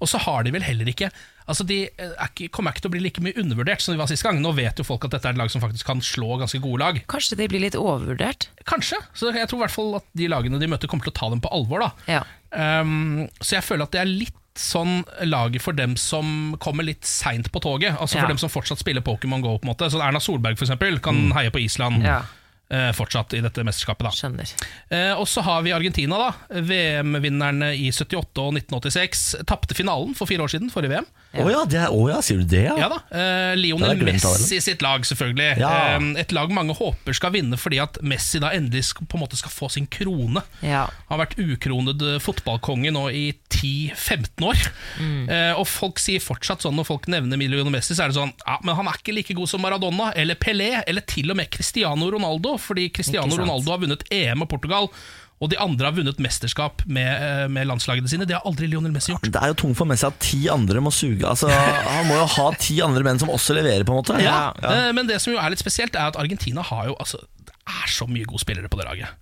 [0.02, 1.12] og så har de vel heller ikke
[1.48, 4.02] Altså De eh, er ikke, kommer ikke til å bli like mye undervurdert som de
[4.02, 4.42] var sist gang.
[4.44, 6.82] Nå vet jo folk at dette er et lag som faktisk kan slå ganske gode
[6.84, 7.00] lag.
[7.08, 8.50] Kanskje de blir litt overvurdert?
[8.68, 9.00] Kanskje.
[9.18, 11.30] Så jeg tror i hvert fall at de lagene de møter, kommer til å ta
[11.32, 11.88] dem på alvor.
[11.88, 12.26] da Ja.
[12.52, 17.06] Um, så jeg føler at det er litt sånn laget for dem som kommer litt
[17.06, 17.96] seint på toget.
[18.02, 18.22] Altså Ja.
[18.24, 19.58] for dem som fortsatt spiller Pokémon GO.
[19.60, 22.24] på en måte Sånn Erna Solberg for eksempel, kan heie på Island ja.
[22.70, 24.08] Eh, fortsatt i dette mesterskapet.
[24.08, 24.54] da Skjønner.
[24.90, 26.60] Eh, og så har vi Argentina, da.
[26.68, 29.26] VM-vinnerne i 78 og 1986.
[29.48, 31.10] Tapte finalen for fire år siden, forrige VM.
[31.38, 32.76] Å ja, Oh, ja, oh, ja, sier du det, ja?
[32.80, 34.00] Ja da, eh, Lionel.
[34.08, 35.58] Messi sitt lag, selvfølgelig.
[35.62, 35.72] Ja.
[35.98, 39.24] Eh, et lag mange håper skal vinne fordi at Messi da endelig skal, på en
[39.26, 40.44] måte skal få sin krone.
[40.62, 40.86] Ja.
[41.08, 44.64] Han har vært ukronet eh, fotballkonge nå i 10-15 år.
[45.02, 45.28] Mm.
[45.30, 48.34] Eh, og folk sier fortsatt sånn når folk nevner Lionel Messi, så er det sånn
[48.44, 51.52] Ja, men han er ikke like god som Maradona eller Pelé, eller til og med
[51.54, 54.90] Cristiano Ronaldo, fordi Cristiano Ronaldo har vunnet EM med Portugal.
[55.38, 58.26] Og de andre har vunnet mesterskap med, eh, med landslagene sine.
[58.26, 59.28] Det har aldri Lionel Messi gjort.
[59.30, 61.22] Det er jo tungt for Messi at ti andre må suge.
[61.30, 64.18] Altså, han må jo ha ti andre menn som også leverer, på en måte.
[64.24, 64.52] Ja.
[64.64, 64.92] ja.
[64.98, 67.88] Men det som jo er litt spesielt, er at Argentina har jo altså, Det er
[67.92, 69.14] så mye gode spillere på det laget.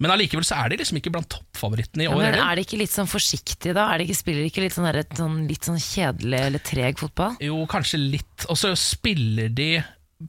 [0.00, 2.22] Men allikevel så er de liksom ikke blant toppfavorittene i Ja, år.
[2.24, 3.92] men er de ikke litt sånn forsiktige da?
[3.92, 6.62] Er de ikke, spiller de ikke litt sånn, der, et sånn, litt sånn kjedelig eller
[6.64, 7.36] treg fotball?
[7.44, 8.46] Jo, kanskje litt.
[8.48, 9.84] Og så spiller de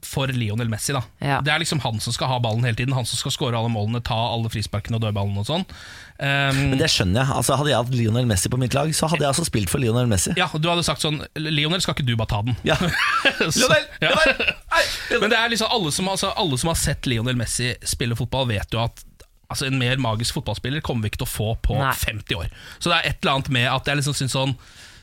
[0.06, 1.02] for Lionel Messi, da.
[1.20, 1.40] Ja.
[1.44, 2.94] Det er liksom han som skal ha ballen hele tiden.
[2.96, 5.66] Han som skal skåre alle målene, ta alle frisparkene og dødballene og sånn.
[6.22, 7.34] Um, Men det skjønner jeg.
[7.36, 9.82] Altså, hadde jeg hatt Lionel Messi på mitt lag, så hadde jeg altså spilt for
[9.82, 10.32] Lionel Messi.
[10.38, 12.56] ja, du hadde sagt sånn Lionel, skal ikke du bare ta den?
[12.64, 12.78] Ja.
[13.52, 13.68] Så-
[14.00, 14.14] ja.
[15.20, 18.48] Men det er liksom alle som, altså, alle som har sett Lionel Messi spille fotball,
[18.52, 19.02] vet jo at
[19.52, 21.92] altså, en mer magisk fotballspiller kommer vi ikke til å få på Nei.
[22.00, 22.48] 50 år.
[22.78, 24.56] Så det er et eller annet med at jeg liksom syns sånn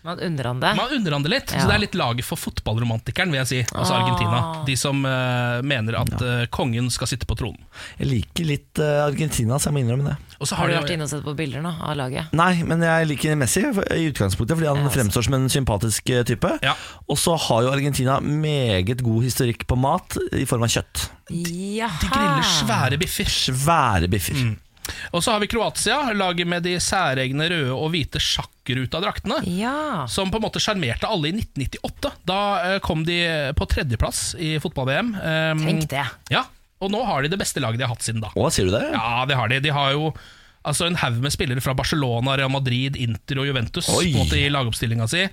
[0.05, 0.69] Man unner han det.
[0.77, 1.51] Man unner han det litt.
[1.51, 1.59] Ja.
[1.63, 3.59] Så det er litt laget for fotballromantikeren, vil jeg si.
[3.75, 4.03] Altså Ah.
[4.03, 4.39] Argentina.
[4.67, 7.59] De som uh, mener at uh, kongen skal sitte på tronen.
[7.99, 10.15] Jeg liker litt uh, Argentina, så jeg må innrømme det.
[10.39, 12.31] Og så Har har du de vært inne og sett på bilder nå av laget?
[12.37, 16.53] Nei, men jeg liker Messi i utgangspunktet fordi han Ja, fremstår som en sympatisk type.
[16.63, 16.77] Ja.
[17.11, 21.09] Og så har jo Argentina meget god historikk på mat i form av kjøtt.
[21.29, 21.99] Jaha.
[21.99, 23.27] De griller svære biffer.
[23.29, 24.39] Svære biffer.
[24.47, 24.55] Mm.
[25.11, 29.41] Og så har vi Kroatia, laget med de særegne røde og hvite sjakkruta-draktene.
[29.59, 30.05] Ja.
[30.11, 32.13] Som på en måte sjarmerte alle i 1998.
[32.29, 33.19] Da eh, kom de
[33.57, 35.13] på tredjeplass i fotball-VM.
[35.19, 36.07] Um, Tenk det.
[36.33, 36.45] Ja,
[36.79, 38.31] og nå har de det beste laget de har hatt siden da.
[38.33, 38.85] Å, sier du det?
[38.95, 39.61] Ja, det har de.
[39.63, 40.13] De har jo
[40.67, 44.09] altså en haug med spillere fra Barcelona, Real Madrid, Inter og Juventus Oi.
[44.09, 45.25] på en måte i lagoppstillinga si.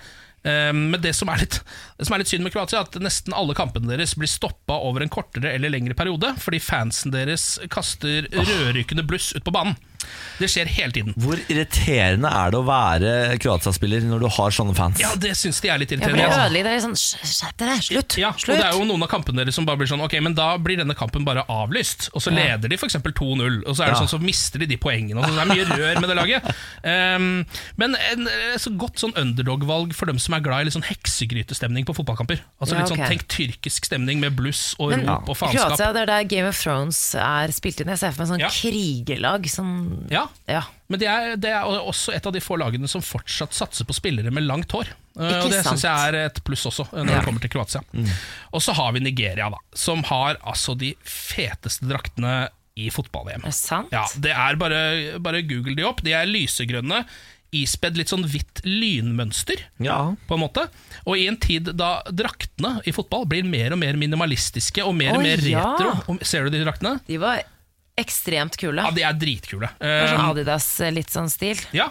[0.47, 1.59] Um, men det som, er litt,
[1.99, 5.03] som er litt synd med Kroatia, er at nesten alle kampene deres blir stoppa over
[5.03, 9.75] en kortere eller lengre periode, fordi fansen deres kaster rødrykende bluss ut på banen.
[10.39, 11.15] Det skjer hele tiden.
[11.17, 14.99] Hvor irriterende er det å være Kroatia-spiller når du har sånne fans?
[15.01, 16.27] Ja, det syns de er litt Jeg irriterende.
[16.29, 16.63] blir ødelig.
[16.67, 17.77] Det er sånn "Sk- Skjerp dere!
[17.83, 18.17] Slutt!
[18.21, 20.35] Ja, og det er jo noen av kampene deres som bare blir sånn Ok, men
[20.35, 22.57] da blir denne kampen bare avlyst Og så Ja.
[22.57, 24.05] leder de eksempel 2-0 Og så er det Ja.
[24.07, 26.45] sånn så mister de de poengene og så Det er mye rør med det laget
[26.85, 27.47] um,
[27.79, 30.85] Men en, et så godt sånn underdog-valg For dem som er glad i litt sånn
[30.85, 33.17] heksegrytestemning på fotballkamper Altså Ja, litt sånn okay.
[33.17, 36.47] tenk tyrkisk stemning med bluss og Men rop og faenskap Kroatia, det er der Game
[36.49, 37.89] of Thrones er spilt inn.
[37.89, 38.49] Jeg ser for meg sånn Ja.
[38.53, 39.45] krigerlag.
[39.51, 40.63] Sånn, Ja, ja.
[40.89, 43.95] men det er, det er også et av de få lagene som fortsatt satser på
[43.97, 44.91] spillere med langt hår.
[45.19, 47.21] Eh, Ikke og Det syns jeg er et pluss også, eh, når Ja.
[47.21, 47.83] det kommer til Kroatia.
[48.53, 53.47] Og så har vi Nigeria, da, som har altså de feteste draktene i fotball-VM.
[53.93, 56.03] Ja, det er bare, bare google de opp.
[56.05, 57.07] De er lysegrønne,
[57.57, 59.63] ispedd litt sånn hvitt lynmønster.
[59.81, 60.15] Ja.
[60.29, 60.67] På en måte
[61.07, 65.15] Og i en tid da draktene i fotball blir mer og mer minimalistiske og mer
[65.17, 66.99] og mer retro Ser du de draktene?
[67.07, 67.45] De var
[67.99, 68.83] ekstremt kule.
[68.85, 69.71] Ja, de er dritkule.
[69.79, 71.57] Det er Eh, sånn Adidas, eh, litt sånn stil.
[71.73, 71.91] Ja,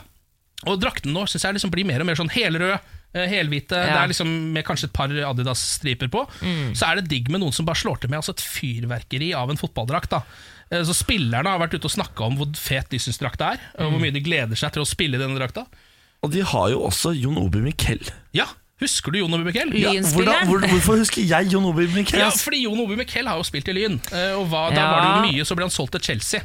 [0.65, 2.79] og drakten nå synes jeg liksom blir mer og mer sånn helrød,
[3.15, 3.77] Helhvite, helhvite.
[3.79, 6.25] Det er liksom med kanskje et par Adidas-striper på.
[6.75, 9.49] Så er det digg med noen som bare slår til med altså et fyrverkeri av
[9.49, 10.09] en fotballdrakt.
[10.09, 10.21] da
[10.71, 13.59] Eh, Så Spillerne har vært ute og snakka om hvor fet de syns drakta er,
[13.77, 15.65] og hvor mye de gleder seg til å spille i denne drakta.
[16.23, 18.01] Og de har jo også Jon Obi Miquel.
[18.33, 18.47] Ja,
[18.81, 19.69] Husker du Jon Obi Mikkel?
[19.79, 19.91] Ja.
[20.01, 22.19] Hvordan- hvor, hvorfor husker jeg Jon Obi Mikkel?
[22.19, 24.99] Ja, fordi Jon Obi Mikkel har jo spilt i Lyn, eh, og hva, da var
[25.01, 26.41] det jo mye, så ble han solgt til Chelsea.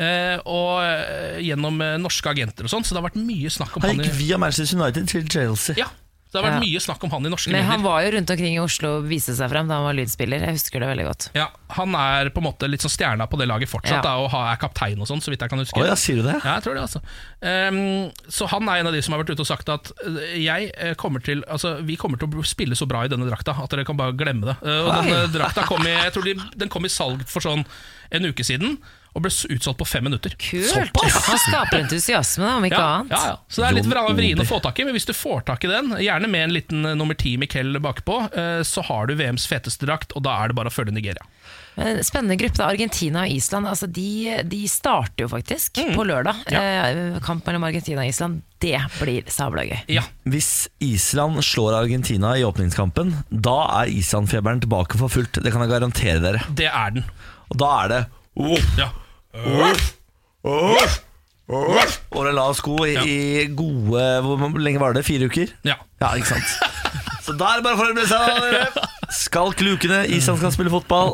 [0.00, 3.82] Eh, og eh, gjennom norske agenter og sånn, så det har vært mye snakk om
[3.82, 5.74] Han han gikk i via Manchester United til Chelsea.
[5.76, 5.90] Ja,
[6.30, 6.62] det har vært Ja.
[6.62, 9.08] mye snakk om han i norske Men han var jo rundt omkring i Oslo og
[9.10, 10.40] viste seg frem da han var lydspiller.
[10.46, 11.28] Jeg husker det veldig godt.
[11.34, 14.02] Ja, Han er på en måte litt sånn stjerna på det laget fortsatt, Ja.
[14.02, 15.78] da, og er kaptein og sånn, så vidt jeg kan huske.
[15.78, 16.40] Å ja, sier du det?
[16.44, 17.00] Ja, jeg tror det, altså.
[17.42, 20.38] um, så han er en av de som har vært ute og sagt at eh,
[20.42, 23.54] jeg eh, kommer til Altså, vi kommer til å spille så bra i denne drakta
[23.62, 24.56] at dere kan bare glemme det.
[24.62, 27.64] Eh, og denne drakta kom i Jeg tror de, den kom i salg for sånn
[28.12, 28.78] en uke siden,
[29.14, 30.34] og ble utsolgt på fem minutter.
[30.38, 31.00] Kult!
[31.02, 33.10] Han skaper entusiasme, da, om ikke Ja, annet.
[33.16, 33.38] ja, ja.
[33.50, 35.70] Så det er litt vrien å få tak i, men hvis du får tak i
[35.72, 39.48] den, gjerne med en liten eh, nummer ti Miquel bakpå, eh, så har du VMs
[39.50, 41.26] feteste drakt, og da er det bare å følge Nigeria.
[41.76, 42.58] Men Spennende gruppe.
[42.58, 44.06] da Argentina og Island altså de,
[44.44, 46.40] de starter jo faktisk på lørdag.
[46.50, 47.20] Ja.
[47.24, 48.42] kamp mellom Argentina og Island.
[48.60, 49.78] Det blir sabla gøy.
[49.88, 55.40] Ja, Hvis Island slår Argentina i åpningskampen, da er Island-feberen tilbake for fullt.
[55.40, 56.42] Det kan jeg garantere dere.
[56.52, 57.06] det er den.
[57.50, 58.02] Og da er det
[58.78, 58.90] Ja.
[59.32, 59.86] det
[60.44, 60.98] uff,
[61.50, 61.96] uff.
[62.30, 65.02] La sko i, i gode Hvor lenge var det?
[65.06, 65.50] Fire uker?
[65.66, 65.74] ja.
[66.00, 66.46] Ja, ikke sant?
[67.24, 68.22] Så da er det bare å forberede seg.
[68.26, 68.86] da, dere.
[69.12, 71.12] Skalk lukene, Island skal spille fotball.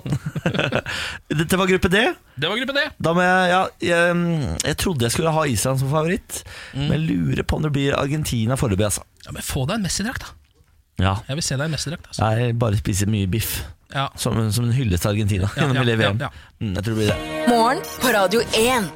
[1.40, 2.02] Dette var gruppe D.
[2.38, 2.84] Det var gruppe D.
[3.02, 6.42] Da må jeg, ja, jeg, jeg trodde jeg skulle ha Island som favoritt,
[6.78, 8.86] men lurer på om det blir Argentina foreløpig.
[8.88, 9.04] Altså.
[9.26, 10.62] Ja, men Få deg en Messi-drakt, da.
[11.02, 12.06] Ja, Jeg vil se deg i Messi-drakt.
[12.12, 12.30] Altså.
[12.38, 13.58] jeg bare spiser mye biff.
[13.95, 14.09] Ja.
[14.18, 16.16] Som, som en hyllest til Argentina Ja, gjennom ja, hele VM.
[16.20, 16.55] ja, ja.
[16.59, 17.49] Mm, jeg tror det blir det.
[17.53, 18.89] Morgen på Radio 1.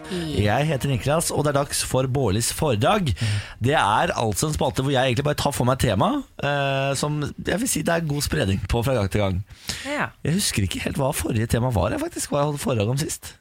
[0.43, 3.13] Jeg heter Niklas, og det er dags for Bårlis foredrag.
[3.63, 6.09] Det er altså en spalte hvor jeg egentlig bare tar for meg et tema
[6.43, 9.39] eh, som jeg vil si det er god spredning på fra gang til gang.
[9.87, 10.09] Ja.
[10.27, 12.99] Jeg husker ikke helt hva forrige tema var, jeg faktisk, hva jeg hadde foredrag om
[13.05, 13.35] sist.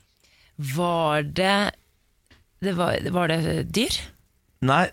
[0.75, 1.55] Var det,
[2.61, 3.41] det var, var det
[3.73, 3.97] dyr?
[4.69, 4.85] Nei,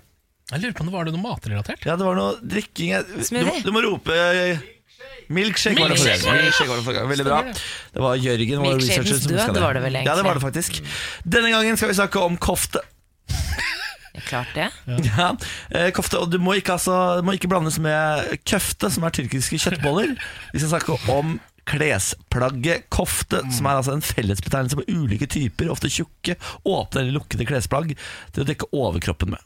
[0.52, 1.84] Jeg lurer på om det var det noe matrelatert.
[1.84, 4.62] ja, det var noe drikking jeg- du, du må rope eh,
[5.28, 6.42] Milkshake var det forrige gang.
[6.42, 7.08] Milkshake var det forrige gang.
[7.10, 7.38] Veldig bra.
[7.96, 9.62] Det var Jørgen, vår Milkshakens researcher, som huska det.
[9.64, 10.10] var det vel egentlig.
[10.12, 10.78] Ja, det var det faktisk.
[11.36, 12.84] Denne gangen skal vi snakke om kofte.
[14.26, 14.70] Klart det.
[15.10, 15.26] Ja,
[15.70, 19.12] eh, kofte, og du må ikke, altså, det må ikke blandes med køfte, som er
[19.14, 20.14] tyrkiske kjøttboller.
[20.54, 25.90] Vi skal snakke om klesplagget kofte, som er altså en fellesbetegnelse på ulike typer, ofte
[25.92, 27.92] tjukke, åpne eller lukkede klesplagg
[28.32, 29.42] til å dekke overkroppen med.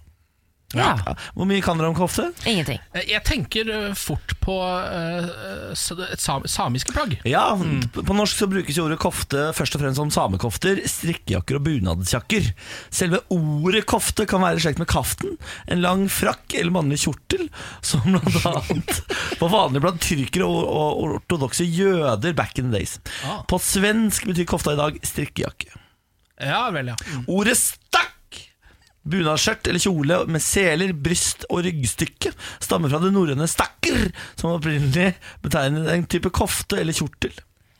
[0.76, 0.92] Ja.
[1.02, 1.14] Ja.
[1.34, 2.28] Hvor mye kan dere om kofte?
[2.46, 2.78] Ingenting.
[2.94, 7.16] Eh, Jeg tenker eh, fort på uh, sam samiske plagg.
[7.26, 7.56] Ja,
[7.96, 12.52] På norsk så brukes jo ordet kofte først og fremst som samekofter, strikkejakker og bunadsjakker.
[12.94, 15.34] Selve ordet kofte kan være i slekt med kaften,
[15.66, 17.48] en lang frakk eller mannlig kjortel,
[17.82, 19.02] som blant annet
[19.42, 22.98] var vanlig blant tyrkere og, og ortodokse jøder back in the days.
[23.26, 23.42] Ah.
[23.50, 25.74] På svensk betyr kofta i dag strikkejakke.
[26.40, 26.96] Ja vel, ja.
[27.28, 28.14] Ordet stakk,
[29.08, 32.32] bunadsskjørt eller kjole med seler, bryst og ryggstykke,
[32.62, 37.38] stammer fra det norrøne stakker, som opprinnelig betegnet en type kofte eller kjortel.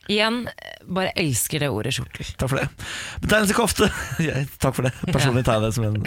[0.09, 0.47] Igjen,
[0.89, 2.25] bare elsker det ordet kjortel.
[2.39, 2.65] Takk for det.
[3.21, 3.87] Betegnelse kofte
[4.63, 4.91] Takk for det.
[5.07, 5.99] Personlig tar jeg det som en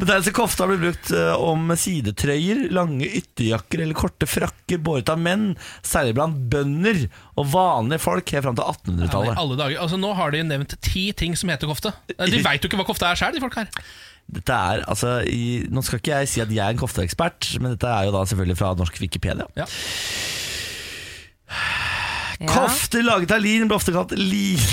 [0.00, 5.22] Betegnelse kofte har blitt brukt eh, om sidetrøyer, lange ytterjakker eller korte frakker båret av
[5.22, 5.52] menn,
[5.86, 7.04] særlig blant bønder
[7.38, 9.38] og vanlige folk helt fram til Ja, men i 1800-tallet.
[9.44, 9.78] alle dager.
[9.86, 11.94] Altså, nå har de nevnt ti ting som heter kofte.
[12.18, 13.70] De veit jo ikke hva kofte er sjøl, de folk her.
[14.34, 17.74] Dette er, altså, i, Nå skal ikke jeg si at jeg er en kofteekspert, men
[17.74, 19.46] dette er jo da selvfølgelig fra norsk Wikipedia.
[19.58, 19.68] Ja.
[22.50, 24.64] Kofter laget av lin ble ofte kalt lin...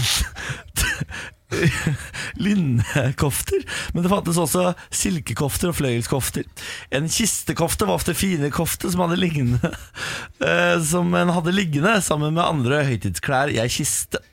[2.42, 6.48] Linnekofter, men det fantes også silkekofter og fløyelskofter.
[6.96, 9.60] En kistekofte var ofte fine kofte som hadde liggende
[10.48, 14.24] eh, Som en hadde liggende sammen med andre høytidsklær i ei kiste.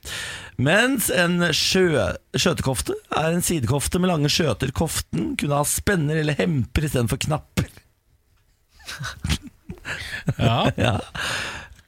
[0.58, 1.86] Mens en sjø,
[2.34, 4.72] skjøtekofte er en sidekofte med lange skjøter.
[4.74, 7.68] Koften kunne ha spenner eller hemper istedenfor knapper.
[10.36, 10.68] Ja.
[10.76, 10.98] Ja.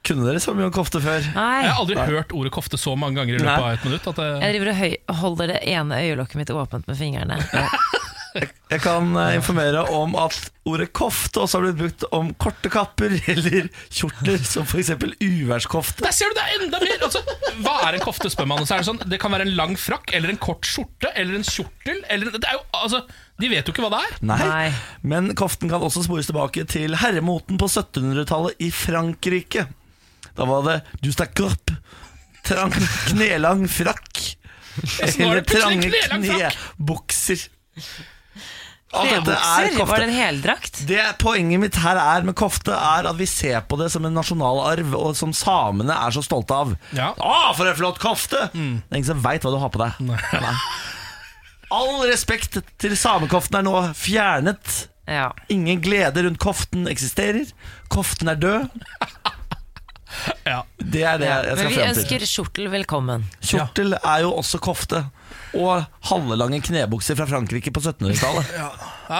[0.01, 1.21] Kunne dere så mye om kofte før?
[1.35, 1.59] Nei.
[1.61, 3.59] Jeg har aldri hørt ordet kofte så mange ganger i løpet Nei.
[3.61, 4.07] av et minutt.
[4.41, 4.71] Jeg driver
[5.13, 7.37] og holder det ene øyelokket mitt åpent med fingrene.
[8.33, 10.35] Jeg kan eh, informere om at
[10.67, 14.93] ordet kofte også har blitt brukt om korte kapper eller kjortler, som f.eks.
[15.19, 16.05] uværskofte.
[16.05, 17.03] Der ser du, det er enda mer!
[17.07, 17.23] Altså,
[17.65, 18.63] hva er en kofte, spør man.
[18.67, 21.39] Så er det, sånn, det kan være en lang frakk, eller en kort skjorte, eller
[21.39, 21.99] en kjortel.
[22.13, 23.03] Eller, det er jo, altså,
[23.41, 24.17] de vet jo ikke hva det er.
[24.31, 24.39] Nei.
[24.45, 24.67] Nei.
[25.13, 29.67] Men koften kan også spores tilbake til herremoten på 1700-tallet i Frankrike.
[30.37, 31.73] Da var det 'du stakk opp',
[32.47, 32.71] trang,
[33.09, 34.21] knelang frakk.
[35.03, 37.49] er Eller trange knebukser.
[38.91, 39.85] Er kofte.
[39.87, 40.79] Var det en heldrakt?
[40.89, 44.13] Det Poenget mitt her er med kofte Er at vi ser på det som en
[44.17, 47.13] nasjonalarv Og som samene er så stolte av Ja.
[47.15, 50.01] Å, for en flott kofte Det er ingen som vet hva du har på deg
[50.11, 50.53] Nei.
[51.71, 55.29] All respekt til samekoften er nå fjernet Ja.
[55.51, 57.47] Ingen glede rundt koften eksisterer
[57.93, 58.67] Koften er død
[60.43, 60.61] Ja.
[60.77, 63.23] Det er det jeg skal frem til Vi ønsker kjortel velkommen.
[63.39, 65.05] Kjortel er jo også kofte
[65.57, 68.69] Og halvlange knebukser fra Frankrike på 1700-tallet Ja,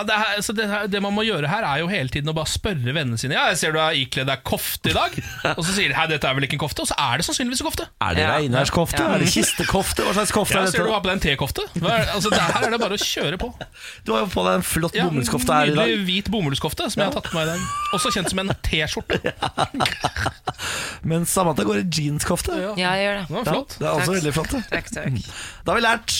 [0.07, 2.35] det, her, så det, her- det man må gjøre her, er jo hele tiden å
[2.37, 3.35] bare spørre vennene sine.
[3.35, 5.15] Ja, jeg ser du har ikledd deg kofte i dag.
[5.57, 7.25] Og så sier de hei, dette er vel ikke en kofte, og så er det
[7.27, 7.87] sannsynligvis en kofte.
[8.05, 8.29] Er det Ja.
[8.37, 9.01] regnværskofte?
[9.03, 9.15] Ja.
[9.17, 10.05] Er det kistekofte?
[10.07, 10.93] Hva slags kofte Ja, er ser du dette?
[10.95, 11.65] har på deg en T-kofte?
[11.81, 13.51] Hva er- Altså, det her er det bare å kjøre på.
[14.05, 16.87] Du har jo på deg en flott Ja, bomullskofte her i dag Nydelig hvit bomullskofte
[16.89, 17.67] som jeg har tatt på meg i dag.
[17.97, 19.19] Også kjent som en T-skjorte.
[21.11, 22.55] Men Samantha går i jeanskofte.
[22.61, 22.73] Ja.
[22.79, 23.25] Ja, jeg gjør det.
[23.27, 23.75] Det var Ja, flott.
[23.79, 24.15] det er også Takk.
[24.19, 24.51] veldig flott.
[24.51, 24.63] det.
[24.71, 25.31] Takk, takk.
[25.65, 26.17] Da har vi lært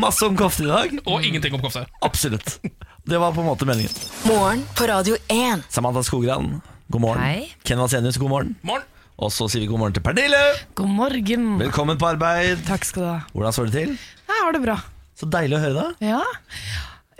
[0.00, 0.98] masse om kofte i dag.
[1.06, 1.86] Og ingenting om kofte.
[2.06, 2.58] Absolutt.
[3.04, 3.92] Det var på en måte meningen.
[4.28, 5.62] Morgen på Radio 1.
[5.72, 7.22] Samantha Skogran, god morgen.
[7.24, 7.48] Hei.
[7.62, 8.54] Ken Vasenius, god morgen.
[8.62, 8.84] Morgen.
[9.20, 10.40] Og så sier vi god morgen til Pernille.
[10.78, 11.46] God morgen.
[11.60, 12.60] Velkommen på arbeid.
[12.68, 13.16] Takk skal du ha.
[13.32, 13.96] Hvordan står det til?
[14.28, 14.76] Jeg har det bra.
[15.16, 16.10] Så deilig å høre deg.
[16.12, 16.20] Ja.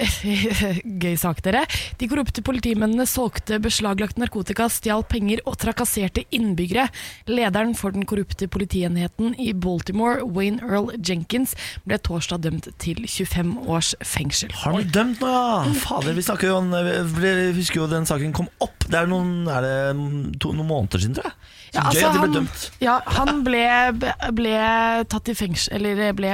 [1.02, 1.62] Gøy sak, dere.
[2.00, 6.86] De korrupte politimennene solgte beslaglagt narkotika, stjal penger og trakasserte innbyggere.
[7.30, 11.54] Lederen for den korrupte politienheten i Baltimore, Wayne Earl Jenkins,
[11.88, 14.52] ble torsdag dømt til 25 års fengsel.
[14.62, 15.74] Har han blitt dømt nå, ja?
[15.84, 16.70] Fader, vi snakker jo om
[17.20, 18.86] Vi husker jo den saken kom opp.
[18.90, 21.36] Det er noen, er det to, noen måneder siden, tror jeg.
[21.70, 22.70] Så Ja, gøy altså, at de ble han- dømt.
[22.82, 23.66] Ja, han ble,
[24.34, 24.56] ble
[25.12, 26.32] tatt i fengsel, eller ble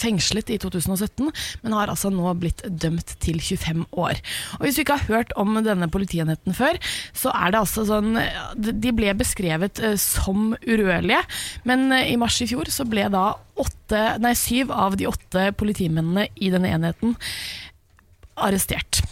[0.00, 1.30] fengslet i 2017,
[1.62, 4.20] men har altså nå blitt dømt til 25 år.
[4.58, 6.78] Og Hvis du ikke har hørt om denne politienheten før,
[7.16, 8.14] så er det altså sånn
[8.56, 11.22] De ble beskrevet eh, som urørlige,
[11.68, 15.50] men eh, i mars i fjor så ble da åtte, nei, syv av de åtte
[15.58, 17.16] politimennene i denne enheten
[18.42, 19.02] arrestert.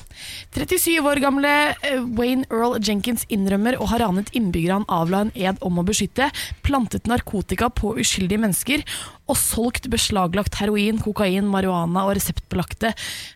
[0.55, 1.51] 37 år gamle
[1.87, 5.87] eh, Wayne Earl Jenkins innrømmer å ha ranet innbyggere han avla en ed om å
[5.87, 6.31] beskytte,
[6.67, 8.85] plantet narkotika på uskyldige mennesker
[9.31, 12.93] og solgt beslaglagt heroin, kokain, marihuana og reseptbelagte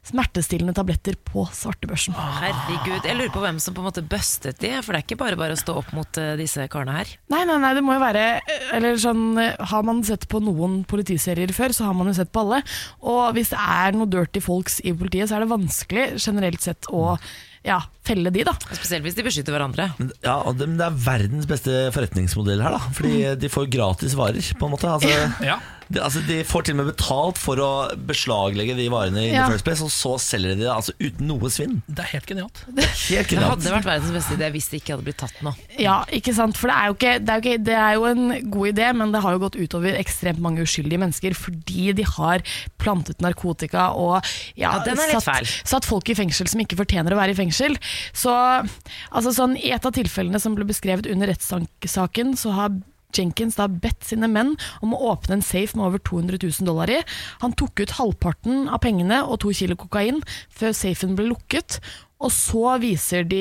[0.07, 2.17] smertestillende tabletter på svartebørsen.
[2.17, 5.21] Herregud, jeg lurer på hvem som på en måte bustet de, for det er ikke
[5.23, 7.15] bare bare å stå opp mot eh, disse karene her.
[7.33, 10.41] Nei, nei, nei, det må jo være eh, Eller sånn eh, Har man sett på
[10.43, 12.63] noen politiserier før, så har man jo sett på alle.
[13.07, 16.91] Og hvis det er noe dirty folks i politiet, så er det vanskelig generelt sett
[16.93, 17.17] å
[17.65, 18.53] ja, felle de, da.
[18.73, 19.91] Spesielt hvis de beskytter hverandre.
[19.99, 22.83] Men- Ja, og det, men det er verdens beste forretningsmodell her, da.
[22.93, 24.89] Fordi de får gratis varer, på en måte.
[24.89, 25.09] Altså,
[25.45, 25.59] Ja.
[25.91, 29.47] de, altså, de får til og med betalt for å beslaglegge de varene i Ja.
[29.47, 31.83] the first place, og så selger de det altså, uten noe svinn.
[31.89, 32.63] Det er helt genialt.
[33.09, 35.55] Helt Det hadde vært verdens beste idé hvis det ikke hadde blitt tatt nå.
[35.79, 36.57] Ja, ikke sant?
[36.57, 38.95] For det er, jo ikke, det, er jo ikke, det er jo en god idé,
[38.97, 42.41] men det har jo gått utover ekstremt mange uskyldige mennesker fordi de har
[42.79, 44.23] plantet narkotika og
[44.57, 47.77] ja, Ja, er satt, satt folk i fengsel som ikke fortjener å være i fengsel.
[48.13, 52.75] Så altså sånn, I et av tilfellene som ble beskrevet under rettssaken, så har
[53.15, 54.55] Jenkins da bedt sine menn
[54.85, 57.01] om å åpne en safe med over 200 000 dollar i.
[57.45, 61.79] Han tok ut halvparten av pengene og to kilo kokain før safen ble lukket.
[62.23, 63.41] Og så viser de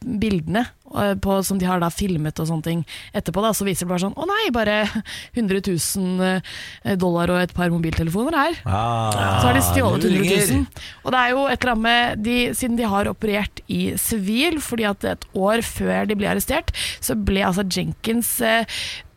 [0.00, 0.62] bildene
[0.96, 2.80] eh, på, som de har da filmet og sånne ting
[3.14, 3.42] etterpå.
[3.44, 4.78] Da, så viser de bare sånn Å nei, bare
[5.36, 8.58] 100 000 eh, dollar og et par mobiltelefoner her.
[8.64, 9.12] Ah,
[9.42, 10.50] Så har de stjålet 100 luringer.
[10.64, 10.84] 000.
[11.04, 14.58] Og det er jo et eller annet med de, Siden de har operert i sivil,
[14.64, 16.72] fordi at et år før de ble arrestert,
[17.04, 18.64] så ble altså Jenkins eh,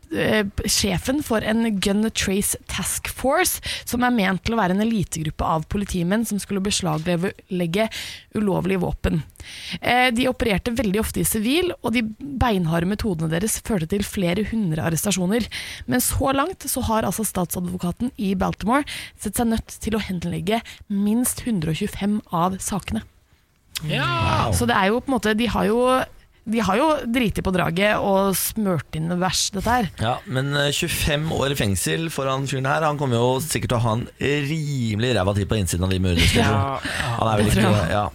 [0.10, 5.46] sjefen for en Gun Trace Task Force, som er ment til å være en elitegruppe
[5.46, 7.90] av politimenn som skulle beslaglegge
[8.38, 9.22] ulovlige våpen.
[9.82, 14.48] Eh, de opererte veldig ofte i sivil, og de beinharde metodene deres førte til flere
[14.50, 15.46] hundre arrestasjoner.
[15.90, 18.86] Men så langt så har altså statsadvokaten i Baltimore
[19.20, 23.06] sett seg nødt til å henlegge minst 125 av sakene.
[23.88, 24.50] Ja.
[24.56, 25.84] Så det er jo på en måte De har jo
[26.52, 29.90] de har jo driti på draget og smørt inn vers, dette her.
[30.02, 33.74] Ja, men eh, 25 år i fengsel for han fyren her Han kommer jo sikkert
[33.74, 36.30] til å ha en rimelig ræva tid på innsiden av de murene.
[36.36, 36.80] Ja.
[37.20, 38.08] Han er vel ikke ja.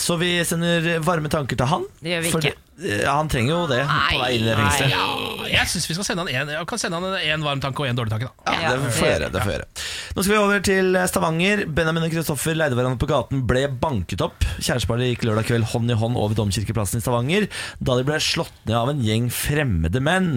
[0.00, 1.84] Så vi sender varme tanker til han.
[2.00, 2.40] Det gjør vi ikke.
[2.40, 4.94] For, ja, han trenger jo det på vei inn i det fengselet.
[4.96, 7.82] Ja, jeg syns vi skal sende han en, jeg kan sende han en varm tanke
[7.82, 8.30] og en dårlig tanke.
[8.30, 8.56] Da.
[8.60, 9.86] Ja, det får jeg gjøre, det får jeg gjøre.
[10.16, 11.64] Nå skal vi over til Stavanger.
[11.80, 14.46] Benjamin og Kristoffer leide hverandre på gaten, ble banket opp.
[14.58, 17.48] Kjæresteparet gikk lørdag kveld hånd i hånd over Domkirkeplassen i Stavanger
[17.80, 20.30] da de ble slått ned av en gjeng fremmede menn.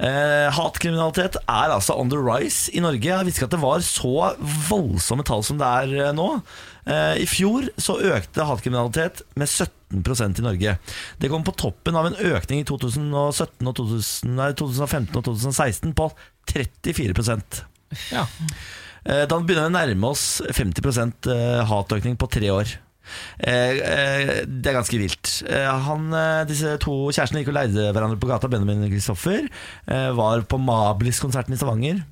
[0.00, 3.04] Eh, hatkriminalitet er altså on the rise i Norge.
[3.04, 4.14] Jeg visste ikke at det var så
[4.70, 6.30] voldsomme tall som det er eh, nå.
[6.88, 10.78] Eh, I fjor så økte hatkriminalitet med 17 i Norge.
[11.18, 15.94] Det kom på toppen av en økning i 2017 og 2000, nei, 2015 og 2016
[15.98, 16.10] på
[16.50, 17.64] 34%
[18.12, 18.26] Ja.
[19.04, 22.76] Eh, Da begynner vi å nærme oss 50 eh, hatøkning på tre år.
[23.40, 25.42] Eh, Det er ganske vilt.
[25.50, 26.10] Han,
[26.46, 28.48] disse to kjærestene gikk og leide hverandre på gata.
[28.48, 29.48] Benjamin og Kristoffer
[30.14, 32.04] var på Mablis-konserten i Stavanger.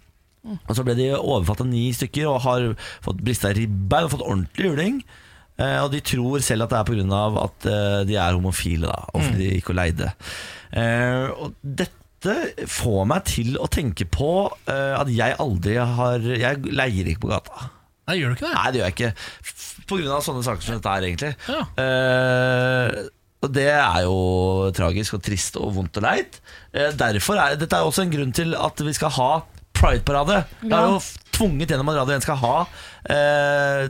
[0.48, 2.68] Og Så ble de overfalt av ni stykker og har
[3.04, 5.02] fått brista ribbein og fått ordentlig juling.
[5.58, 7.22] Eh, Og de tror selv at det er pga.
[7.44, 10.12] at eh, de er homofile, da, og fordi de gikk og leide.
[10.72, 12.36] Eh, Og dette
[12.66, 14.30] får meg til å tenke på
[14.66, 17.68] at jeg aldri har Jeg leier ikke på gata.
[18.08, 18.54] Nei, gjør du ikke det?
[18.56, 19.12] Nei, det gjør jeg ikke.
[19.88, 21.30] På grunn av sånne saker som dette her, egentlig.
[21.46, 21.60] Ja.
[21.78, 23.08] Uh,
[23.44, 24.16] og det er jo
[24.74, 26.40] tragisk og trist og vondt og leit.
[26.74, 29.30] Uh, derfor er Dette er også en grunn til at vi skal ha
[29.78, 30.40] Pride-parade.
[30.64, 30.98] Det er jo
[31.36, 32.54] tvunget gjennom at Radio 1 skal ha
[33.04, 33.88] eh,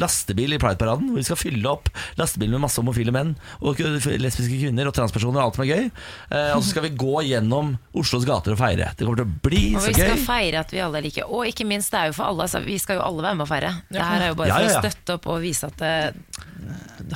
[0.00, 1.10] lastebil i Pride-paraden.
[1.12, 1.90] Hvor vi skal fylle opp
[2.20, 5.84] lastebilen med masse homofile menn og lesbiske kvinner og transpersoner og alt som er gøy.
[6.32, 8.90] Eh, og så skal vi gå gjennom Oslos gater og feire.
[8.96, 10.24] Det kommer til å bli Og så vi skal gøy.
[10.26, 11.26] feire at vi alle er like.
[11.28, 12.46] Og ikke minst, det er jo for alle.
[12.48, 13.74] Altså, vi skal jo alle være med å feire.
[13.92, 14.80] Det her er jo bare Ja, ja, ja.
[14.80, 16.10] for å støtte opp og vise at eh,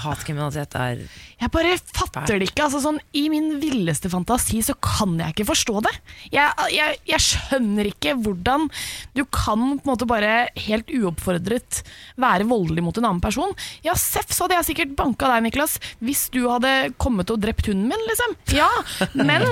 [0.03, 1.01] hatkriminalitet er
[1.41, 2.65] Jeg bare fatter det ikke.
[2.67, 5.93] Altså, sånn, I min villeste fantasi så kan jeg ikke forstå det.
[6.33, 8.69] Jeg, jeg, jeg skjønner ikke hvordan
[9.17, 11.83] du kan på en måte bare helt uoppfordret
[12.21, 13.55] være voldelig mot en annen person.
[13.87, 17.71] Ja, seff, så hadde jeg sikkert banka deg, Niklas, hvis du hadde kommet og drept
[17.71, 18.37] hunden min, liksom.
[18.57, 18.71] Ja,
[19.17, 19.47] men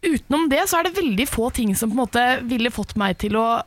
[0.00, 3.18] Utenom det så er det veldig få ting som på en måte ville fått meg
[3.20, 3.60] til å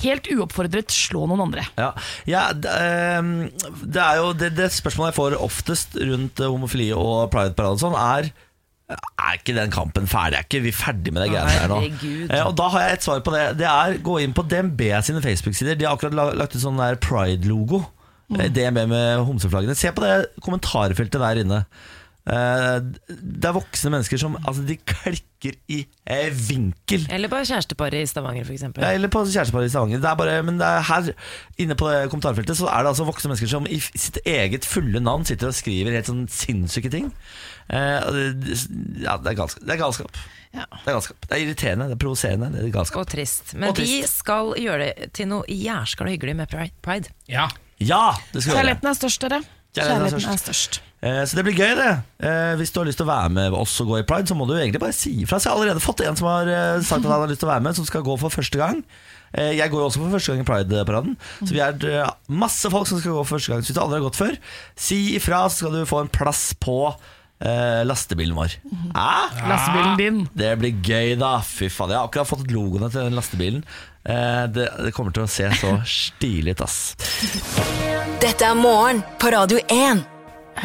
[0.00, 1.66] helt uoppfordret slå noen andre.
[1.76, 1.90] Ja,
[2.28, 3.34] ja det, ehm,
[3.82, 7.84] det er jo det, det spørsmålet jeg får oftest rundt eh, homofili og pride-parade og
[7.84, 8.32] sånn, er
[8.94, 10.38] er ikke den kampen ferdig?
[10.38, 11.80] Er ikke vi ferdig med de greiene her nå?
[12.28, 13.42] Eh, og da har jeg et svar på det.
[13.60, 15.78] Det er gå inn på DNB sine Facebook-sider.
[15.78, 17.84] De har akkurat lagt ut sånn der pride-logo.
[18.32, 18.40] Mm.
[18.56, 19.76] DNB med homseflaggene.
[19.78, 20.14] Se på det
[20.44, 21.64] kommentarfeltet der inne.
[22.24, 22.78] Eh,
[23.10, 27.04] det er voksne mennesker som altså, de klikker i eh, vinkel.
[27.12, 28.64] Eller på kjæresteparet i Stavanger, f.eks.
[28.80, 30.00] Ja, eller på kjæresteparet i Stavanger.
[30.00, 31.10] Det er bare, men det er her
[31.60, 35.04] inne på det kommentarfeltet Så er det altså voksne mennesker som i sitt eget fulle
[35.04, 37.12] navn sitter og skriver helt sånn sinnssyke ting.
[37.70, 39.64] Eh, ja, det er galskap.
[39.64, 40.18] Det er galskap.
[40.54, 40.64] Ja.
[40.70, 41.26] Det er galskap.
[41.26, 43.00] Det er irriterende, det er provoserende, det er galskap.
[43.02, 43.54] Og trist.
[43.56, 43.90] Men Og trist.
[43.92, 46.52] vi skal gjøre det til noe jæskala hyggelig med
[46.84, 47.10] Pride.
[47.30, 47.48] Ja.
[47.82, 48.60] Ja, det skal.
[48.60, 49.40] Kjærligheten er størst, dere.
[49.74, 50.80] Kjærligheten er er størst.
[51.02, 52.02] Eh, Så det blir gøy, det.
[52.22, 54.36] Eh, Hvis du har lyst til å være med oss og gå i pride, så
[54.38, 55.36] må du egentlig bare si ifra.
[55.40, 57.48] Så jeg har allerede fått en som har eh, sagt at han har lyst til
[57.48, 58.84] å være med, som skal gå for første gang.
[59.34, 61.16] Eh, Jeg går jo også for første gang i Pride-paraden.
[61.42, 63.60] Så vi er eh, masse folk som skal gå for første gang.
[63.66, 64.38] Så hvis du aldri har gått før,
[64.76, 66.94] si ifra, så skal du få en plass på
[67.40, 68.54] eh, lastebilen vår.
[68.94, 70.20] Ah, Lastebilen din.
[70.34, 71.40] det blir gøy, da.
[71.40, 71.90] Fy faen.
[71.90, 73.64] Jeg har akkurat fått logoene til den lastebilen.
[74.04, 76.94] Eh, Det, det kommer til å se så stilig ut, ass.
[78.22, 80.04] Dette er morgen på Radio 1.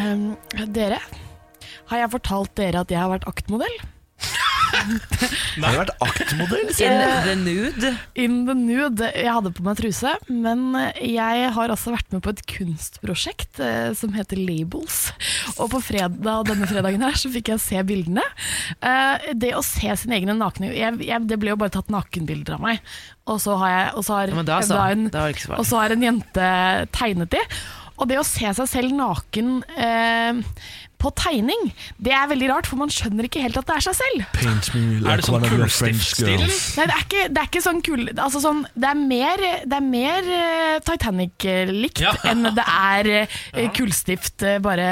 [0.00, 0.36] Um,
[0.70, 1.00] dere,
[1.90, 3.74] har jeg fortalt dere at jeg har vært aktmodell?
[4.70, 6.70] Har du vært aktmodell?
[6.82, 6.96] In
[7.26, 7.90] the nude.
[8.18, 9.08] In the nude.
[9.14, 10.62] Jeg hadde på meg truse, men
[11.02, 15.00] jeg har altså vært med på et kunstprosjekt eh, som heter Labels.
[15.58, 18.24] Og på fredag, denne fredagen her så fikk jeg se bildene.
[18.80, 22.56] Eh, det å se sine egne nakne jeg, jeg, Det ble jo bare tatt nakenbilder
[22.58, 22.80] av meg.
[23.30, 24.80] Og så har, jeg, og så har, Ja, da så.
[24.90, 25.06] en,
[25.58, 26.48] og så har en jente
[26.96, 27.42] tegnet de.
[28.00, 30.40] Og det å se seg selv naken eh,
[31.00, 31.70] på tegning,
[32.02, 34.24] det er veldig rart, for man skjønner ikke helt at det er seg selv.
[34.36, 35.80] Paint me Er det sånn girls.
[36.76, 39.78] Nei, det er ikke, det er ikke sånn kul altså sånn, Det er mer, det
[39.78, 42.12] er mer eh, Titanic-likt Ja.
[42.28, 44.90] enn det er uh, kullstift, eh, bare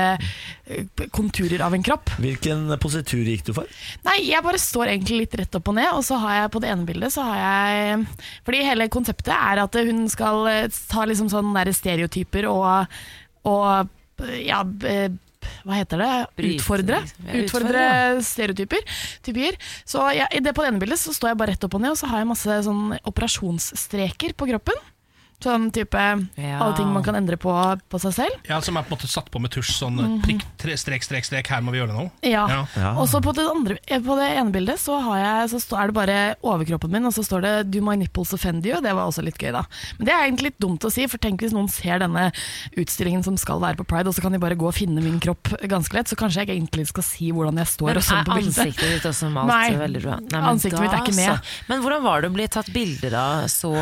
[1.16, 2.10] konturer av en kropp.
[2.20, 3.68] Hvilken positur gikk du for?
[4.04, 6.60] Nei, jeg bare står egentlig litt rett opp og ned, og så har jeg på
[6.64, 8.02] det ene bildet så har jeg
[8.44, 10.44] Fordi hele konseptet er at hun skal
[10.90, 13.00] ta liksom sånne stereotyper og,
[13.48, 14.60] og ja,
[15.64, 16.12] hva heter det?
[16.54, 17.00] Utfordre.
[17.42, 17.82] Utfordre
[18.24, 18.84] stereotyper.
[19.26, 19.58] Typier.
[19.88, 21.84] Så jeg, i det på det ene bildet så står jeg bare rett opp og
[21.84, 24.86] ned, og så har jeg masse sånn operasjonsstreker på kroppen.
[25.40, 25.94] Sånn type
[26.36, 26.58] Ja.
[26.58, 27.52] alle ting man kan endre på
[27.88, 28.34] på seg selv.
[28.48, 29.70] Ja, Som er på en måte satt på med tusj.
[29.78, 31.46] Sånn prikk, tre, strek, strek, strek.
[31.46, 32.10] Her må vi gjøre noe.
[32.22, 32.48] Ja.
[32.48, 32.66] Ja.
[32.76, 32.94] Ja.
[32.98, 33.46] Og så på det,
[33.86, 37.06] eh, på det ene bildet så, har jeg, så stå- er det bare overkroppen min,
[37.06, 39.62] og så står det 'Do my nipples offend you?' Det var også litt gøy, da.
[39.98, 42.32] Men det er egentlig litt dumt å si, for tenk hvis noen ser denne
[42.76, 45.20] utstillingen som skal være på Pride, og så kan de bare gå og finne min
[45.20, 48.18] kropp ganske lett, så kanskje jeg egentlig skal si hvordan jeg står Men og sånn
[48.20, 48.58] er på bildet.
[48.58, 50.18] ansiktet ditt også malt Nei, veldig bra?
[50.18, 51.38] men ansiktet mitt er ikke med.
[51.38, 51.40] så.
[51.68, 53.72] Men hvordan var det å bli tatt bilder av så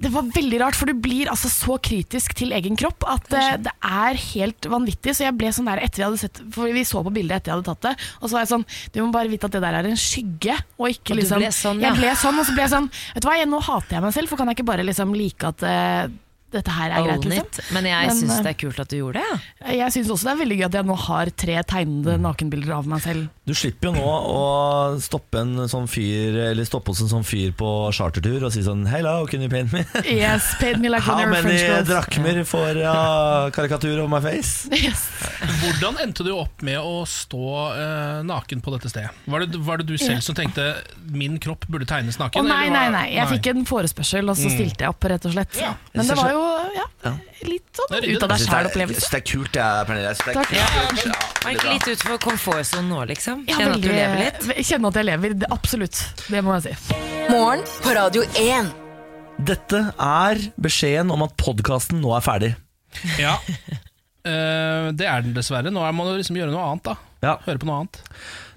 [0.00, 3.50] Det var veldig rart, for du blir altså så kritisk til egen kropp at eh,
[3.60, 5.12] det er helt vanvittig.
[5.16, 7.52] Så jeg ble sånn der etter jeg hadde sett For vi så på bildet etter
[7.52, 8.64] jeg hadde tatt det, og så var jeg sånn
[8.94, 11.52] Du må bare vite at det der er en skygge, og ikke Og liksom ble
[11.52, 11.90] sånn, ja.
[11.90, 14.06] Jeg ble sånn, og så ble jeg sånn Vet du hva, jeg, nå hater jeg
[14.06, 16.02] meg selv, for kan jeg ikke bare liksom like at eh,
[16.50, 17.68] dette her er greit, liksom?
[17.76, 19.40] Men jeg syns eh, det er kult at du gjorde det.
[19.60, 19.74] Ja.
[19.84, 22.88] Jeg syns også det er veldig gøy at jeg nå har tre tegnede nakenbilder av
[22.90, 23.28] meg selv.
[23.50, 24.42] Du slipper jo nå å
[25.02, 27.66] stoppe en sånn fyr Eller stoppe hos en sånn fyr på
[27.96, 29.82] chartertur og si sånn Hello, can you paint me?
[30.06, 31.56] Yes, paint me like How many
[31.88, 34.68] drakmer for uh, karikatur of my face?
[34.80, 35.02] Yes.
[35.60, 37.40] Hvordan endte du opp med å stå
[37.74, 39.10] uh, naken på dette stedet?
[39.30, 40.70] Var det, var det du selv som tenkte
[41.10, 43.06] min kropp burde tegnes Å Oh, nei, eller nei, var- nei.
[43.16, 45.58] Jeg fikk en forespørsel, og så stilte jeg opp, rett og slett.
[45.58, 45.72] Ja.
[45.96, 46.39] Men det var jo
[46.76, 46.84] ja,
[47.48, 49.10] litt sånn er ut av deg er- sjæl-opplevelse.
[49.12, 50.12] det er kult, det, Pernille.
[50.14, 50.48] Det er Takk.
[50.50, 50.58] kult.
[50.58, 50.66] Ja,
[51.44, 53.44] veldig ikke litt utenfor komfortsonen nå, liksom?
[53.48, 54.66] Kjenne at du lever litt?
[54.68, 56.02] Kjenne at jeg lever, absolutt.
[56.28, 56.98] Det må jeg si.
[57.30, 58.72] Morgen på Radio 1.
[59.50, 62.52] Dette er beskjeden om at podkasten nå er ferdig.
[63.18, 63.36] Ja.
[64.26, 65.72] uh, det er den dessverre.
[65.72, 66.96] Nå må du liksom gjøre noe annet, da.
[67.24, 67.36] Ja.
[67.46, 68.00] Høre på noe annet.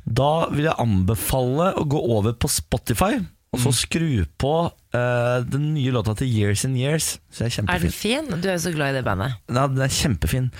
[0.04, 3.14] Da vil jeg anbefale å gå over på Spotify
[3.54, 4.54] og så skru på
[4.94, 7.20] eh, den nye låta til Years and Years.
[7.40, 8.26] Er Er den fin?
[8.42, 9.34] Du er jo så glad i det bandet.
[9.50, 10.52] Ja, den er kjempefin.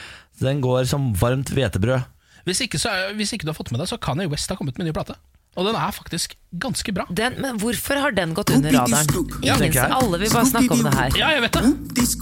[0.42, 2.02] Den går som varmt hvetebrød.
[2.46, 4.50] Hvis ikke, så, er- hvis ikke du har fått med deg, så kan jeg West
[4.50, 5.16] ha kommet med en ny plate.
[5.54, 7.04] Og den er faktisk ganske bra.
[7.14, 9.10] Den, men hvorfor har den gått under radaren?
[9.46, 11.18] Ja, Ingen, tenker alle vil bare snakke om det her.
[11.18, 11.72] Ja, jeg vet det.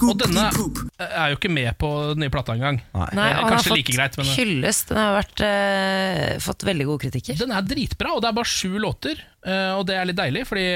[0.08, 0.44] Og denne
[1.06, 2.80] er jo ikke med på den nye plata engang.
[2.92, 4.82] Nei, Nei og han har fått like greit, men hylles.
[4.88, 7.38] Den har vært, uh, fått veldig gode kritikker.
[7.40, 9.20] den er dritbra, og det er bare sju låter.
[9.42, 10.66] Uh, Og det er litt deilig, Fordi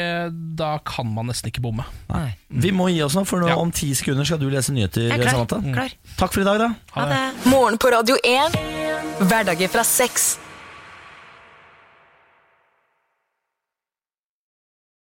[0.59, 1.85] da kan man nesten ikke bomme.
[2.11, 2.33] Nei.
[2.51, 3.61] Vi må gi oss nå, for nå Ja.
[3.61, 5.07] om ti sekunder skal du lese nyheter.
[5.13, 5.47] Jeg er klar.
[5.47, 5.93] Klar.
[6.17, 6.73] Takk for i dag, da.
[6.97, 7.23] Ha det.
[7.53, 8.59] Morgen på Radio 1.
[9.29, 10.46] Hverdager fra seks.